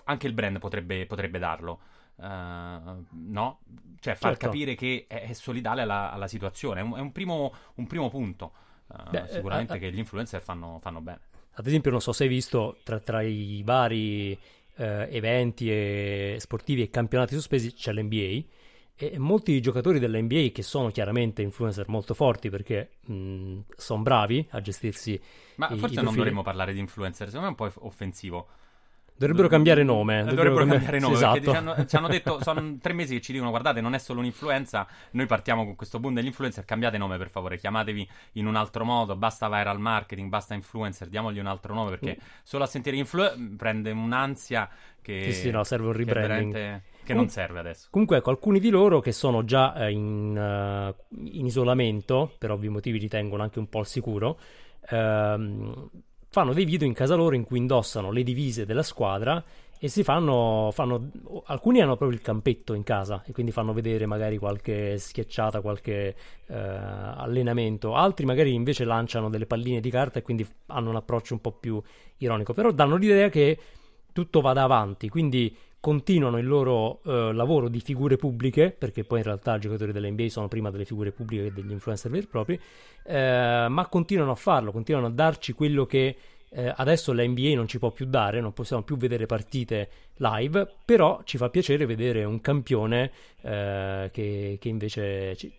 anche 0.05 0.27
il 0.27 0.33
brand 0.33 0.59
potrebbe, 0.59 1.05
potrebbe 1.05 1.39
darlo. 1.39 1.79
Uh, 2.20 3.05
no? 3.11 3.59
Cioè 3.99 4.15
far 4.15 4.32
certo. 4.32 4.45
capire 4.47 4.76
che 4.76 5.05
è, 5.07 5.30
è 5.30 5.34
solidale 5.34 5.82
alla, 5.82 6.11
alla 6.11 6.28
situazione, 6.28 6.82
è 6.82 6.84
un, 6.84 6.95
è 6.95 6.99
un, 6.99 7.11
primo, 7.11 7.53
un 7.76 7.88
primo, 7.88 8.09
punto. 8.09 8.51
Uh, 8.88 9.09
Beh, 9.09 9.28
sicuramente 9.28 9.76
eh, 9.76 9.80
che 9.80 9.91
gli 9.91 9.97
influencer 9.99 10.41
fanno, 10.41 10.80
fanno, 10.82 10.99
bene. 10.99 11.20
Ad 11.53 11.65
esempio, 11.65 11.91
non 11.91 12.01
so 12.01 12.11
se 12.11 12.24
hai 12.24 12.30
visto 12.30 12.78
tra, 12.84 12.99
tra 12.99 13.22
i 13.22 13.61
vari 13.63 14.38
eh, 14.76 15.07
eventi 15.11 15.70
e 15.70 16.38
sportivi 16.39 16.82
e 16.82 16.89
campionati 16.89 17.36
sospesi 17.36 17.74
c'è 17.74 17.93
l'NBA. 17.93 18.57
E 19.01 19.17
molti 19.17 19.61
giocatori 19.61 19.97
dell'NBA 19.97 20.49
che 20.51 20.61
sono 20.61 20.91
chiaramente 20.91 21.41
influencer 21.41 21.88
molto 21.88 22.13
forti 22.13 22.49
perché 22.49 22.97
sono 23.05 24.01
bravi 24.01 24.45
a 24.49 24.59
gestirsi. 24.59 25.17
Ma 25.55 25.70
i, 25.70 25.78
forse 25.78 26.01
i 26.01 26.03
non 26.03 26.13
dovremmo 26.13 26.41
parlare 26.41 26.74
di 26.74 26.80
influencer, 26.80 27.28
secondo 27.30 27.49
me 27.49 27.55
è 27.55 27.61
un 27.61 27.72
po' 27.72 27.86
offensivo. 27.86 28.47
Dovrebbero 29.20 29.49
cambiare 29.49 29.84
nome. 29.84 30.24
Dovrebbero, 30.24 30.49
dovrebbero 30.49 30.72
cambiare 30.72 30.99
nome. 30.99 31.15
Sì, 31.15 31.24
esatto. 31.24 31.51
ci, 31.51 31.57
hanno, 31.57 31.86
ci 31.86 31.95
hanno 31.97 32.07
detto, 32.07 32.39
sono 32.41 32.78
tre 32.82 32.93
mesi 32.93 33.15
che 33.15 33.22
ci 33.22 33.34
dicono, 33.34 33.49
guardate, 33.49 33.82
non 33.82 33.93
è 33.93 33.97
solo 33.97 34.20
un'influenza, 34.20 34.88
noi 35.11 35.26
partiamo 35.26 35.65
con 35.65 35.76
questo 35.76 35.99
boom 35.99 36.13
degli 36.13 36.28
influencer, 36.28 36.63
cambiate 36.63 36.97
nome 36.97 37.17
per 37.17 37.30
favore, 37.30 37.57
chiamatevi 37.57 38.09
in 38.34 38.47
un 38.47 38.55
altro 38.55 38.86
modo, 38.86 39.17
basta 39.17 39.49
viral 39.49 39.78
marketing, 39.78 40.30
basta 40.30 40.53
influencer, 40.53 41.09
diamogli 41.09 41.39
un 41.39 41.47
altro 41.47 41.74
nome, 41.74 41.89
perché 41.89 42.17
mm. 42.17 42.26
solo 42.43 42.63
a 42.63 42.67
sentire 42.67 42.95
influencer 42.95 43.55
prende 43.57 43.91
un'ansia 43.91 44.70
che... 45.01 45.24
Sì, 45.26 45.34
sì, 45.34 45.51
no, 45.51 45.65
serve 45.65 45.88
un 45.88 45.93
rebranding. 45.93 46.82
Che, 47.03 47.13
non 47.13 47.28
serve 47.28 47.59
adesso. 47.59 47.88
Comunque, 47.89 48.17
ecco, 48.17 48.30
alcuni 48.30 48.59
di 48.59 48.70
loro 48.70 48.99
che 49.01 49.11
sono 49.11 49.43
già 49.43 49.74
eh, 49.74 49.91
in, 49.91 50.38
uh, 50.38 51.15
in, 51.17 51.45
isolamento, 51.45 52.36
per 52.38 52.51
ovvi 52.51 52.70
motivi 52.70 52.99
li 52.99 53.07
tengono 53.09 53.41
anche 53.41 53.57
un 53.57 53.67
po' 53.67 53.80
al 53.80 53.88
sicuro, 53.88 54.39
ehm, 54.89 55.89
fanno 56.30 56.53
dei 56.53 56.65
video 56.65 56.88
in 56.88 56.93
casa 56.93 57.15
loro 57.15 57.36
in 57.36 57.43
cui 57.43 57.57
indossano 57.57 58.11
le 58.11 58.23
divise 58.23 58.65
della 58.65 58.84
squadra 58.84 59.43
e 59.82 59.88
si 59.88 60.03
fanno, 60.03 60.69
fanno, 60.73 61.09
alcuni 61.45 61.82
hanno 61.82 61.95
proprio 61.95 62.17
il 62.17 62.23
campetto 62.23 62.73
in 62.73 62.84
casa 62.84 63.23
e 63.25 63.32
quindi 63.32 63.51
fanno 63.51 63.71
vedere 63.71 64.05
magari 64.05 64.38
qualche 64.38 64.97
schiacciata, 64.97 65.61
qualche 65.61 66.15
eh, 66.47 66.53
allenamento, 66.53 67.95
altri 67.95 68.25
magari 68.25 68.53
invece 68.53 68.84
lanciano 68.84 69.30
delle 69.30 69.45
palline 69.45 69.80
di 69.80 69.89
carta 69.89 70.19
e 70.19 70.21
quindi 70.21 70.45
hanno 70.67 70.89
un 70.89 70.97
approccio 70.97 71.34
un 71.34 71.39
po' 71.39 71.53
più 71.53 71.82
ironico, 72.17 72.53
però 72.53 72.71
danno 72.71 72.97
l'idea 72.97 73.30
che 73.30 73.57
tutto 74.11 74.41
vada 74.41 74.63
avanti, 74.63 75.07
quindi 75.07 75.55
continuano 75.80 76.38
il 76.38 76.47
loro 76.47 77.01
eh, 77.05 77.34
lavoro 77.34 77.69
di 77.69 77.80
figure 77.80 78.17
pubbliche, 78.17 78.71
perché 78.71 79.03
poi 79.03 79.19
in 79.19 79.25
realtà 79.25 79.55
i 79.55 79.59
giocatori 79.59 79.91
dell'NBA 79.91 80.30
sono 80.30 80.47
prima 80.47 80.69
delle 80.71 80.86
figure 80.86 81.11
pubbliche 81.11 81.43
che 81.43 81.53
degli 81.53 81.71
influencer 81.71 82.11
veri 82.11 82.25
e 82.25 82.27
propri, 82.27 82.59
eh, 83.03 83.67
ma 83.69 83.88
continuano 83.88 84.32
a 84.32 84.36
farlo, 84.36 84.71
continuano 84.71 85.07
a 85.07 85.11
darci 85.11 85.53
quello 85.53 85.86
che 85.86 86.15
eh, 86.51 86.73
adesso 86.75 87.13
la 87.13 87.23
NBA 87.23 87.53
non 87.53 87.67
ci 87.67 87.77
può 87.77 87.91
più 87.91 88.05
dare, 88.05 88.41
non 88.41 88.53
possiamo 88.53 88.82
più 88.82 88.97
vedere 88.97 89.25
partite 89.25 89.89
live, 90.15 90.67
però 90.84 91.21
ci 91.23 91.38
fa 91.38 91.49
piacere 91.49 91.86
vedere 91.86 92.23
un 92.23 92.41
campione 92.41 93.11
eh, 93.41 94.09
che, 94.11 94.57
che, 94.59 94.67
invece 94.67 95.36
ci, 95.36 95.53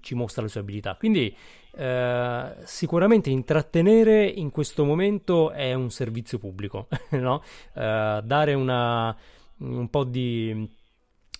ci, 0.00 0.14
mostra 0.14 0.42
le 0.42 0.48
sue 0.48 0.60
abilità. 0.60 0.94
Quindi 0.94 1.34
eh, 1.76 2.54
sicuramente 2.64 3.28
intrattenere 3.28 4.24
in 4.24 4.50
questo 4.50 4.84
momento 4.84 5.50
è 5.50 5.74
un 5.74 5.90
servizio 5.90 6.38
pubblico, 6.38 6.86
no? 7.10 7.42
Eh, 7.74 8.20
dare 8.22 8.54
una, 8.54 9.16
un 9.58 9.88
po' 9.88 10.04
di, 10.04 10.68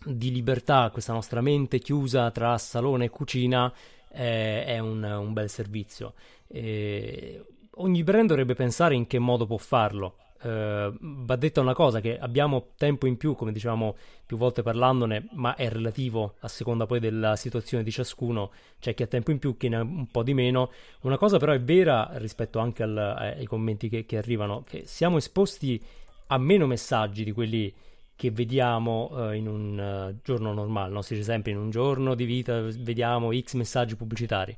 di, 0.04 0.32
libertà 0.32 0.90
questa 0.90 1.12
nostra 1.12 1.40
mente 1.40 1.78
chiusa 1.78 2.30
tra 2.30 2.56
salone 2.58 3.06
e 3.06 3.10
cucina 3.10 3.72
è, 4.08 4.78
un, 4.78 5.02
un 5.02 5.32
bel 5.32 5.50
servizio. 5.50 6.14
E 6.48 7.44
ogni 7.76 8.02
brand 8.02 8.28
dovrebbe 8.28 8.54
pensare 8.54 8.94
in 8.94 9.06
che 9.06 9.18
modo 9.18 9.46
può 9.46 9.58
farlo. 9.58 10.16
Uh, 10.36 10.94
va 11.00 11.34
detta 11.36 11.62
una 11.62 11.74
cosa 11.74 12.00
che 12.00 12.18
abbiamo 12.18 12.68
tempo 12.76 13.06
in 13.06 13.16
più, 13.16 13.34
come 13.34 13.52
dicevamo 13.52 13.96
più 14.24 14.36
volte 14.36 14.62
parlandone, 14.62 15.28
ma 15.32 15.56
è 15.56 15.68
relativo 15.68 16.34
a 16.40 16.48
seconda 16.48 16.86
poi 16.86 17.00
della 17.00 17.36
situazione 17.36 17.82
di 17.82 17.90
ciascuno, 17.90 18.52
c'è 18.78 18.94
chi 18.94 19.02
ha 19.02 19.06
tempo 19.06 19.30
in 19.30 19.38
più, 19.38 19.56
chi 19.56 19.68
ne 19.68 19.76
ha 19.76 19.82
un 19.82 20.06
po' 20.06 20.22
di 20.22 20.34
meno. 20.34 20.70
Una 21.00 21.16
cosa 21.16 21.38
però 21.38 21.52
è 21.52 21.60
vera 21.60 22.10
rispetto 22.14 22.58
anche 22.58 22.82
al, 22.82 22.96
ai 22.96 23.46
commenti 23.46 23.88
che, 23.88 24.04
che, 24.04 24.18
arrivano, 24.18 24.62
che 24.62 24.82
siamo 24.86 25.16
esposti 25.16 25.82
a 26.28 26.38
meno 26.38 26.66
messaggi 26.66 27.24
di 27.24 27.32
quelli 27.32 27.72
che 28.16 28.30
vediamo 28.30 29.10
uh, 29.12 29.32
in 29.32 29.46
un 29.46 29.78
uh, 29.78 30.18
giorno 30.24 30.54
normale, 30.54 30.92
no? 30.92 31.02
si 31.02 31.12
dice 31.12 31.26
sempre 31.26 31.52
in 31.52 31.58
un 31.58 31.70
giorno 31.70 32.14
di 32.14 32.24
vita 32.24 32.60
vediamo 32.62 33.30
x 33.38 33.52
messaggi 33.54 33.94
pubblicitari. 33.94 34.56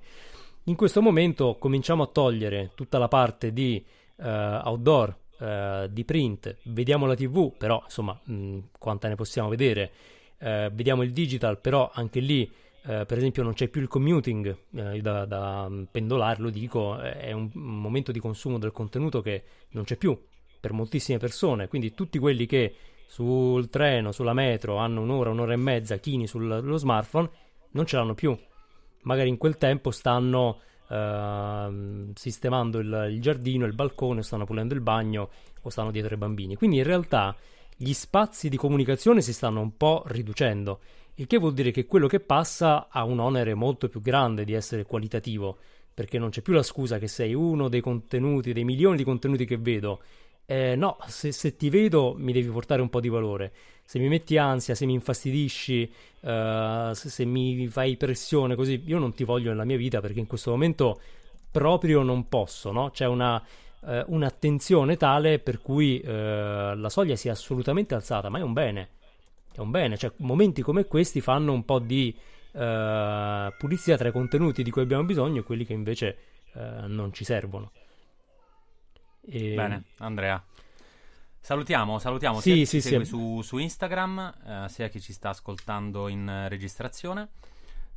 In 0.64 0.76
questo 0.76 1.02
momento 1.02 1.56
cominciamo 1.58 2.04
a 2.04 2.06
togliere 2.06 2.70
tutta 2.74 2.98
la 2.98 3.08
parte 3.08 3.52
di 3.52 3.84
uh, 4.16 4.24
outdoor, 4.24 5.16
uh, 5.38 5.88
di 5.88 6.04
print, 6.04 6.56
vediamo 6.64 7.06
la 7.06 7.16
TV, 7.16 7.52
però 7.56 7.80
insomma 7.84 8.18
mh, 8.22 8.58
quanta 8.78 9.08
ne 9.08 9.16
possiamo 9.16 9.48
vedere, 9.48 9.90
vediamo 10.38 11.02
il 11.02 11.12
digital, 11.12 11.58
però 11.58 11.90
anche 11.92 12.20
lì 12.20 12.48
per 12.80 13.18
esempio 13.18 13.42
non 13.42 13.54
c'è 13.54 13.66
più 13.66 13.80
il 13.80 13.88
commuting 13.88 14.56
da, 15.00 15.24
da, 15.24 15.68
pendolare, 15.90 16.40
lo 16.40 16.50
dico, 16.50 16.96
è 16.96 17.32
un 17.32 17.50
momento 17.54 18.12
di 18.12 18.20
consumo 18.20 18.56
del 18.56 18.70
contenuto 18.70 19.20
che 19.20 19.42
non 19.70 19.82
c'è 19.82 19.96
più 19.96 20.16
per 20.60 20.72
moltissime 20.72 21.18
persone, 21.18 21.66
quindi 21.66 21.92
tutti 21.92 22.20
quelli 22.20 22.46
che 22.46 22.72
sul 23.08 23.68
treno, 23.68 24.12
sulla 24.12 24.34
metro 24.34 24.76
hanno 24.76 25.00
un'ora, 25.00 25.30
un'ora 25.30 25.54
e 25.54 25.56
mezza 25.56 25.96
chini 25.96 26.28
sullo 26.28 26.76
smartphone, 26.76 27.28
non 27.70 27.86
ce 27.86 27.96
l'hanno 27.96 28.14
più 28.14 28.38
magari 29.02 29.30
in 29.30 29.38
quel 29.38 29.56
tempo 29.56 29.90
stanno 29.90 30.60
uh, 30.88 32.12
sistemando 32.14 32.78
il, 32.78 33.08
il, 33.10 33.20
giardino, 33.20 33.64
il 33.64 33.74
balcone, 33.74 34.22
stanno 34.22 34.44
pulendo 34.44 34.74
il 34.74 34.80
bagno 34.80 35.30
o 35.62 35.70
stanno 35.70 35.90
dietro 35.90 36.12
ai 36.12 36.18
bambini. 36.18 36.56
Quindi 36.56 36.76
in 36.76 36.84
realtà 36.84 37.34
gli 37.74 37.92
spazi 37.92 38.48
di 38.48 38.56
comunicazione 38.56 39.22
si 39.22 39.32
stanno 39.32 39.60
un 39.60 39.76
po' 39.76 40.02
riducendo, 40.06 40.80
il 41.14 41.26
che 41.26 41.38
vuol 41.38 41.54
dire 41.54 41.70
che 41.70 41.86
quello 41.86 42.06
che 42.06 42.20
passa 42.20 42.88
ha 42.90 43.02
un 43.04 43.18
onere 43.18 43.54
molto 43.54 43.88
più 43.88 44.00
grande 44.00 44.44
di 44.44 44.52
essere 44.52 44.84
qualitativo, 44.84 45.58
perché 45.92 46.18
non 46.18 46.30
c'è 46.30 46.42
più 46.42 46.52
la 46.52 46.62
scusa 46.62 46.98
che 46.98 47.08
sei 47.08 47.34
uno 47.34 47.68
dei 47.68 47.80
contenuti, 47.80 48.52
dei 48.52 48.64
milioni 48.64 48.96
di 48.96 49.04
contenuti 49.04 49.44
che 49.44 49.56
vedo. 49.56 50.00
Eh, 50.50 50.76
no, 50.76 50.96
se, 51.06 51.30
se 51.30 51.56
ti 51.56 51.68
vedo 51.68 52.14
mi 52.16 52.32
devi 52.32 52.48
portare 52.48 52.80
un 52.80 52.88
po' 52.88 53.00
di 53.00 53.10
valore 53.10 53.52
se 53.88 53.98
mi 53.98 54.08
metti 54.08 54.36
ansia, 54.36 54.74
se 54.74 54.84
mi 54.84 54.92
infastidisci, 54.92 55.90
uh, 56.20 56.92
se, 56.92 57.08
se, 57.08 57.24
mi 57.24 57.66
fai 57.68 57.96
pressione 57.96 58.54
così, 58.54 58.82
io 58.84 58.98
non 58.98 59.14
ti 59.14 59.24
voglio 59.24 59.48
nella 59.48 59.64
mia 59.64 59.78
vita 59.78 60.02
perché 60.02 60.18
in 60.18 60.26
questo 60.26 60.50
momento 60.50 61.00
proprio 61.50 62.02
non 62.02 62.28
posso, 62.28 62.70
no? 62.70 62.90
C'è 62.90 63.06
una, 63.06 63.42
uh, 63.80 64.02
un'attenzione 64.08 64.98
tale 64.98 65.38
per 65.38 65.62
cui 65.62 66.02
uh, 66.04 66.06
la 66.06 66.88
soglia 66.90 67.16
si 67.16 67.28
è 67.28 67.30
assolutamente 67.30 67.94
alzata, 67.94 68.28
ma 68.28 68.40
è 68.40 68.42
un 68.42 68.52
bene, 68.52 68.88
è 69.54 69.60
un 69.60 69.70
bene, 69.70 69.96
cioè 69.96 70.12
momenti 70.16 70.60
come 70.60 70.84
questi 70.84 71.22
fanno 71.22 71.52
un 71.52 71.64
po' 71.64 71.78
di 71.78 72.14
pulizia 72.50 73.96
tra 73.96 74.08
i 74.08 74.12
contenuti 74.12 74.62
di 74.62 74.70
cui 74.70 74.82
abbiamo 74.82 75.04
bisogno 75.04 75.40
e 75.40 75.44
quelli 75.44 75.64
che 75.64 75.72
invece 75.72 76.16
non 76.88 77.10
ci 77.12 77.24
servono. 77.24 77.70
E... 79.30 79.54
Bene, 79.54 79.84
Andrea. 79.98 80.42
Salutiamo, 81.40 81.98
salutiamo 81.98 82.40
sì, 82.40 82.66
sia 82.66 82.80
sì, 82.80 82.88
chi 82.90 82.98
sì. 82.98 83.04
Su, 83.04 83.40
su, 83.42 83.58
Instagram, 83.58 84.34
eh, 84.44 84.68
sia 84.68 84.88
chi 84.88 85.00
ci 85.00 85.12
sta 85.12 85.30
ascoltando 85.30 86.08
in 86.08 86.46
registrazione. 86.48 87.28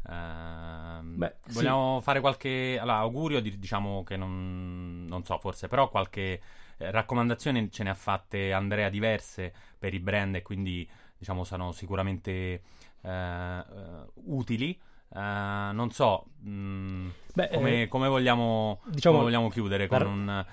Eh, 0.07 0.99
Beh, 1.01 1.36
vogliamo 1.49 1.97
sì. 1.97 2.03
fare 2.03 2.19
qualche 2.19 2.77
allora, 2.79 2.97
augurio, 2.97 3.41
diciamo 3.41 4.03
che 4.03 4.15
non, 4.15 5.05
non 5.07 5.23
so, 5.23 5.38
forse, 5.39 5.67
però 5.67 5.89
qualche 5.89 6.41
eh, 6.77 6.91
raccomandazione 6.91 7.69
ce 7.71 7.84
ne 7.84 7.89
ha 7.89 7.95
fatte 7.95 8.53
Andrea 8.53 8.89
diverse 8.89 9.53
per 9.77 9.93
i 9.93 9.99
brand 9.99 10.36
e 10.36 10.41
quindi 10.41 10.88
diciamo 11.17 11.43
sono 11.43 11.71
sicuramente 11.71 12.61
uh, 13.01 14.32
utili. 14.34 14.79
Uh, 15.09 15.73
non 15.73 15.89
so 15.91 16.27
mh, 16.39 16.49
mm, 16.49 17.09
Beh, 17.34 17.49
come, 17.49 17.82
eh, 17.82 17.88
come, 17.89 18.07
vogliamo, 18.07 18.79
diciamo, 18.86 19.17
come 19.17 19.29
vogliamo 19.29 19.49
chiudere 19.49 19.88
con 19.88 20.05
un 20.05 20.45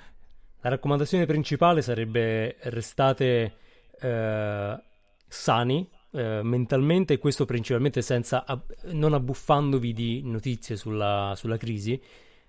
la 0.61 0.71
raccomandazione 0.71 1.27
principale 1.27 1.83
sarebbe 1.83 2.57
restate 2.63 3.55
eh, 4.01 4.83
sani 5.27 5.89
eh, 6.11 6.41
mentalmente 6.43 7.15
e 7.15 7.19
questo 7.19 7.45
principalmente 7.45 8.03
senza 8.03 8.45
ab- 8.45 8.75
non 8.93 9.15
abbuffandovi 9.15 9.93
di 9.93 10.23
notizie 10.25 10.77
sulla, 10.77 11.35
sulla, 11.37 11.57
crisi, 11.57 12.01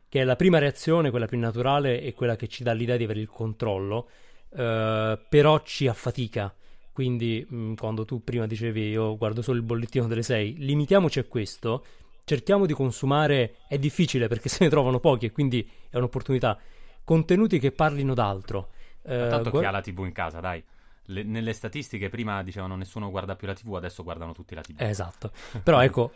che 0.07 0.22
è 0.22 0.24
la 0.24 0.36
prima 0.36 0.57
reazione, 0.57 1.10
quella 1.12 1.28
più 1.28 1.38
naturale 1.38 2.01
e 2.01 2.14
quella 2.14 2.36
che 2.36 2.47
ci 2.47 2.64
dà 2.64 2.72
l'idea 2.72 2.97
di 2.97 3.03
avere 3.03 3.20
il 3.20 3.30
controllo, 3.30 4.10
eh, 4.55 5.20
però 5.30 5.62
ci 5.64 5.88
affatica. 5.88 6.53
Quindi 6.91 7.45
mh, 7.47 7.55
mm, 7.55 7.74
quando 7.76 8.05
tu 8.05 8.24
prima 8.24 8.47
dicevi 8.47 8.89
io 8.89 9.18
guardo 9.18 9.41
solo 9.41 9.57
il 9.57 9.64
bollettino 9.64 10.07
delle 10.07 10.24
6, 10.24 10.55
limitiamoci 10.57 11.20
a 11.20 11.26
questo, 11.26 11.86
cerchiamo 12.24 12.66
di 12.66 12.74
consumare, 12.74 13.57
è 13.68 13.78
difficile 13.78 14.28
perché 14.28 14.47
se 14.49 14.64
ne 14.64 14.70
trovano 14.70 14.99
pochi 14.99 15.28
e 15.28 15.32
quindi 15.32 15.70
è 15.89 15.97
un'opportunità 15.97 16.57
contenuti 17.10 17.57
che 17.57 17.72
parlino 17.72 18.14
d'altro. 18.14 18.70
Eh, 19.01 19.28
tanto 19.30 19.49
gu- 19.49 19.62
chi 19.62 19.66
ha 19.66 19.72
la 19.72 19.82
TV 19.82 20.05
in 20.05 20.12
casa, 20.12 20.39
dai. 20.39 20.64
Le, 21.05 21.24
nelle 21.24 21.53
statistiche 21.53 22.07
prima 22.07 22.43
dicevano 22.43 22.76
nessuno 22.76 23.10
guarda 23.10 23.36
più 23.36 23.47
la 23.47 23.55
TV, 23.55 23.74
adesso 23.74 24.03
guardano 24.03 24.32
tutti 24.34 24.53
la 24.53 24.62
TV. 24.62 24.76
Esatto. 24.78 25.32
Però 25.64 25.82
ecco, 25.82 26.12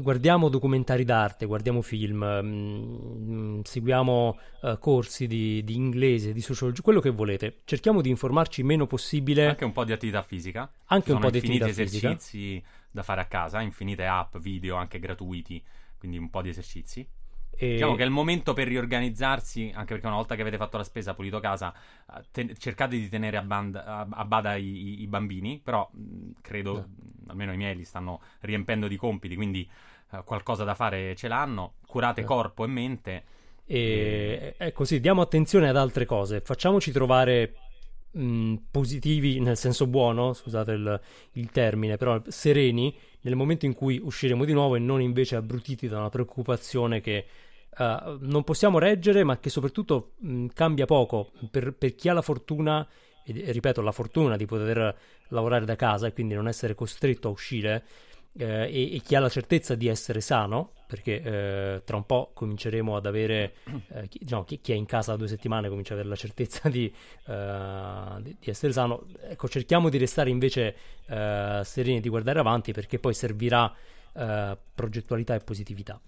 guardiamo 0.00 0.48
documentari 0.48 1.04
d'arte, 1.04 1.44
guardiamo 1.44 1.82
film, 1.82 2.24
mh, 2.24 3.30
mm, 3.30 3.60
seguiamo 3.62 4.38
uh, 4.62 4.78
corsi 4.78 5.26
di, 5.26 5.62
di, 5.64 5.74
inglese, 5.74 6.32
di 6.32 6.40
sociologia, 6.40 6.80
quello 6.80 7.00
che 7.00 7.10
volete. 7.10 7.58
Cerchiamo 7.66 8.00
di 8.00 8.08
informarci 8.08 8.60
il 8.60 8.66
meno 8.66 8.86
possibile. 8.86 9.48
Anche 9.48 9.66
un 9.66 9.72
po' 9.72 9.84
di 9.84 9.92
attività 9.92 10.22
fisica. 10.22 10.70
Anche 10.86 11.12
un 11.12 11.18
po' 11.18 11.28
di 11.28 11.36
attività 11.36 11.66
fisica. 11.66 12.08
esercizi 12.08 12.64
da 12.90 13.02
fare 13.02 13.20
a 13.20 13.26
casa, 13.26 13.60
infinite 13.60 14.06
app, 14.06 14.38
video 14.38 14.76
anche 14.76 14.98
gratuiti, 14.98 15.62
quindi 15.98 16.16
un 16.16 16.30
po' 16.30 16.40
di 16.40 16.48
esercizi. 16.48 17.06
E... 17.54 17.72
Diciamo 17.72 17.94
che 17.94 18.02
è 18.02 18.06
il 18.06 18.10
momento 18.10 18.52
per 18.54 18.66
riorganizzarsi, 18.66 19.72
anche 19.74 19.92
perché 19.92 20.06
una 20.06 20.16
volta 20.16 20.34
che 20.34 20.40
avete 20.40 20.56
fatto 20.56 20.76
la 20.76 20.84
spesa, 20.84 21.14
pulito 21.14 21.38
casa, 21.40 21.72
eh, 22.14 22.22
te- 22.30 22.54
cercate 22.56 22.96
di 22.96 23.08
tenere 23.08 23.36
a, 23.36 23.42
band- 23.42 23.76
a-, 23.76 24.06
a 24.10 24.24
bada 24.24 24.56
i-, 24.56 25.02
i, 25.02 25.06
bambini, 25.06 25.60
però 25.62 25.88
mh, 25.92 26.30
credo, 26.40 26.72
no. 26.72 26.88
almeno 27.28 27.52
i 27.52 27.56
miei 27.56 27.76
li 27.76 27.84
stanno 27.84 28.20
riempendo 28.40 28.88
di 28.88 28.96
compiti, 28.96 29.36
quindi 29.36 29.68
uh, 30.10 30.24
qualcosa 30.24 30.64
da 30.64 30.74
fare 30.74 31.14
ce 31.14 31.28
l'hanno, 31.28 31.74
curate 31.86 32.22
no. 32.22 32.26
corpo 32.26 32.64
e 32.64 32.68
mente. 32.68 33.24
E 33.64 34.54
è 34.56 34.72
così, 34.72 35.00
diamo 35.00 35.22
attenzione 35.22 35.68
ad 35.68 35.76
altre 35.76 36.04
cose, 36.04 36.40
facciamoci 36.40 36.90
trovare 36.90 37.54
mh, 38.12 38.54
positivi 38.70 39.40
nel 39.40 39.56
senso 39.56 39.86
buono, 39.86 40.32
scusate 40.32 40.72
il, 40.72 41.00
il 41.32 41.50
termine, 41.50 41.96
però 41.96 42.20
sereni 42.28 42.94
nel 43.22 43.36
momento 43.36 43.66
in 43.66 43.74
cui 43.74 44.00
usciremo 44.02 44.44
di 44.44 44.52
nuovo 44.52 44.76
e 44.76 44.78
non 44.78 45.00
invece 45.00 45.36
abbrutiti 45.36 45.88
da 45.88 45.98
una 45.98 46.08
preoccupazione 46.08 47.00
che 47.00 47.26
uh, 47.78 48.18
non 48.20 48.42
possiamo 48.44 48.78
reggere, 48.78 49.24
ma 49.24 49.38
che 49.38 49.50
soprattutto 49.50 50.12
mh, 50.18 50.46
cambia 50.54 50.86
poco 50.86 51.30
per, 51.50 51.72
per, 51.72 51.94
chi 51.94 52.08
ha 52.08 52.12
la 52.12 52.22
fortuna, 52.22 52.86
e, 53.24 53.52
ripeto, 53.52 53.80
la 53.80 53.92
fortuna 53.92 54.36
di 54.36 54.46
poter 54.46 54.96
lavorare 55.28 55.64
da 55.64 55.76
casa 55.76 56.06
e 56.06 56.12
quindi 56.12 56.34
non 56.34 56.48
essere 56.48 56.74
costretto 56.74 57.28
a 57.28 57.30
uscire. 57.30 57.84
Eh, 58.38 58.68
e, 58.70 58.94
e, 58.94 59.00
chi 59.00 59.14
ha 59.14 59.20
la 59.20 59.28
certezza 59.28 59.74
di 59.74 59.88
essere 59.88 60.20
sano, 60.20 60.72
perché 60.86 61.22
eh, 61.22 61.82
tra 61.84 61.96
un 61.96 62.06
po' 62.06 62.30
cominceremo 62.34 62.96
ad 62.96 63.06
avere, 63.06 63.54
eh, 63.92 64.08
chi, 64.08 64.18
diciamo, 64.22 64.44
chi, 64.44 64.60
chi, 64.60 64.72
è 64.72 64.74
in 64.74 64.86
casa 64.86 65.12
da 65.12 65.18
due 65.18 65.28
settimane 65.28 65.68
comincia 65.68 65.92
ad 65.92 66.00
avere 66.00 66.14
la 66.14 66.20
certezza 66.20 66.68
di, 66.68 66.92
eh, 67.26 68.22
di, 68.22 68.36
di 68.38 68.50
essere 68.50 68.72
sano, 68.72 69.06
ecco 69.28 69.48
cerchiamo 69.48 69.88
di 69.88 69.98
restare 69.98 70.30
invece 70.30 70.76
eh, 71.06 71.60
sereni 71.64 71.98
e 71.98 72.00
di 72.00 72.08
guardare 72.08 72.38
avanti 72.38 72.72
perché 72.72 72.98
poi 72.98 73.14
servirà 73.14 73.72
eh, 74.14 74.58
progettualità 74.74 75.34
e 75.34 75.40
positività. 75.40 76.00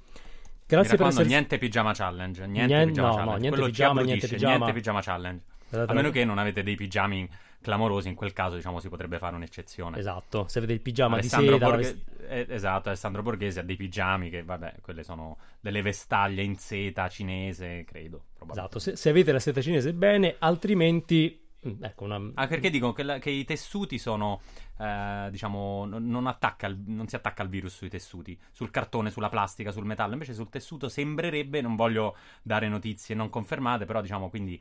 Grazie 0.67 0.97
per 0.97 1.07
essere... 1.07 1.27
niente 1.27 1.59
pigiama 1.59 1.93
challenge, 1.93 2.47
niente 2.47 2.75
niente, 2.75 2.87
pigiama 2.87 3.09
no, 3.09 3.15
challenge. 3.15 3.35
No, 3.35 3.41
niente 3.41 3.63
pigiama, 3.67 4.01
niente 4.01 4.29
pigiama. 4.29 4.55
niente 4.55 4.73
pigiama 4.73 5.01
challenge. 5.03 5.45
A 5.71 5.93
meno 5.93 6.11
che 6.11 6.25
non 6.25 6.39
avete 6.39 6.63
dei 6.63 6.77
pigiami 6.77 7.29
clamorosi, 7.65 8.09
in 8.09 8.15
quel 8.15 8.33
caso 8.33 8.57
diciamo 8.57 8.79
si 8.79 8.89
potrebbe 8.89 9.19
fare 9.19 9.35
un'eccezione. 9.35 9.99
Esatto, 9.99 10.47
se 10.47 10.59
avete 10.59 10.75
il 10.75 10.81
pigiama 10.81 11.17
Alessandro 11.17 11.57
di 11.57 11.59
seta... 11.59 11.71
Borghe... 11.71 12.05
eh, 12.29 12.47
esatto, 12.51 12.89
Alessandro 12.89 13.23
Borghese 13.23 13.61
ha 13.61 13.63
dei 13.63 13.77
pigiami 13.77 14.29
che, 14.29 14.43
vabbè, 14.45 14.75
quelle 14.83 15.03
sono 15.03 15.39
delle 15.61 15.81
vestaglie 15.81 16.43
in 16.43 16.57
seta 16.57 17.09
cinese, 17.09 17.85
credo. 17.85 18.27
Esatto, 18.51 18.79
se, 18.79 18.95
se 18.95 19.09
avete 19.09 19.33
la 19.33 19.41
seta 19.41 19.63
cinese 19.63 19.95
bene, 19.95 20.37
altrimenti 20.39 21.41
Mm, 21.67 21.83
ecco 21.83 22.05
una... 22.05 22.21
Ah, 22.35 22.47
perché 22.47 22.69
dicono 22.69 22.93
che, 22.93 23.03
la, 23.03 23.19
che, 23.19 23.31
i 23.31 23.45
tessuti 23.45 23.99
sono, 23.99 24.43
eh, 24.79 25.29
diciamo, 25.31 25.87
non, 25.87 26.07
non, 26.07 26.27
attacca 26.27 26.75
non, 26.87 27.09
si 27.09 27.17
attacca 27.17 27.43
il 27.43 27.49
virus 27.49 27.75
sui 27.75 27.89
tessuti, 27.89 28.39
sul 28.51 28.71
cartone, 28.71 29.11
sulla 29.11 29.31
plastica, 29.31 29.73
sul 29.73 29.87
metallo, 29.87 30.13
invece 30.13 30.35
sul 30.35 30.51
tessuto 30.51 30.89
sembrerebbe, 30.89 31.61
non 31.63 31.75
voglio 31.75 32.17
dare 32.43 32.69
notizie 32.69 33.15
non 33.15 33.31
confermate, 33.31 33.87
però 33.87 34.03
diciamo 34.03 34.29
quindi, 34.29 34.61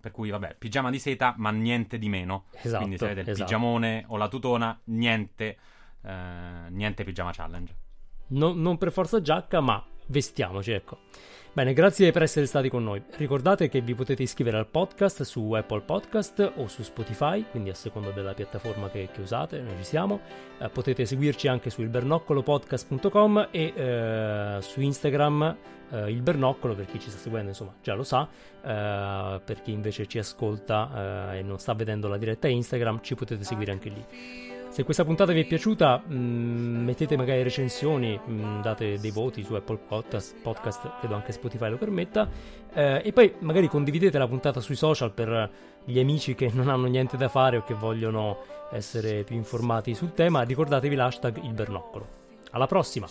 per 0.00 0.10
cui 0.10 0.30
vabbè, 0.30 0.56
pigiama 0.58 0.90
di 0.90 0.98
seta, 0.98 1.34
ma 1.38 1.50
niente 1.50 1.98
di 1.98 2.08
meno. 2.08 2.44
Esatto, 2.52 2.78
quindi 2.78 2.98
se 2.98 3.04
avete 3.04 3.20
il 3.20 3.28
esatto. 3.28 3.44
pigiamone 3.44 4.04
o 4.08 4.16
la 4.16 4.28
tutona, 4.28 4.78
niente, 4.84 5.56
eh, 6.02 6.70
niente 6.70 7.04
pigiama 7.04 7.32
challenge. 7.32 7.74
No, 8.28 8.52
non 8.52 8.78
per 8.78 8.92
forza 8.92 9.20
giacca, 9.20 9.60
ma 9.60 9.84
vestiamoci, 10.06 10.72
ecco. 10.72 10.98
Bene, 11.54 11.72
grazie 11.72 12.10
per 12.10 12.24
essere 12.24 12.46
stati 12.46 12.68
con 12.68 12.82
noi. 12.82 13.00
Ricordate 13.16 13.68
che 13.68 13.80
vi 13.80 13.94
potete 13.94 14.24
iscrivere 14.24 14.56
al 14.56 14.66
podcast 14.66 15.22
su 15.22 15.52
Apple 15.52 15.82
Podcast 15.82 16.52
o 16.56 16.66
su 16.66 16.82
Spotify, 16.82 17.44
quindi 17.48 17.70
a 17.70 17.74
seconda 17.74 18.10
della 18.10 18.34
piattaforma 18.34 18.90
che, 18.90 19.08
che 19.12 19.20
usate, 19.20 19.60
noi 19.60 19.76
ci 19.76 19.84
siamo. 19.84 20.20
Eh, 20.58 20.68
potete 20.68 21.06
seguirci 21.06 21.46
anche 21.46 21.70
su 21.70 21.82
ilbernoccolopodcast.com 21.82 23.50
e 23.52 23.72
eh, 23.72 24.58
su 24.62 24.80
Instagram 24.80 25.56
eh, 25.92 26.10
il 26.10 26.22
Bernoccolo, 26.22 26.74
per 26.74 26.86
chi 26.86 26.98
ci 26.98 27.08
sta 27.08 27.20
seguendo 27.20 27.50
insomma 27.50 27.72
già 27.80 27.94
lo 27.94 28.02
sa, 28.02 28.28
eh, 28.60 29.40
per 29.44 29.62
chi 29.62 29.70
invece 29.70 30.08
ci 30.08 30.18
ascolta 30.18 31.30
eh, 31.34 31.38
e 31.38 31.42
non 31.42 31.60
sta 31.60 31.72
vedendo 31.74 32.08
la 32.08 32.18
diretta 32.18 32.48
Instagram 32.48 32.98
ci 33.00 33.14
potete 33.14 33.44
seguire 33.44 33.70
anche 33.70 33.90
lì. 33.90 34.53
Se 34.74 34.82
questa 34.82 35.04
puntata 35.04 35.30
vi 35.30 35.42
è 35.42 35.44
piaciuta, 35.44 36.02
mh, 36.04 36.14
mm, 36.16 36.84
mettete 36.84 37.16
magari 37.16 37.44
recensioni, 37.44 38.18
mh, 38.18 38.32
mm, 38.32 38.60
date 38.60 38.98
dei 38.98 39.12
voti 39.12 39.44
su 39.44 39.54
Apple 39.54 39.76
Podcast, 39.76 40.34
podcast 40.42 40.98
credo 40.98 41.14
anche 41.14 41.30
Spotify 41.30 41.70
lo 41.70 41.76
permetta, 41.76 42.28
eh, 42.72 43.00
e 43.04 43.12
poi 43.12 43.34
magari 43.38 43.68
condividete 43.68 44.18
la 44.18 44.26
puntata 44.26 44.58
sui 44.58 44.74
social 44.74 45.12
per 45.12 45.48
gli 45.84 46.00
amici 46.00 46.34
che 46.34 46.50
non 46.52 46.68
hanno 46.68 46.88
niente 46.88 47.16
da 47.16 47.28
fare 47.28 47.58
o 47.58 47.62
che 47.62 47.74
vogliono 47.74 48.38
essere 48.72 49.22
più 49.22 49.36
informati 49.36 49.94
sul 49.94 50.12
tema. 50.12 50.42
Ricordatevi 50.42 50.96
l'hashtag 50.96 51.40
il 51.44 51.52
bernoccolo. 51.52 52.08
Alla 52.50 52.66
prossima! 52.66 53.06